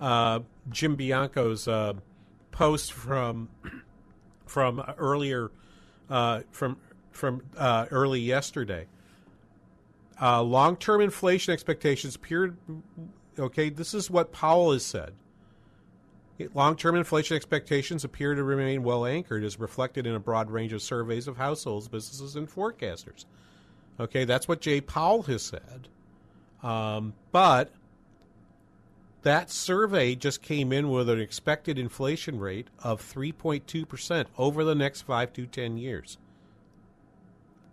uh, 0.00 0.40
Jim 0.70 0.96
Bianco's 0.96 1.68
uh, 1.68 1.94
post 2.50 2.92
from 2.92 3.48
from 4.46 4.80
earlier 4.96 5.50
uh, 6.10 6.42
from 6.50 6.78
from 7.10 7.42
uh, 7.56 7.86
early 7.90 8.20
yesterday. 8.20 8.86
Uh, 10.20 10.42
long-term 10.42 11.00
inflation 11.00 11.52
expectations 11.52 12.16
appear. 12.16 12.54
Okay, 13.38 13.68
this 13.68 13.94
is 13.94 14.10
what 14.10 14.32
Powell 14.32 14.72
has 14.72 14.84
said. 14.84 15.12
Long-term 16.54 16.96
inflation 16.96 17.36
expectations 17.36 18.04
appear 18.04 18.34
to 18.34 18.42
remain 18.42 18.82
well 18.82 19.06
anchored, 19.06 19.42
as 19.44 19.58
reflected 19.58 20.06
in 20.06 20.14
a 20.14 20.20
broad 20.20 20.50
range 20.50 20.72
of 20.72 20.82
surveys 20.82 21.28
of 21.28 21.36
households, 21.36 21.88
businesses, 21.88 22.36
and 22.36 22.48
forecasters. 22.48 23.24
Okay, 23.98 24.24
that's 24.24 24.46
what 24.46 24.60
Jay 24.60 24.80
Powell 24.80 25.22
has 25.22 25.42
said. 25.42 25.88
Um, 26.62 27.14
but 27.32 27.72
that 29.26 29.50
survey 29.50 30.14
just 30.14 30.40
came 30.40 30.72
in 30.72 30.88
with 30.88 31.08
an 31.08 31.20
expected 31.20 31.80
inflation 31.80 32.38
rate 32.38 32.68
of 32.84 33.02
3.2% 33.02 34.26
over 34.38 34.62
the 34.62 34.76
next 34.76 35.02
5 35.02 35.32
to 35.32 35.46
10 35.46 35.78
years. 35.78 36.16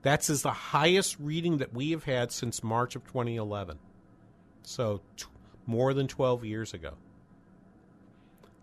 That's 0.02 0.32
is 0.32 0.42
the 0.42 0.50
highest 0.50 1.16
reading 1.20 1.60
that 1.60 1.72
we 1.72 1.92
have 1.92 2.06
had 2.06 2.32
since 2.32 2.64
March 2.64 2.96
of 2.96 3.06
2011. 3.06 3.78
So 4.64 5.02
t- 5.16 5.26
more 5.68 5.94
than 5.94 6.08
12 6.08 6.44
years 6.44 6.74
ago. 6.74 6.94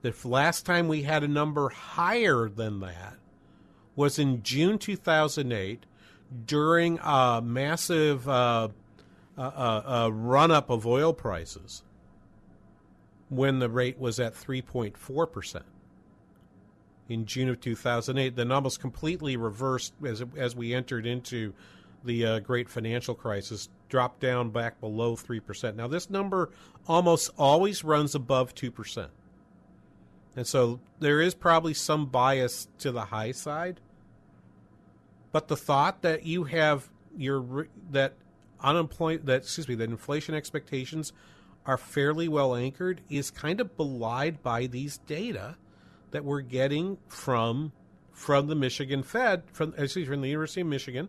The 0.03 0.13
last 0.25 0.67
time 0.67 0.89
we 0.89 1.03
had 1.03 1.23
a 1.23 1.29
number 1.29 1.69
higher 1.69 2.49
than 2.49 2.81
that 2.81 3.19
was 3.95 4.19
in 4.19 4.43
June 4.43 4.79
2008 4.79 5.87
during 6.45 6.99
a 7.05 7.41
massive 7.41 8.29
uh, 8.29 8.71
uh, 9.39 9.41
uh, 9.41 10.11
run 10.13 10.51
up 10.51 10.71
of 10.71 10.85
oil 10.89 11.13
prices 11.13 11.85
when 13.31 13.61
the 13.61 13.69
rate 13.69 13.99
was 13.99 14.21
at 14.21 14.35
3.4% 14.35 15.63
in 17.09 17.27
June 17.27 17.49
of 17.49 17.61
2008, 17.61 18.37
then 18.37 18.53
almost 18.53 18.81
completely 18.81 19.37
reversed 19.37 19.95
as, 20.05 20.23
as 20.37 20.55
we 20.55 20.75
entered 20.75 21.07
into 21.07 21.55
the 22.05 22.25
uh, 22.27 22.39
great 22.41 22.69
financial 22.69 23.15
crisis, 23.15 23.69
dropped 23.89 24.21
down 24.21 24.51
back 24.51 24.81
below 24.81 25.17
3%. 25.17 25.75
Now, 25.75 25.87
this 25.87 26.11
number 26.11 26.51
almost 26.87 27.31
always 27.39 27.85
runs 27.85 28.15
above 28.15 28.55
2%. 28.55 29.09
And 30.37 30.47
so 30.47 30.81
there 30.99 31.21
is 31.21 31.35
probably 31.35 31.75
some 31.75 32.07
bias 32.07 32.69
to 32.79 32.93
the 32.93 33.07
high 33.07 33.33
side. 33.33 33.81
But 35.33 35.49
the 35.49 35.57
thought 35.57 36.03
that 36.03 36.25
you 36.25 36.45
have 36.45 36.89
your 37.17 37.69
that 37.91 38.15
unemployment 38.61 39.27
that 39.27 39.43
excuse 39.43 39.69
me 39.69 39.75
that 39.75 39.91
inflation 39.91 40.35
expectations 40.35 41.13
are 41.71 41.77
fairly 41.77 42.27
well 42.27 42.57
anchored 42.57 43.01
is 43.09 43.31
kind 43.31 43.61
of 43.61 43.77
belied 43.77 44.43
by 44.43 44.67
these 44.67 44.99
data 44.99 45.55
that 46.11 46.25
we're 46.25 46.41
getting 46.41 46.99
from 47.07 47.71
from 48.11 48.49
the 48.49 48.57
Michigan 48.57 49.05
Fed, 49.05 49.45
from 49.53 49.73
excuse 49.79 50.09
me, 50.09 50.15
from 50.15 50.21
the 50.21 50.29
University 50.29 50.63
of 50.63 50.67
Michigan, 50.67 51.09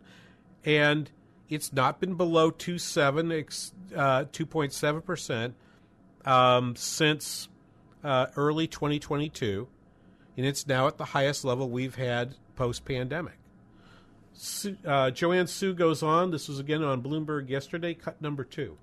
and 0.63 1.09
it's 1.49 1.73
not 1.73 1.99
been 1.99 2.13
below 2.13 2.51
2.7 2.51 3.71
uh, 3.95 4.25
2.7 4.25 5.03
percent 5.03 5.55
um, 6.25 6.75
since 6.75 7.49
uh, 8.03 8.27
early 8.35 8.67
2022, 8.67 9.67
and 10.37 10.45
it's 10.45 10.67
now 10.67 10.85
at 10.85 10.99
the 10.99 11.05
highest 11.05 11.43
level 11.43 11.71
we've 11.71 11.95
had 11.95 12.35
post 12.55 12.85
pandemic. 12.85 13.39
Uh, 14.85 15.09
Joanne 15.09 15.47
Hsu 15.47 15.73
goes 15.73 16.03
on. 16.03 16.29
This 16.29 16.47
was 16.47 16.59
again 16.59 16.83
on 16.83 17.01
Bloomberg 17.01 17.49
yesterday, 17.49 17.95
cut 17.95 18.21
number 18.21 18.43
two. 18.43 18.77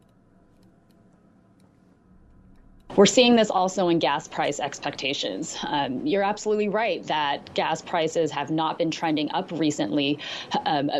We're 2.98 3.06
seeing 3.06 3.36
this 3.36 3.48
also 3.48 3.86
in 3.90 4.00
gas 4.00 4.26
price 4.26 4.58
expectations. 4.58 5.56
Um, 5.64 6.04
you're 6.04 6.24
absolutely 6.24 6.68
right 6.68 7.00
that 7.06 7.54
gas 7.54 7.80
prices 7.80 8.32
have 8.32 8.50
not 8.50 8.76
been 8.76 8.90
trending 8.90 9.30
up 9.30 9.52
recently. 9.52 10.18
Um, 10.66 10.90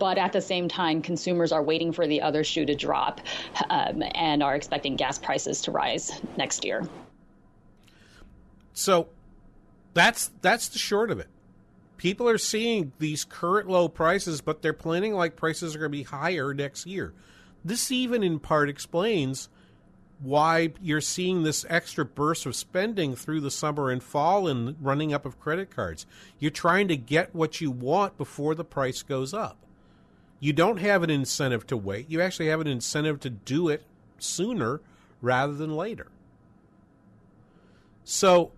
but 0.00 0.18
at 0.18 0.32
the 0.32 0.40
same 0.40 0.66
time, 0.66 1.00
consumers 1.00 1.52
are 1.52 1.62
waiting 1.62 1.92
for 1.92 2.08
the 2.08 2.22
other 2.22 2.42
shoe 2.42 2.66
to 2.66 2.74
drop 2.74 3.20
um, 3.70 4.02
and 4.16 4.42
are 4.42 4.56
expecting 4.56 4.96
gas 4.96 5.16
prices 5.16 5.62
to 5.62 5.70
rise 5.70 6.20
next 6.36 6.64
year. 6.64 6.88
So 8.72 9.06
that's 9.94 10.32
that's 10.40 10.66
the 10.66 10.80
short 10.80 11.12
of 11.12 11.20
it. 11.20 11.28
People 11.98 12.28
are 12.28 12.38
seeing 12.38 12.90
these 12.98 13.24
current 13.24 13.68
low 13.68 13.88
prices, 13.88 14.40
but 14.40 14.60
they're 14.60 14.72
planning 14.72 15.14
like 15.14 15.36
prices 15.36 15.76
are 15.76 15.78
going 15.78 15.92
to 15.92 15.98
be 15.98 16.02
higher 16.02 16.52
next 16.52 16.84
year. 16.84 17.14
This 17.64 17.92
even 17.92 18.24
in 18.24 18.40
part 18.40 18.68
explains 18.68 19.48
why 20.20 20.72
you're 20.82 21.00
seeing 21.00 21.42
this 21.42 21.64
extra 21.68 22.04
burst 22.04 22.46
of 22.46 22.56
spending 22.56 23.14
through 23.14 23.40
the 23.40 23.50
summer 23.50 23.90
and 23.90 24.02
fall 24.02 24.48
and 24.48 24.76
running 24.80 25.12
up 25.12 25.24
of 25.24 25.38
credit 25.38 25.70
cards. 25.70 26.06
You're 26.38 26.50
trying 26.50 26.88
to 26.88 26.96
get 26.96 27.34
what 27.34 27.60
you 27.60 27.70
want 27.70 28.16
before 28.18 28.54
the 28.54 28.64
price 28.64 29.02
goes 29.02 29.32
up. 29.32 29.56
You 30.40 30.52
don't 30.52 30.78
have 30.78 31.02
an 31.02 31.10
incentive 31.10 31.66
to 31.68 31.76
wait. 31.76 32.10
You 32.10 32.20
actually 32.20 32.48
have 32.48 32.60
an 32.60 32.66
incentive 32.66 33.20
to 33.20 33.30
do 33.30 33.68
it 33.68 33.84
sooner 34.18 34.80
rather 35.20 35.52
than 35.52 35.76
later. 35.76 36.08
So 38.04 38.52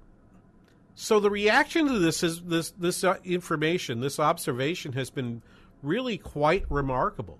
so 0.95 1.19
the 1.19 1.31
reaction 1.31 1.87
to 1.87 1.99
this 1.99 2.23
is 2.23 2.43
this 2.43 2.73
this 2.73 3.05
uh, 3.05 3.17
information, 3.25 4.01
this 4.01 4.21
observation 4.21 4.93
has 4.93 5.09
been 5.09 5.43
really 5.83 6.19
quite 6.19 6.65
remarkable. 6.71 7.39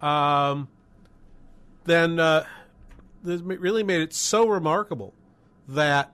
Um, 0.00 0.68
then 1.84 2.18
uh, 2.18 2.44
this 3.24 3.40
really 3.40 3.82
made 3.82 4.02
it 4.02 4.12
so 4.12 4.46
remarkable 4.46 5.14
that 5.68 6.12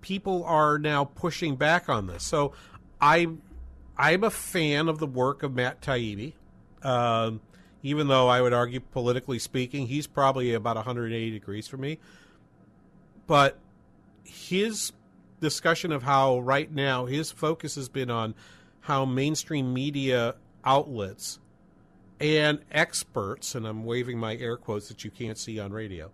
people 0.00 0.44
are 0.44 0.78
now 0.78 1.04
pushing 1.04 1.56
back 1.56 1.88
on 1.88 2.06
this. 2.06 2.22
So 2.22 2.52
I 3.00 3.26
I'm 3.98 4.24
a 4.24 4.30
fan 4.30 4.88
of 4.88 4.98
the 4.98 5.06
work 5.06 5.42
of 5.42 5.54
Matt 5.54 5.80
Taibbi. 5.80 6.34
Um, 6.82 7.40
even 7.82 8.08
though 8.08 8.28
I 8.28 8.40
would 8.40 8.52
argue, 8.52 8.80
politically 8.80 9.38
speaking, 9.38 9.86
he's 9.86 10.06
probably 10.06 10.54
about 10.54 10.76
180 10.76 11.30
degrees 11.30 11.66
from 11.66 11.80
me. 11.80 11.98
But 13.26 13.58
his 14.24 14.92
discussion 15.40 15.92
of 15.92 16.02
how 16.02 16.40
right 16.40 16.70
now 16.70 17.06
his 17.06 17.30
focus 17.30 17.74
has 17.74 17.88
been 17.88 18.10
on 18.10 18.34
how 18.80 19.04
mainstream 19.04 19.72
media 19.72 20.36
outlets 20.64 21.38
and 22.20 22.60
experts, 22.70 23.54
and 23.54 23.66
I'm 23.66 23.84
waving 23.84 24.18
my 24.18 24.36
air 24.36 24.56
quotes 24.56 24.88
that 24.88 25.04
you 25.04 25.10
can't 25.10 25.38
see 25.38 25.58
on 25.58 25.72
radio, 25.72 26.10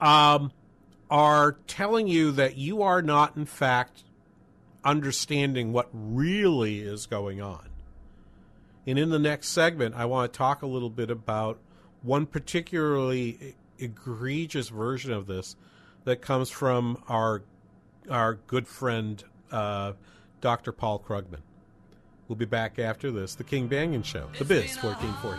um, 0.00 0.52
are 1.10 1.52
telling 1.66 2.08
you 2.08 2.32
that 2.32 2.56
you 2.56 2.82
are 2.82 3.02
not, 3.02 3.36
in 3.36 3.46
fact, 3.46 4.04
understanding 4.84 5.72
what 5.72 5.88
really 5.92 6.80
is 6.80 7.06
going 7.06 7.40
on. 7.40 7.68
And 8.86 8.98
in 8.98 9.10
the 9.10 9.18
next 9.18 9.48
segment, 9.48 9.94
I 9.94 10.06
want 10.06 10.32
to 10.32 10.36
talk 10.36 10.62
a 10.62 10.66
little 10.66 10.90
bit 10.90 11.10
about 11.10 11.58
one 12.02 12.26
particularly 12.26 13.54
egregious 13.78 14.68
version 14.68 15.12
of 15.12 15.26
this 15.26 15.56
that 16.04 16.22
comes 16.22 16.50
from 16.50 17.02
our 17.08 17.42
our 18.08 18.34
good 18.46 18.66
friend 18.66 19.22
uh, 19.50 19.92
Dr. 20.40 20.72
Paul 20.72 20.98
Krugman. 21.00 21.40
We'll 22.28 22.36
be 22.36 22.44
back 22.44 22.78
after 22.78 23.10
this. 23.10 23.34
The 23.34 23.44
King 23.44 23.68
Banaian 23.68 24.04
Show, 24.04 24.28
The 24.38 24.44
Biz 24.44 24.76
1440. 24.82 25.38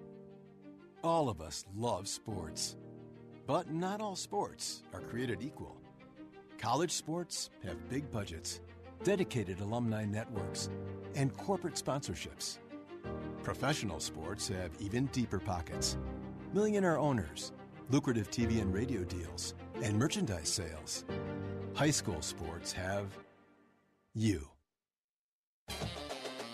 All 1.03 1.29
of 1.29 1.41
us 1.41 1.65
love 1.75 2.07
sports, 2.07 2.77
but 3.47 3.71
not 3.71 4.01
all 4.01 4.15
sports 4.15 4.83
are 4.93 5.01
created 5.01 5.41
equal. 5.41 5.75
College 6.59 6.91
sports 6.91 7.49
have 7.63 7.89
big 7.89 8.11
budgets, 8.11 8.61
dedicated 9.03 9.61
alumni 9.61 10.05
networks, 10.05 10.69
and 11.15 11.35
corporate 11.37 11.73
sponsorships. 11.73 12.59
Professional 13.41 13.99
sports 13.99 14.47
have 14.47 14.69
even 14.79 15.07
deeper 15.07 15.39
pockets 15.39 15.97
millionaire 16.53 16.99
owners, 16.99 17.51
lucrative 17.89 18.29
TV 18.29 18.61
and 18.61 18.73
radio 18.73 19.03
deals, 19.05 19.55
and 19.81 19.97
merchandise 19.97 20.49
sales. 20.49 21.05
High 21.73 21.91
school 21.91 22.21
sports 22.21 22.71
have 22.73 23.07
you. 24.13 24.47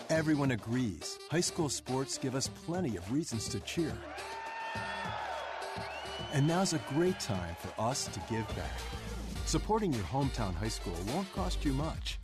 Everyone 0.08 0.52
agrees 0.52 1.18
high 1.30 1.42
school 1.42 1.68
sports 1.68 2.16
give 2.16 2.34
us 2.34 2.48
plenty 2.64 2.96
of 2.96 3.12
reasons 3.12 3.46
to 3.50 3.60
cheer. 3.60 3.92
And 6.32 6.46
now's 6.46 6.74
a 6.74 6.80
great 6.90 7.18
time 7.18 7.56
for 7.58 7.80
us 7.80 8.06
to 8.08 8.20
give 8.30 8.46
back. 8.54 8.78
Supporting 9.46 9.92
your 9.92 10.04
hometown 10.04 10.54
high 10.54 10.68
school 10.68 10.96
won't 11.12 11.32
cost 11.32 11.64
you 11.64 11.72
much, 11.72 12.18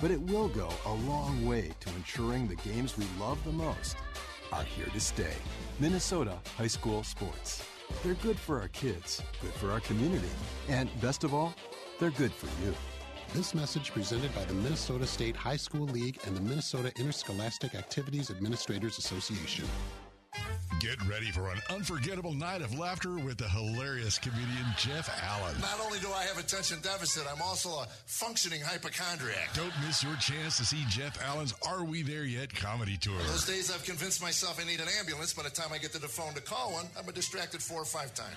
but 0.00 0.10
it 0.10 0.20
will 0.20 0.48
go 0.48 0.70
a 0.86 0.94
long 0.94 1.46
way 1.46 1.72
to 1.80 1.90
ensuring 1.96 2.48
the 2.48 2.56
games 2.56 2.96
we 2.96 3.04
love 3.18 3.42
the 3.44 3.52
most 3.52 3.96
are 4.50 4.64
here 4.64 4.86
to 4.86 5.00
stay. 5.00 5.34
Minnesota 5.78 6.38
High 6.56 6.66
School 6.66 7.02
Sports. 7.02 7.62
They're 8.02 8.14
good 8.14 8.38
for 8.38 8.60
our 8.60 8.68
kids, 8.68 9.22
good 9.42 9.52
for 9.52 9.70
our 9.70 9.80
community, 9.80 10.30
and 10.68 10.88
best 11.00 11.24
of 11.24 11.34
all, 11.34 11.54
they're 11.98 12.10
good 12.10 12.32
for 12.32 12.46
you. 12.64 12.74
This 13.34 13.54
message 13.54 13.92
presented 13.92 14.34
by 14.34 14.44
the 14.44 14.54
Minnesota 14.54 15.06
State 15.06 15.36
High 15.36 15.56
School 15.56 15.86
League 15.86 16.18
and 16.24 16.36
the 16.36 16.40
Minnesota 16.40 16.92
Interscholastic 16.98 17.74
Activities 17.74 18.30
Administrators 18.30 18.98
Association. 18.98 19.66
Get 20.80 20.96
ready 21.06 21.30
for 21.30 21.50
an 21.50 21.60
unforgettable 21.68 22.32
night 22.32 22.62
of 22.62 22.78
laughter 22.78 23.18
with 23.18 23.36
the 23.36 23.46
hilarious 23.46 24.18
comedian 24.18 24.64
Jeff 24.78 25.10
Allen. 25.28 25.54
Not 25.60 25.78
only 25.78 25.98
do 25.98 26.08
I 26.10 26.22
have 26.22 26.38
attention 26.38 26.78
deficit, 26.80 27.26
I'm 27.30 27.42
also 27.42 27.68
a 27.68 27.86
functioning 28.06 28.62
hypochondriac. 28.62 29.52
Don't 29.52 29.74
miss 29.86 30.02
your 30.02 30.16
chance 30.16 30.56
to 30.56 30.64
see 30.64 30.82
Jeff 30.88 31.22
Allen's 31.22 31.52
Are 31.68 31.84
We 31.84 32.00
There 32.00 32.24
Yet 32.24 32.54
comedy 32.56 32.96
tour. 32.96 33.18
Those 33.26 33.44
days 33.44 33.70
I've 33.70 33.84
convinced 33.84 34.22
myself 34.22 34.58
I 34.58 34.64
need 34.66 34.80
an 34.80 34.86
ambulance. 34.98 35.34
By 35.34 35.42
the 35.42 35.50
time 35.50 35.70
I 35.70 35.76
get 35.76 35.92
to 35.92 36.00
the 36.00 36.08
phone 36.08 36.32
to 36.32 36.40
call 36.40 36.72
one, 36.72 36.86
I'm 36.98 37.06
a 37.06 37.12
distracted 37.12 37.60
four 37.60 37.82
or 37.82 37.84
five 37.84 38.14
times. 38.14 38.36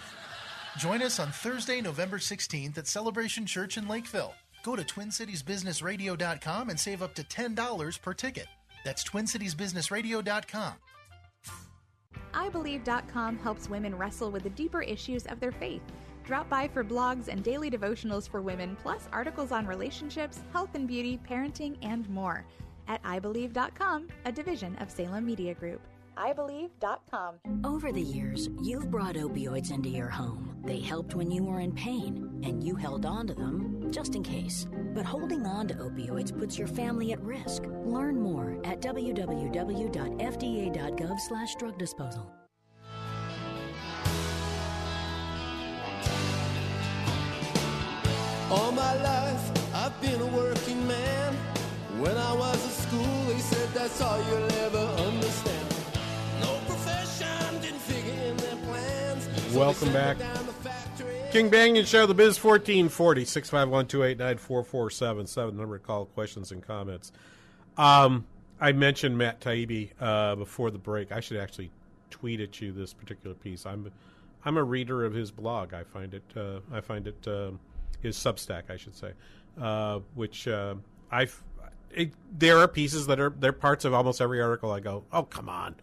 Join 0.77 1.01
us 1.01 1.19
on 1.19 1.31
Thursday, 1.31 1.79
November 1.79 2.17
16th 2.17 2.77
at 2.77 2.87
Celebration 2.87 3.45
Church 3.45 3.77
in 3.77 3.87
Lakeville. 3.87 4.33
Go 4.63 4.75
to 4.75 4.83
TwinCitiesBusinessRadio.com 4.83 6.69
and 6.69 6.77
save 6.77 7.01
up 7.03 7.15
to 7.15 7.23
$10 7.23 8.01
per 8.01 8.13
ticket. 8.13 8.47
That's 8.83 9.05
TwinCitiesBusinessRadio.com. 9.05 10.73
iBelieve.com 12.33 13.37
helps 13.37 13.69
women 13.69 13.95
wrestle 13.95 14.31
with 14.31 14.43
the 14.43 14.49
deeper 14.49 14.81
issues 14.81 15.25
of 15.25 15.39
their 15.39 15.51
faith. 15.51 15.81
Drop 16.23 16.49
by 16.49 16.67
for 16.67 16.83
blogs 16.83 17.27
and 17.27 17.43
daily 17.43 17.69
devotionals 17.69 18.29
for 18.29 18.41
women, 18.41 18.77
plus 18.81 19.09
articles 19.11 19.51
on 19.51 19.67
relationships, 19.67 20.39
health 20.51 20.69
and 20.73 20.87
beauty, 20.87 21.19
parenting, 21.29 21.77
and 21.81 22.09
more. 22.09 22.45
At 22.87 23.03
iBelieve.com, 23.03 24.07
a 24.25 24.31
division 24.31 24.75
of 24.77 24.89
Salem 24.89 25.25
Media 25.25 25.53
Group. 25.53 25.81
iBelieve.com. 26.17 27.35
Over 27.63 27.91
the 27.91 28.01
years, 28.01 28.49
you've 28.61 28.89
brought 28.91 29.15
opioids 29.15 29.71
into 29.71 29.89
your 29.89 30.09
home. 30.09 30.55
They 30.63 30.79
helped 30.79 31.15
when 31.15 31.29
you 31.31 31.43
were 31.43 31.59
in 31.59 31.73
pain, 31.73 32.41
and 32.43 32.63
you 32.63 32.75
held 32.75 33.05
on 33.05 33.27
to 33.27 33.33
them 33.33 33.91
just 33.91 34.15
in 34.15 34.23
case. 34.23 34.67
But 34.93 35.05
holding 35.05 35.45
on 35.45 35.67
to 35.69 35.73
opioids 35.75 36.37
puts 36.37 36.57
your 36.57 36.67
family 36.67 37.11
at 37.13 37.21
risk. 37.21 37.63
Learn 37.85 38.19
more 38.19 38.59
at 38.63 38.81
www.fda.gov 38.81 39.19
slash 41.19 41.55
drug 41.55 41.77
disposal. 41.77 42.31
All 48.49 48.71
my 48.71 48.93
life, 49.01 49.73
I've 49.73 49.99
been 49.99 50.21
a 50.21 50.27
working 50.27 50.87
man. 50.87 51.33
When 51.99 52.15
I 52.15 52.33
was 52.33 52.63
at 52.63 52.71
school, 52.87 53.23
they 53.25 53.39
said 53.39 53.69
that's 53.73 53.99
all 53.99 54.17
you'll 54.29 54.51
ever 54.51 54.85
understand. 55.01 55.62
Welcome 59.53 59.93
back 59.93 60.17
King 61.31 61.51
Banaian 61.51 61.85
Show, 61.85 62.07
the 62.07 62.13
Biz 62.15 62.43
1440, 62.43 63.25
651 63.25 63.87
289 63.87 64.37
4477. 64.37 65.57
Number 65.57 65.77
to 65.77 65.83
call 65.83 66.05
questions 66.05 66.51
and 66.51 66.65
comments. 66.65 67.11
Um, 67.77 68.25
I 68.59 68.71
mentioned 68.71 69.17
Matt 69.17 69.41
Taibbi 69.41 69.91
uh, 69.99 70.35
before 70.35 70.71
the 70.71 70.79
break. 70.79 71.11
I 71.11 71.19
should 71.19 71.37
actually 71.37 71.71
tweet 72.09 72.39
at 72.39 72.61
you 72.61 72.71
this 72.71 72.93
particular 72.93 73.35
piece. 73.35 73.65
I'm 73.65 73.91
I'm 74.43 74.57
a 74.57 74.63
reader 74.63 75.05
of 75.05 75.13
his 75.13 75.29
blog. 75.29 75.73
I 75.73 75.83
find 75.83 76.15
it 76.15 76.23
uh, 76.35 76.59
I 76.71 76.81
find 76.81 77.07
it 77.07 77.27
uh, 77.27 77.51
his 78.01 78.17
Substack, 78.17 78.71
I 78.71 78.77
should 78.77 78.95
say, 78.95 79.11
uh, 79.61 79.99
which 80.15 80.47
uh, 80.47 80.75
I 81.11 81.27
there 82.31 82.57
are 82.57 82.67
pieces 82.67 83.05
that 83.07 83.19
are 83.19 83.29
they're 83.29 83.53
parts 83.53 83.85
of 83.85 83.93
almost 83.93 84.19
every 84.19 84.41
article. 84.41 84.71
I 84.71 84.79
go, 84.79 85.03
oh 85.11 85.23
come 85.23 85.47
on, 85.47 85.75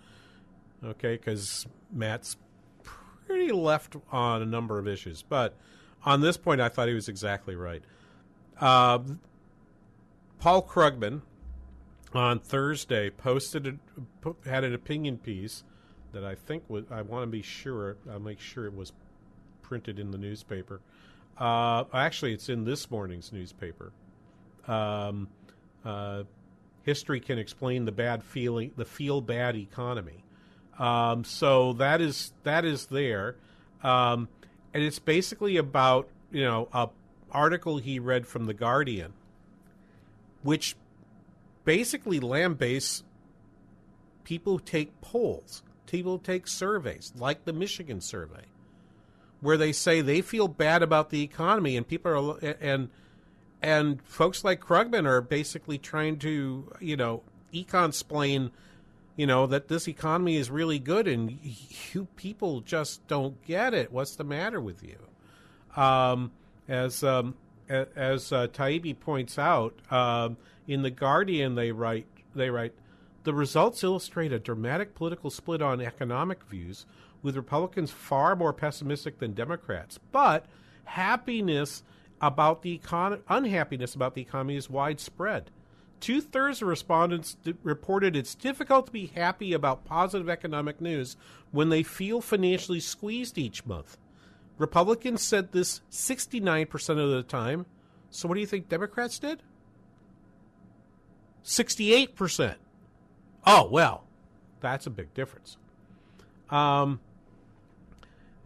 okay, 0.85 1.17
because 1.17 1.67
Matt's 1.93 2.37
pretty 3.31 3.53
left 3.53 3.95
on 4.11 4.43
a 4.43 4.45
number 4.45 4.81
of 4.81 4.89
issues, 4.89 5.23
but 5.23 5.55
on 6.05 6.21
this 6.21 6.37
point, 6.37 6.61
I 6.61 6.69
thought 6.69 6.89
he 6.89 6.95
was 6.95 7.09
exactly 7.09 7.55
right. 7.55 7.81
Uh, 8.61 8.99
Paul 10.41 10.65
Krugman 10.65 11.23
on 12.13 12.41
Thursday 12.41 13.09
posted 13.09 13.79
a, 14.25 14.49
had 14.49 14.65
an 14.65 14.75
opinion 14.75 15.17
piece 15.17 15.63
that 16.11 16.25
I 16.25 16.35
think 16.35 16.65
was 16.67 16.87
I 16.91 17.03
want 17.03 17.23
to 17.23 17.29
be 17.29 17.41
sure 17.41 17.97
I'll 18.11 18.19
make 18.19 18.41
sure 18.41 18.67
it 18.67 18.75
was 18.75 18.93
printed 19.63 20.01
in 20.01 20.11
the 20.11 20.19
newspaper. 20.19 20.81
Uh, 21.39 21.85
actually, 21.95 22.33
it's 22.33 22.49
in 22.49 22.65
this 22.65 22.91
morning's 22.91 23.33
newspaper. 23.33 23.93
Um, 24.67 25.29
uh, 25.85 26.25
history 26.83 27.21
can 27.21 27.39
explain 27.39 27.85
the 27.85 27.93
bad 27.93 28.25
feeling, 28.25 28.73
the 28.77 28.85
feel 28.85 29.21
bad 29.21 29.55
economy. 29.55 30.25
Um, 30.81 31.25
so 31.25 31.75
that 31.75 32.01
is 32.01 32.33
that 32.45 32.65
is 32.65 32.87
there, 32.87 33.37
um, 33.83 34.29
and 34.73 34.83
it's 34.83 34.99
basically 34.99 35.59
about 35.59 36.09
you 36.33 36.43
know 36.43 36.69
a 36.73 36.89
article 37.31 37.77
he 37.77 37.99
read 37.99 38.27
from 38.27 38.47
the 38.47 38.55
Guardian, 38.55 39.13
which 40.43 40.75
basically 41.67 42.19
lambasts 42.19 43.03
people 44.25 44.59
take 44.59 44.99
polls, 45.03 45.63
people 45.87 46.19
take 46.19 46.49
surveys, 46.49 47.13
like 47.15 47.45
the 47.45 47.53
Michigan 47.53 48.01
survey, 48.01 48.47
where 49.43 49.59
they 49.59 49.73
say 49.73 50.01
they 50.01 50.23
feel 50.23 50.49
bad 50.49 50.83
about 50.83 51.11
the 51.11 51.23
economy, 51.23 51.77
and 51.77 51.87
people 51.87 52.39
are 52.41 52.55
and 52.59 52.89
and 53.61 54.01
folks 54.01 54.45
like 54.45 54.61
Krugman 54.61 55.05
are 55.05 55.21
basically 55.21 55.77
trying 55.77 56.19
to 56.21 56.73
you 56.81 56.97
know 56.97 57.23
econ 57.53 57.91
explain 57.91 58.51
you 59.21 59.27
know 59.27 59.47
that 59.47 59.69
this 59.69 59.87
economy 59.87 60.37
is 60.37 60.51
really 60.51 60.79
good 60.79 61.07
and 61.07 61.39
you 61.93 62.07
people 62.17 62.63
just 62.63 63.07
don't 63.07 63.45
get 63.45 63.75
it. 63.75 63.93
What's 63.93 64.17
the 64.17 64.25
matter 64.25 64.63
with 64.63 64.83
you? 64.83 64.97
Um, 65.79 66.33
as 66.67 67.05
um, 67.05 67.35
as 67.69 68.33
uh, 68.33 68.47
Taibbi 68.47 68.99
points 68.99 69.39
out 69.39 69.75
um, 69.93 70.39
in 70.67 70.81
the 70.81 70.91
Guardian 70.91 71.55
they 71.55 71.71
write 71.71 72.07
they 72.35 72.49
write 72.49 72.73
the 73.25 73.35
results 73.35 73.85
illustrate 73.85 74.33
a 74.33 74.39
dramatic 74.39 74.95
political 74.95 75.29
split 75.29 75.61
on 75.61 75.83
economic 75.83 76.43
views 76.45 76.87
with 77.21 77.37
Republicans 77.37 77.91
far 77.91 78.35
more 78.35 78.55
pessimistic 78.55 79.19
than 79.19 79.35
Democrats. 79.35 79.99
But 80.13 80.47
happiness 80.85 81.83
about 82.23 82.63
the 82.63 82.79
econ- 82.79 83.21
unhappiness 83.29 83.95
about 83.95 84.15
the 84.15 84.23
economy 84.23 84.57
is 84.57 84.71
widespread 84.71 85.51
Two 86.01 86.23
thirds 86.23 86.63
of 86.63 86.69
respondents 86.69 87.37
d- 87.45 87.55
reported 87.63 88.17
it's 88.17 88.35
difficult 88.35 88.87
to 88.87 88.93
be 88.93 89.07
happy 89.07 89.53
about 89.53 89.85
positive 89.85 90.31
economic 90.31 90.81
news 90.81 91.17
when 91.53 91.69
they 91.69 91.83
feel 91.83 92.23
financially 92.23 92.81
squeezed 92.81 93.37
each 93.37 93.67
month. 93.67 93.99
Republicans 94.57 95.23
said 95.23 95.53
this 95.53 95.83
69% 95.91 96.91
of 96.91 97.11
the 97.11 97.23
time. 97.23 97.67
So, 98.11 98.29
what 98.29 98.35
do 98.35 98.41
you 98.41 98.47
think 98.47 98.69
Democrats 98.69 99.19
did? 99.19 99.43
68%. 101.45 102.57
Oh, 103.47 103.69
well, 103.71 104.05
that's 104.61 104.87
a 104.87 104.91
big 104.91 105.15
difference. 105.15 105.57
Um, 106.51 107.01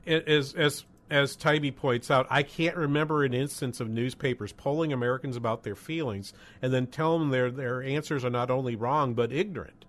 as, 0.06 0.54
as 0.54 0.84
as 1.14 1.36
Taibbi 1.36 1.74
points 1.74 2.10
out, 2.10 2.26
I 2.28 2.42
can't 2.42 2.76
remember 2.76 3.22
an 3.22 3.32
instance 3.32 3.78
of 3.78 3.88
newspapers 3.88 4.50
polling 4.50 4.92
Americans 4.92 5.36
about 5.36 5.62
their 5.62 5.76
feelings 5.76 6.32
and 6.60 6.72
then 6.72 6.88
tell 6.88 7.20
them 7.20 7.30
their 7.30 7.52
their 7.52 7.84
answers 7.84 8.24
are 8.24 8.30
not 8.30 8.50
only 8.50 8.74
wrong 8.74 9.14
but 9.14 9.32
ignorant. 9.32 9.84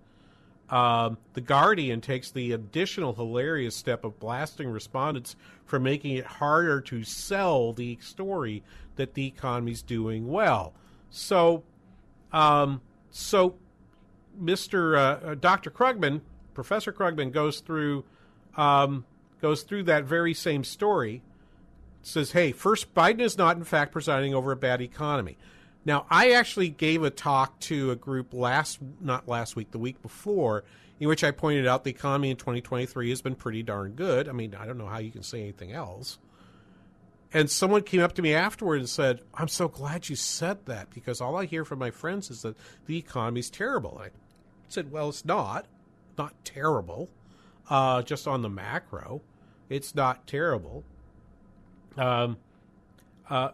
Um, 0.70 1.18
the 1.32 1.40
Guardian 1.40 2.00
takes 2.00 2.30
the 2.30 2.52
additional 2.52 3.12
hilarious 3.12 3.74
step 3.74 4.04
of 4.04 4.20
blasting 4.20 4.70
respondents 4.70 5.34
for 5.64 5.80
making 5.80 6.12
it 6.12 6.26
harder 6.26 6.80
to 6.82 7.02
sell 7.02 7.72
the 7.72 7.98
story 8.00 8.62
that 8.94 9.14
the 9.14 9.26
economy's 9.26 9.82
doing 9.82 10.28
well. 10.28 10.74
So, 11.10 11.64
um, 12.32 12.80
so 13.10 13.56
Mr. 14.40 14.96
Uh, 14.96 15.30
uh 15.30 15.34
Dr. 15.34 15.70
Krugman, 15.72 16.20
Professor 16.54 16.92
Krugman, 16.92 17.32
goes 17.32 17.58
through. 17.58 18.04
Um, 18.56 19.04
goes 19.40 19.62
through 19.62 19.84
that 19.84 20.04
very 20.04 20.34
same 20.34 20.64
story. 20.64 21.22
Says, 22.02 22.32
hey, 22.32 22.52
first, 22.52 22.94
Biden 22.94 23.20
is 23.20 23.36
not, 23.36 23.56
in 23.56 23.64
fact, 23.64 23.92
presiding 23.92 24.34
over 24.34 24.52
a 24.52 24.56
bad 24.56 24.80
economy. 24.80 25.36
Now, 25.84 26.06
I 26.10 26.32
actually 26.32 26.68
gave 26.68 27.02
a 27.02 27.10
talk 27.10 27.58
to 27.60 27.90
a 27.90 27.96
group 27.96 28.32
last, 28.32 28.78
not 29.00 29.28
last 29.28 29.56
week, 29.56 29.70
the 29.70 29.78
week 29.78 30.02
before, 30.02 30.64
in 30.98 31.08
which 31.08 31.24
I 31.24 31.30
pointed 31.30 31.66
out 31.66 31.84
the 31.84 31.90
economy 31.90 32.30
in 32.30 32.36
2023 32.36 33.10
has 33.10 33.22
been 33.22 33.34
pretty 33.34 33.62
darn 33.62 33.92
good. 33.92 34.28
I 34.28 34.32
mean, 34.32 34.54
I 34.54 34.66
don't 34.66 34.78
know 34.78 34.86
how 34.86 34.98
you 34.98 35.10
can 35.10 35.22
say 35.22 35.40
anything 35.40 35.72
else. 35.72 36.18
And 37.32 37.50
someone 37.50 37.82
came 37.82 38.00
up 38.00 38.14
to 38.14 38.22
me 38.22 38.34
afterward 38.34 38.78
and 38.80 38.88
said, 38.88 39.20
I'm 39.34 39.48
so 39.48 39.68
glad 39.68 40.08
you 40.08 40.16
said 40.16 40.64
that 40.66 40.90
because 40.90 41.20
all 41.20 41.36
I 41.36 41.44
hear 41.44 41.64
from 41.64 41.78
my 41.78 41.90
friends 41.90 42.30
is 42.30 42.42
that 42.42 42.56
the 42.86 42.96
economy's 42.96 43.50
terrible. 43.50 44.00
I 44.02 44.10
said, 44.68 44.90
Well, 44.90 45.08
it's 45.08 45.24
not. 45.24 45.66
Not 46.16 46.34
terrible 46.44 47.10
uh, 47.68 48.02
just 48.02 48.26
on 48.26 48.42
the 48.42 48.48
macro. 48.48 49.22
It's 49.68 49.94
not 49.94 50.26
terrible. 50.26 50.84
Um, 51.96 52.36
uh, 53.28 53.50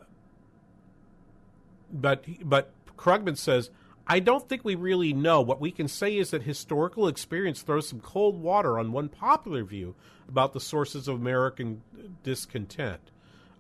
but 1.92 2.24
but 2.42 2.72
Krugman 2.96 3.36
says, 3.36 3.70
I 4.06 4.20
don't 4.20 4.48
think 4.48 4.64
we 4.64 4.74
really 4.74 5.12
know. 5.12 5.40
What 5.40 5.60
we 5.60 5.70
can 5.70 5.88
say 5.88 6.16
is 6.16 6.30
that 6.30 6.42
historical 6.42 7.08
experience 7.08 7.62
throws 7.62 7.88
some 7.88 8.00
cold 8.00 8.40
water 8.40 8.78
on 8.78 8.92
one 8.92 9.08
popular 9.08 9.64
view 9.64 9.94
about 10.28 10.52
the 10.52 10.60
sources 10.60 11.08
of 11.08 11.16
American 11.16 11.82
discontent. 12.22 13.00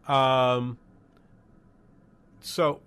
Um, 0.08 0.78
so, 2.40 2.80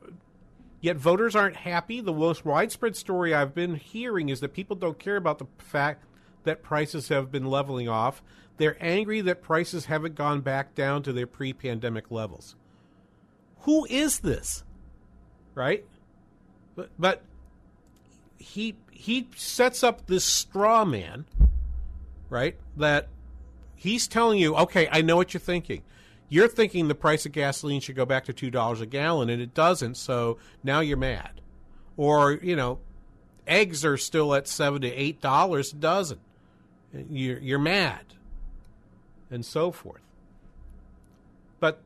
yet 0.82 0.98
voters 0.98 1.36
aren't 1.36 1.56
happy. 1.56 2.02
The 2.02 2.14
most 2.14 2.46
widespread 2.46 2.96
story 2.96 3.34
I've 3.34 3.56
been 3.56 3.76
hearing 3.76 4.30
is 4.30 4.42
that 4.42 4.54
people 4.54 4.76
don't 4.76 5.00
care 5.00 5.16
about 5.16 5.40
the 5.40 5.46
fact 5.58 6.04
that 6.46 6.64
prices 6.64 7.10
have 7.10 7.32
been 7.32 7.46
leveling 7.46 7.90
off. 7.90 8.24
They're 8.58 8.78
angry 8.80 9.22
that 9.22 9.42
prices 9.42 9.86
haven't 9.86 10.16
gone 10.16 10.42
back 10.42 10.74
down 10.76 11.04
to 11.04 11.14
their 11.14 11.28
pre 11.28 11.54
pandemic 11.54 12.10
levels. 12.10 12.56
Who 13.62 13.86
is 13.90 14.20
this? 14.20 14.64
Right? 15.54 15.86
But, 16.76 16.90
but 16.98 17.24
he 18.38 18.76
he 18.92 19.28
sets 19.36 19.84
up 19.84 20.08
this 20.08 20.24
straw 20.24 20.86
man, 20.86 21.26
right? 22.30 22.58
That 22.78 23.10
he's 23.76 24.08
telling 24.08 24.40
you, 24.40 24.56
okay, 24.56 24.88
I 24.92 25.02
know 25.02 25.16
what 25.16 25.34
you're 25.34 25.42
thinking. 25.42 25.84
You're 26.28 26.48
thinking 26.48 26.88
the 26.88 26.96
price 26.96 27.26
of 27.26 27.34
gasoline 27.34 27.82
should 27.82 27.96
go 27.96 28.06
back 28.06 28.26
to 28.26 28.34
two 28.34 28.50
dollars 28.52 28.82
a 28.82 28.86
gallon, 28.86 29.30
and 29.30 29.42
it 29.42 29.54
doesn't. 29.54 29.96
So 29.96 30.38
now 30.64 30.80
you're 30.80 30.98
mad, 30.98 31.42
or 31.98 32.34
you 32.34 32.56
know, 32.56 32.80
eggs 33.48 33.84
are 33.84 33.98
still 33.98 34.34
at 34.34 34.48
seven 34.48 34.82
to 34.82 34.92
eight 34.92 35.22
dollars 35.22 35.74
a 35.74 35.76
dozen 35.76 36.20
you're, 37.10 37.40
you're 37.40 37.60
mad, 37.60 38.06
and 39.30 39.46
so 39.46 39.72
forth. 39.72 40.02
But 41.60 41.82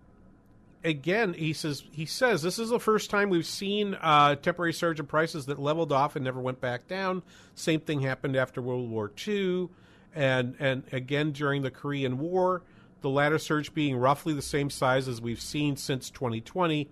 again, 0.83 1.33
he 1.33 1.53
says 1.53 1.83
he 1.91 2.05
says 2.05 2.41
this 2.41 2.59
is 2.59 2.69
the 2.69 2.79
first 2.79 3.09
time 3.09 3.29
we've 3.29 3.45
seen 3.45 3.97
a 4.01 4.37
temporary 4.41 4.73
surge 4.73 4.99
in 4.99 5.05
prices 5.05 5.45
that 5.47 5.59
leveled 5.59 5.91
off 5.91 6.15
and 6.15 6.25
never 6.25 6.39
went 6.39 6.61
back 6.61 6.87
down. 6.87 7.23
Same 7.55 7.79
thing 7.79 8.01
happened 8.01 8.35
after 8.35 8.61
World 8.61 8.89
War 8.89 9.11
II, 9.27 9.69
and 10.15 10.55
and 10.59 10.83
again 10.91 11.31
during 11.31 11.61
the 11.61 11.71
Korean 11.71 12.19
War. 12.19 12.61
The 13.01 13.09
latter 13.09 13.39
surge 13.39 13.73
being 13.73 13.95
roughly 13.95 14.33
the 14.33 14.41
same 14.41 14.69
size 14.69 15.07
as 15.07 15.21
we've 15.21 15.39
seen 15.39 15.77
since 15.77 16.09
2020. 16.09 16.89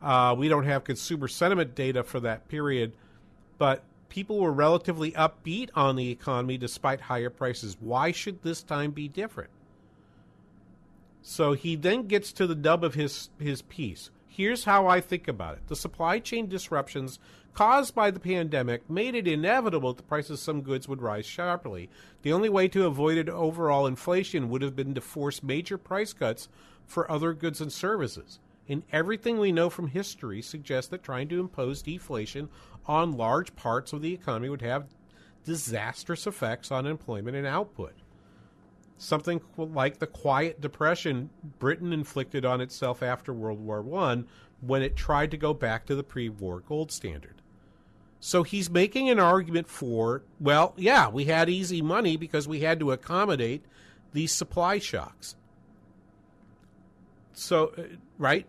Uh, 0.00 0.34
we 0.38 0.48
don't 0.48 0.64
have 0.64 0.84
consumer 0.84 1.26
sentiment 1.26 1.74
data 1.74 2.04
for 2.04 2.20
that 2.20 2.46
period, 2.46 2.92
but 3.58 3.82
people 4.12 4.40
were 4.40 4.52
relatively 4.52 5.12
upbeat 5.12 5.70
on 5.74 5.96
the 5.96 6.10
economy 6.10 6.58
despite 6.58 7.00
higher 7.00 7.30
prices. 7.30 7.78
Why 7.80 8.12
should 8.12 8.42
this 8.42 8.62
time 8.62 8.90
be 8.90 9.08
different? 9.08 9.48
So 11.22 11.54
he 11.54 11.76
then 11.76 12.08
gets 12.08 12.30
to 12.34 12.46
the 12.46 12.54
nub 12.54 12.84
of 12.84 12.92
his 12.92 13.30
his 13.38 13.62
piece. 13.62 14.10
Here's 14.28 14.64
how 14.64 14.86
I 14.86 15.00
think 15.00 15.28
about 15.28 15.54
it 15.54 15.66
the 15.66 15.74
supply 15.74 16.18
chain 16.18 16.46
disruptions 16.46 17.18
caused 17.54 17.94
by 17.94 18.10
the 18.10 18.20
pandemic 18.20 18.88
made 18.90 19.14
it 19.14 19.26
inevitable 19.26 19.94
that 19.94 20.02
the 20.02 20.08
prices 20.08 20.32
of 20.32 20.38
some 20.40 20.60
goods 20.60 20.86
would 20.86 21.00
rise 21.00 21.24
sharply. 21.24 21.88
The 22.20 22.34
only 22.34 22.50
way 22.50 22.68
to 22.68 22.84
avoid 22.84 23.30
overall 23.30 23.86
inflation 23.86 24.50
would 24.50 24.60
have 24.60 24.76
been 24.76 24.94
to 24.94 25.00
force 25.00 25.42
major 25.42 25.78
price 25.78 26.12
cuts 26.12 26.50
for 26.84 27.10
other 27.10 27.32
goods 27.32 27.62
and 27.62 27.72
services. 27.72 28.40
And 28.68 28.82
everything 28.92 29.38
we 29.38 29.52
know 29.52 29.68
from 29.70 29.88
history 29.88 30.40
suggests 30.40 30.90
that 30.90 31.02
trying 31.02 31.28
to 31.28 31.40
impose 31.40 31.82
deflation 31.82 32.48
on 32.86 33.16
large 33.16 33.54
parts 33.56 33.92
of 33.92 34.02
the 34.02 34.14
economy 34.14 34.48
would 34.48 34.62
have 34.62 34.86
disastrous 35.44 36.26
effects 36.26 36.70
on 36.70 36.86
employment 36.86 37.36
and 37.36 37.46
output. 37.46 37.94
Something 38.96 39.40
like 39.56 39.98
the 39.98 40.06
quiet 40.06 40.60
depression 40.60 41.30
Britain 41.58 41.92
inflicted 41.92 42.44
on 42.44 42.60
itself 42.60 43.02
after 43.02 43.32
World 43.32 43.58
War 43.58 43.84
I 43.98 44.22
when 44.60 44.82
it 44.82 44.94
tried 44.94 45.32
to 45.32 45.36
go 45.36 45.52
back 45.52 45.86
to 45.86 45.96
the 45.96 46.04
pre 46.04 46.28
war 46.28 46.60
gold 46.60 46.92
standard. 46.92 47.42
So 48.20 48.44
he's 48.44 48.70
making 48.70 49.10
an 49.10 49.18
argument 49.18 49.66
for, 49.66 50.22
well, 50.38 50.74
yeah, 50.76 51.08
we 51.08 51.24
had 51.24 51.50
easy 51.50 51.82
money 51.82 52.16
because 52.16 52.46
we 52.46 52.60
had 52.60 52.78
to 52.78 52.92
accommodate 52.92 53.64
these 54.12 54.30
supply 54.30 54.78
shocks. 54.78 55.34
So, 57.32 57.72
uh, 57.76 57.82
right? 58.18 58.46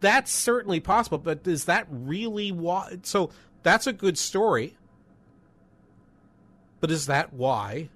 That's 0.00 0.32
certainly 0.32 0.80
possible, 0.80 1.18
but 1.18 1.46
is 1.46 1.64
that 1.64 1.86
really 1.90 2.52
why? 2.52 2.98
So 3.02 3.30
that's 3.62 3.86
a 3.86 3.92
good 3.92 4.18
story. 4.18 4.76
But 6.80 6.90
is 6.90 7.06
that 7.06 7.32
why 7.32 7.88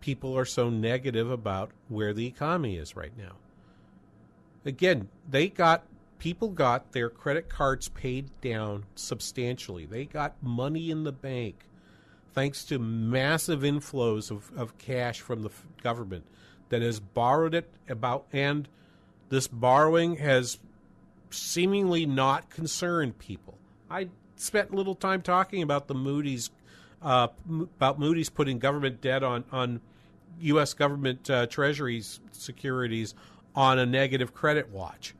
people 0.00 0.36
are 0.36 0.44
so 0.44 0.70
negative 0.70 1.30
about 1.30 1.70
where 1.88 2.12
the 2.12 2.26
economy 2.26 2.76
is 2.76 2.96
right 2.96 3.16
now? 3.16 3.32
Again, 4.64 5.08
they 5.28 5.48
got 5.48 5.84
people 6.18 6.48
got 6.48 6.92
their 6.92 7.10
credit 7.10 7.48
cards 7.48 7.88
paid 7.88 8.30
down 8.40 8.84
substantially. 8.94 9.84
They 9.84 10.04
got 10.04 10.40
money 10.42 10.90
in 10.90 11.04
the 11.04 11.12
bank 11.12 11.66
thanks 12.32 12.64
to 12.64 12.78
massive 12.78 13.60
inflows 13.60 14.30
of, 14.30 14.50
of 14.56 14.78
cash 14.78 15.20
from 15.20 15.42
the 15.42 15.50
government 15.82 16.24
that 16.70 16.82
has 16.82 17.00
borrowed 17.00 17.54
it 17.54 17.68
about, 17.88 18.26
and 18.32 18.68
this 19.28 19.46
borrowing 19.46 20.16
has 20.16 20.58
seemingly 21.32 22.06
not 22.06 22.50
concerned 22.50 23.18
people. 23.18 23.58
I 23.90 24.08
spent 24.36 24.74
little 24.74 24.94
time 24.94 25.22
talking 25.22 25.62
about 25.62 25.88
the 25.88 25.94
Moody's, 25.94 26.50
uh, 27.02 27.28
about 27.50 27.98
Moody's 27.98 28.30
putting 28.30 28.58
government 28.58 29.00
debt 29.00 29.22
on, 29.22 29.44
on 29.52 29.80
U.S. 30.40 30.74
government 30.74 31.28
uh, 31.30 31.46
treasuries 31.46 32.20
securities 32.32 33.14
on 33.54 33.78
a 33.78 33.86
negative 33.86 34.34
credit 34.34 34.70
watch. 34.70 35.14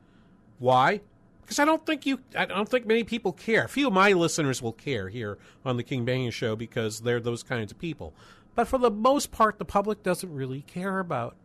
Why? 0.59 1.01
Because 1.41 1.59
I 1.59 1.65
don't 1.65 1.85
think 1.85 2.05
you, 2.05 2.19
I 2.35 2.45
don't 2.45 2.69
think 2.69 2.85
many 2.85 3.03
people 3.03 3.31
care. 3.33 3.67
Few 3.67 3.87
of 3.87 3.93
my 3.93 4.13
listeners 4.13 4.61
will 4.61 4.73
care 4.73 5.09
here 5.09 5.37
on 5.65 5.77
the 5.77 5.83
King 5.83 6.05
Banaian 6.05 6.31
Show 6.31 6.55
because 6.55 7.01
they're 7.01 7.19
those 7.19 7.43
kinds 7.43 7.71
of 7.71 7.79
people. 7.79 8.13
But 8.55 8.67
for 8.67 8.77
the 8.77 8.91
most 8.91 9.31
part, 9.31 9.57
the 9.57 9.65
public 9.65 10.03
doesn't 10.03 10.33
really 10.33 10.61
care 10.61 10.99
about 10.99 11.35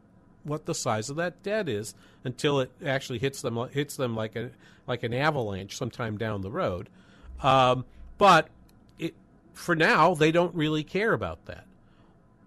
what 0.48 0.66
the 0.66 0.74
size 0.74 1.10
of 1.10 1.16
that 1.16 1.42
debt 1.42 1.68
is 1.68 1.94
until 2.24 2.60
it 2.60 2.70
actually 2.84 3.18
hits 3.18 3.42
them 3.42 3.56
hits 3.70 3.96
them 3.96 4.16
like 4.16 4.36
a 4.36 4.50
like 4.86 5.02
an 5.02 5.14
avalanche 5.14 5.76
sometime 5.76 6.16
down 6.16 6.40
the 6.40 6.50
road. 6.50 6.88
Um, 7.42 7.84
but 8.16 8.48
it, 8.98 9.14
for 9.52 9.76
now, 9.76 10.14
they 10.14 10.32
don't 10.32 10.54
really 10.54 10.82
care 10.82 11.12
about 11.12 11.44
that. 11.46 11.66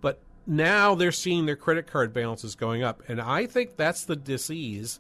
But 0.02 0.20
now 0.46 0.96
they're 0.96 1.12
seeing 1.12 1.46
their 1.46 1.56
credit 1.56 1.88
card 1.88 2.14
balances 2.14 2.56
going 2.56 2.84
up, 2.84 3.02
and 3.08 3.22
I 3.22 3.46
think 3.46 3.78
that's 3.78 4.04
the 4.04 4.16
disease 4.16 5.00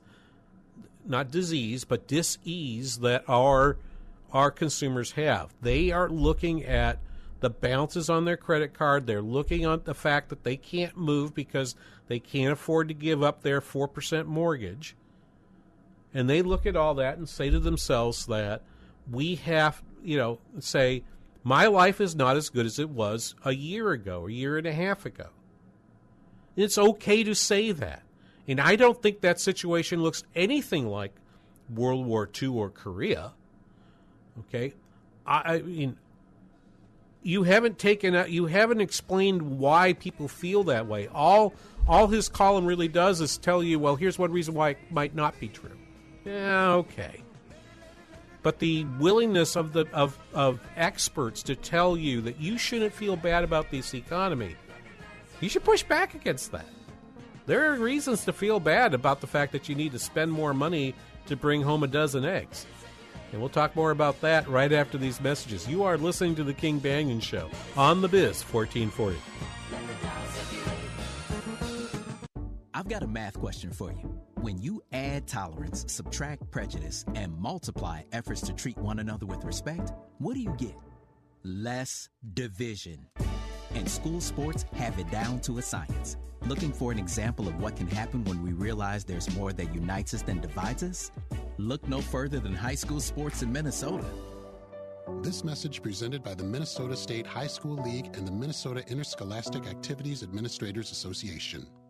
not 1.06 1.32
disease, 1.32 1.84
but 1.84 2.08
dis-ease 2.08 3.00
that 3.00 3.24
our 3.28 3.78
our 4.32 4.50
consumers 4.50 5.12
have. 5.12 5.54
They 5.62 5.92
are 5.92 6.10
looking 6.10 6.64
at 6.64 7.00
the 7.42 7.50
balances 7.50 8.10
on 8.10 8.26
their 8.26 8.38
credit 8.38 8.74
card. 8.74 9.06
They're 9.06 9.22
looking 9.22 9.66
at 9.66 9.86
the 9.86 9.94
fact 9.94 10.30
that 10.30 10.44
they 10.44 10.56
can't 10.56 10.96
move 10.96 11.36
because 11.36 11.76
they 12.08 12.20
can't 12.20 12.54
afford 12.54 12.88
to 12.88 12.94
give 12.94 13.22
up 13.22 13.42
their 13.42 13.62
4% 13.62 14.26
mortgage. 14.26 14.96
And 16.14 16.30
they 16.30 16.42
look 16.42 16.66
at 16.66 16.76
all 16.76 16.96
that 16.96 17.18
and 17.18 17.28
say 17.28 17.50
to 17.50 17.60
themselves 17.60 18.26
that 18.28 18.64
we 19.10 19.36
have, 19.36 19.82
you 20.04 20.18
know, 20.18 20.40
say, 20.60 21.04
my 21.44 21.68
life 21.68 22.00
is 22.00 22.16
not 22.16 22.38
as 22.38 22.50
good 22.50 22.66
as 22.66 22.80
it 22.80 22.90
was 22.90 23.36
a 23.44 23.54
year 23.54 23.92
ago, 23.92 24.28
a 24.28 24.32
year 24.32 24.58
and 24.58 24.68
a 24.68 24.74
half 24.74 25.06
ago. 25.06 25.28
And 26.56 26.64
It's 26.66 26.78
okay 26.78 27.24
to 27.24 27.34
say 27.34 27.72
that. 27.72 28.04
And 28.48 28.60
I 28.60 28.76
don't 28.76 29.02
think 29.02 29.22
that 29.22 29.40
situation 29.40 30.04
looks 30.04 30.24
anything 30.36 30.88
like 30.88 31.14
World 31.74 32.06
War 32.06 32.30
II 32.42 32.50
or 32.50 32.70
Korea. 32.70 33.34
Okay, 34.40 34.74
I, 35.26 35.56
I 35.56 35.62
mean, 35.62 35.98
you 37.24 37.44
haven't 37.44 37.78
taken 37.78 38.16
out, 38.16 38.30
you 38.30 38.46
haven't 38.46 38.82
explained 38.82 39.60
why 39.60 39.94
people 39.94 40.28
feel 40.28 40.64
that 40.66 40.88
way. 40.88 41.08
All 41.08 41.54
all 41.88 42.08
his 42.08 42.30
column 42.30 42.66
really 42.66 42.88
does 42.88 43.22
is 43.22 43.38
tell 43.38 43.64
you, 43.64 43.80
well, 43.80 43.96
here's 43.96 44.20
one 44.20 44.32
reason 44.32 44.54
why 44.54 44.70
it 44.70 44.78
might 44.92 45.16
not 45.16 45.40
be 45.40 45.48
true. 45.48 45.78
Yeah, 46.26 46.74
okay. 46.74 47.24
But 48.44 48.60
the 48.60 48.86
willingness 49.00 49.56
of 49.56 49.74
the 49.74 49.88
of, 49.94 50.18
of 50.34 50.60
experts 50.76 51.44
to 51.44 51.56
tell 51.56 51.98
you 51.98 52.22
that 52.22 52.40
you 52.40 52.58
shouldn't 52.58 52.94
feel 52.94 53.16
bad 53.16 53.44
about 53.44 53.72
this 53.72 53.94
economy, 53.94 54.56
you 55.40 55.50
should 55.50 55.64
push 55.64 55.84
back 55.84 56.16
against 56.16 56.52
that 56.52 56.66
there 57.46 57.72
are 57.72 57.76
reasons 57.76 58.26
to 58.26 58.34
feel 58.34 58.60
bad 58.60 58.94
about 58.94 59.22
the 59.22 59.28
fact 59.28 59.52
that 59.52 59.68
you 59.68 59.76
need 59.76 59.92
to 59.92 60.00
spend 60.00 60.32
more 60.32 60.54
money 60.54 60.96
to 61.26 61.36
bring 61.36 61.62
home 61.62 61.84
a 61.84 61.88
dozen 61.88 62.26
eggs. 62.26 62.66
And 63.32 63.40
we'll 63.40 63.50
talk 63.50 63.76
more 63.76 63.92
about 63.92 64.20
that 64.22 64.48
right 64.48 64.72
after 64.72 64.98
these 64.98 65.22
messages. 65.22 65.68
You 65.68 65.84
are 65.84 65.98
listening 65.98 66.36
to 66.36 66.44
The 66.44 66.54
King 66.54 66.82
Banaian 66.82 67.22
Show 67.22 67.50
on 67.78 68.02
The 68.02 68.10
Biz 68.10 68.44
1440. 68.44 69.18
I've 72.74 72.88
got 72.88 73.04
a 73.04 73.08
math 73.08 73.40
question 73.40 73.72
for 73.72 73.92
you. 73.92 74.20
When 74.42 74.58
you 74.58 74.82
add 74.92 75.28
tolerance, 75.28 75.86
subtract 75.88 76.50
prejudice, 76.50 77.06
and 77.14 77.38
multiply 77.38 78.02
efforts 78.12 78.42
to 78.42 78.54
treat 78.54 78.78
one 78.80 78.98
another 78.98 79.28
with 79.28 79.44
respect, 79.46 79.94
what 80.18 80.34
do 80.34 80.40
you 80.40 80.56
get? 80.58 80.76
Less 81.44 82.10
division. 82.34 83.06
And 83.76 83.88
school 83.88 84.20
sports 84.20 84.66
have 84.74 84.98
it 84.98 85.10
down 85.12 85.42
to 85.42 85.60
a 85.60 85.62
science. 85.62 86.18
Looking 86.48 86.74
for 86.74 86.92
an 86.92 86.98
example 86.98 87.48
of 87.48 87.62
what 87.62 87.76
can 87.76 87.88
happen 87.88 88.24
when 88.24 88.42
we 88.42 88.52
realize 88.52 89.04
there's 89.04 89.34
more 89.38 89.54
that 89.54 89.76
unites 89.76 90.16
us 90.16 90.24
than 90.24 90.42
divides 90.42 90.82
us? 90.82 91.12
Look 91.58 91.88
no 91.88 92.02
further 92.02 92.40
than 92.40 92.54
high 92.54 92.76
school 92.76 93.00
sports 93.00 93.42
in 93.42 93.52
Minnesota. 93.52 94.06
This 95.22 95.44
message 95.44 95.82
presented 95.82 96.24
by 96.24 96.34
the 96.34 96.44
Minnesota 96.44 96.96
State 96.96 97.28
High 97.28 97.48
School 97.48 97.76
League 97.84 98.16
and 98.16 98.26
the 98.26 98.32
Minnesota 98.32 98.84
Interscholastic 98.88 99.68
Activities 99.68 100.24
Administrators 100.24 100.92
Association. 100.92 101.68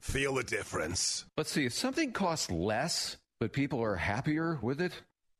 Feel 0.00 0.34
the 0.34 0.42
difference. 0.42 1.26
Let's 1.36 1.50
see, 1.50 1.66
if 1.66 1.74
something 1.74 2.12
costs 2.12 2.50
less, 2.50 3.18
but 3.38 3.52
people 3.52 3.82
are 3.82 3.96
happier 3.96 4.58
with 4.62 4.80
it, 4.80 4.92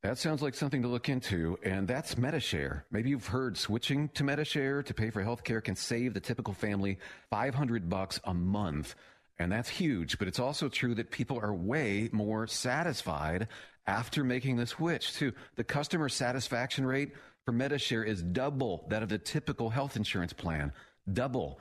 that 0.02 0.18
sounds 0.18 0.42
like 0.42 0.54
something 0.54 0.82
to 0.82 0.88
look 0.88 1.08
into, 1.08 1.58
and 1.62 1.88
that's 1.88 2.16
Medi-Share. 2.16 2.84
Maybe 2.90 3.10
you've 3.10 3.26
heard 3.26 3.56
switching 3.56 4.08
to 4.10 4.24
Medi-Share 4.24 4.82
to 4.82 4.94
pay 4.94 5.10
for 5.10 5.22
healthcare 5.22 5.62
can 5.64 5.76
save 5.76 6.14
the 6.14 6.20
typical 6.20 6.54
family 6.54 6.98
500 7.30 7.88
bucks 7.88 8.20
a 8.24 8.34
month. 8.34 8.94
And 9.38 9.50
that's 9.50 9.68
huge, 9.68 10.18
but 10.18 10.28
it's 10.28 10.38
also 10.38 10.68
true 10.68 10.94
that 10.94 11.10
people 11.10 11.38
are 11.38 11.54
way 11.54 12.10
more 12.12 12.46
satisfied 12.46 13.48
after 13.86 14.24
making 14.24 14.56
the 14.56 14.66
switch, 14.66 15.14
too. 15.14 15.32
The 15.56 15.64
customer 15.64 16.10
satisfaction 16.10 16.84
rate 16.84 17.12
for 17.46 17.52
Medishare 17.52 18.06
is 18.06 18.22
double 18.22 18.86
that 18.90 19.02
of 19.02 19.08
the 19.08 19.18
typical 19.18 19.70
health 19.70 19.96
insurance 19.96 20.34
plan. 20.34 20.72
Double. 21.10 21.60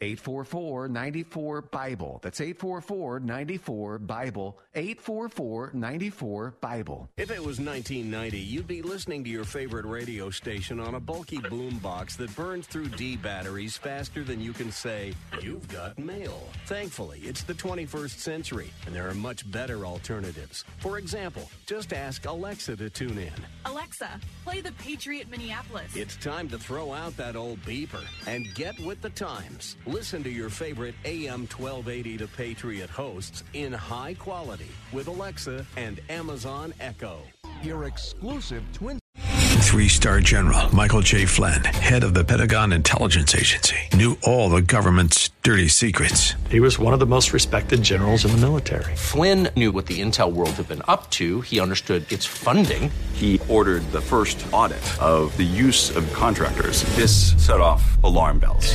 844 0.00 0.88
94 0.88 1.62
Bible. 1.62 2.20
That's 2.22 2.40
844 2.40 3.20
94 3.20 3.98
Bible. 3.98 4.58
844 4.74 5.70
94 5.74 6.54
Bible. 6.60 7.08
If 7.16 7.30
it 7.30 7.38
was 7.38 7.58
1990, 7.58 8.38
you'd 8.38 8.68
be 8.68 8.82
listening 8.82 9.24
to 9.24 9.30
your 9.30 9.44
favorite 9.44 9.86
radio 9.86 10.30
station 10.30 10.78
on 10.78 10.94
a 10.94 11.00
bulky 11.00 11.38
boombox 11.38 12.16
that 12.18 12.34
burns 12.36 12.66
through 12.68 12.88
D 12.90 13.16
batteries 13.16 13.76
faster 13.76 14.22
than 14.22 14.40
you 14.40 14.52
can 14.52 14.70
say, 14.70 15.14
You've 15.42 15.66
got 15.68 15.98
mail. 15.98 16.48
Thankfully, 16.66 17.20
it's 17.24 17.42
the 17.42 17.54
21st 17.54 18.18
century, 18.18 18.70
and 18.86 18.94
there 18.94 19.08
are 19.08 19.14
much 19.14 19.50
better 19.50 19.84
alternatives. 19.84 20.64
For 20.78 20.98
example, 20.98 21.50
just 21.66 21.92
ask 21.92 22.24
Alexa 22.24 22.76
to 22.76 22.88
tune 22.88 23.18
in. 23.18 23.32
Alexa, 23.64 24.20
play 24.44 24.60
the 24.60 24.72
Patriot 24.72 25.28
Minneapolis. 25.28 25.96
It's 25.96 26.16
time 26.16 26.48
to 26.50 26.58
throw 26.58 26.92
out 26.92 27.16
that 27.16 27.34
old 27.34 27.60
beeper 27.62 28.04
and 28.26 28.52
get 28.54 28.78
with 28.80 29.00
the 29.02 29.10
times. 29.10 29.76
Listen 29.88 30.22
to 30.24 30.28
your 30.28 30.50
favorite 30.50 30.94
AM 31.06 31.46
1280 31.46 32.18
to 32.18 32.28
Patriot 32.28 32.90
hosts 32.90 33.42
in 33.54 33.72
high 33.72 34.12
quality 34.12 34.68
with 34.92 35.06
Alexa 35.06 35.64
and 35.78 35.98
Amazon 36.10 36.74
Echo. 36.78 37.20
Your 37.62 37.84
exclusive 37.84 38.62
twin. 38.74 38.98
Three 39.60 39.88
star 39.88 40.20
general 40.20 40.74
Michael 40.74 41.00
J. 41.00 41.24
Flynn, 41.24 41.64
head 41.64 42.04
of 42.04 42.12
the 42.12 42.22
Pentagon 42.22 42.72
Intelligence 42.72 43.34
Agency, 43.34 43.76
knew 43.94 44.18
all 44.24 44.50
the 44.50 44.60
government's 44.60 45.30
dirty 45.42 45.68
secrets. 45.68 46.34
He 46.50 46.60
was 46.60 46.78
one 46.78 46.92
of 46.92 47.00
the 47.00 47.06
most 47.06 47.32
respected 47.32 47.82
generals 47.82 48.26
in 48.26 48.30
the 48.30 48.38
military. 48.38 48.94
Flynn 48.94 49.48
knew 49.56 49.72
what 49.72 49.86
the 49.86 50.02
intel 50.02 50.30
world 50.30 50.50
had 50.50 50.68
been 50.68 50.82
up 50.86 51.08
to, 51.12 51.40
he 51.40 51.60
understood 51.60 52.10
its 52.12 52.26
funding. 52.26 52.90
He 53.14 53.40
ordered 53.48 53.90
the 53.90 54.02
first 54.02 54.44
audit 54.52 54.84
of 55.00 55.34
the 55.38 55.44
use 55.44 55.96
of 55.96 56.12
contractors. 56.12 56.82
This 56.94 57.32
set 57.42 57.60
off 57.60 58.02
alarm 58.04 58.38
bells. 58.38 58.74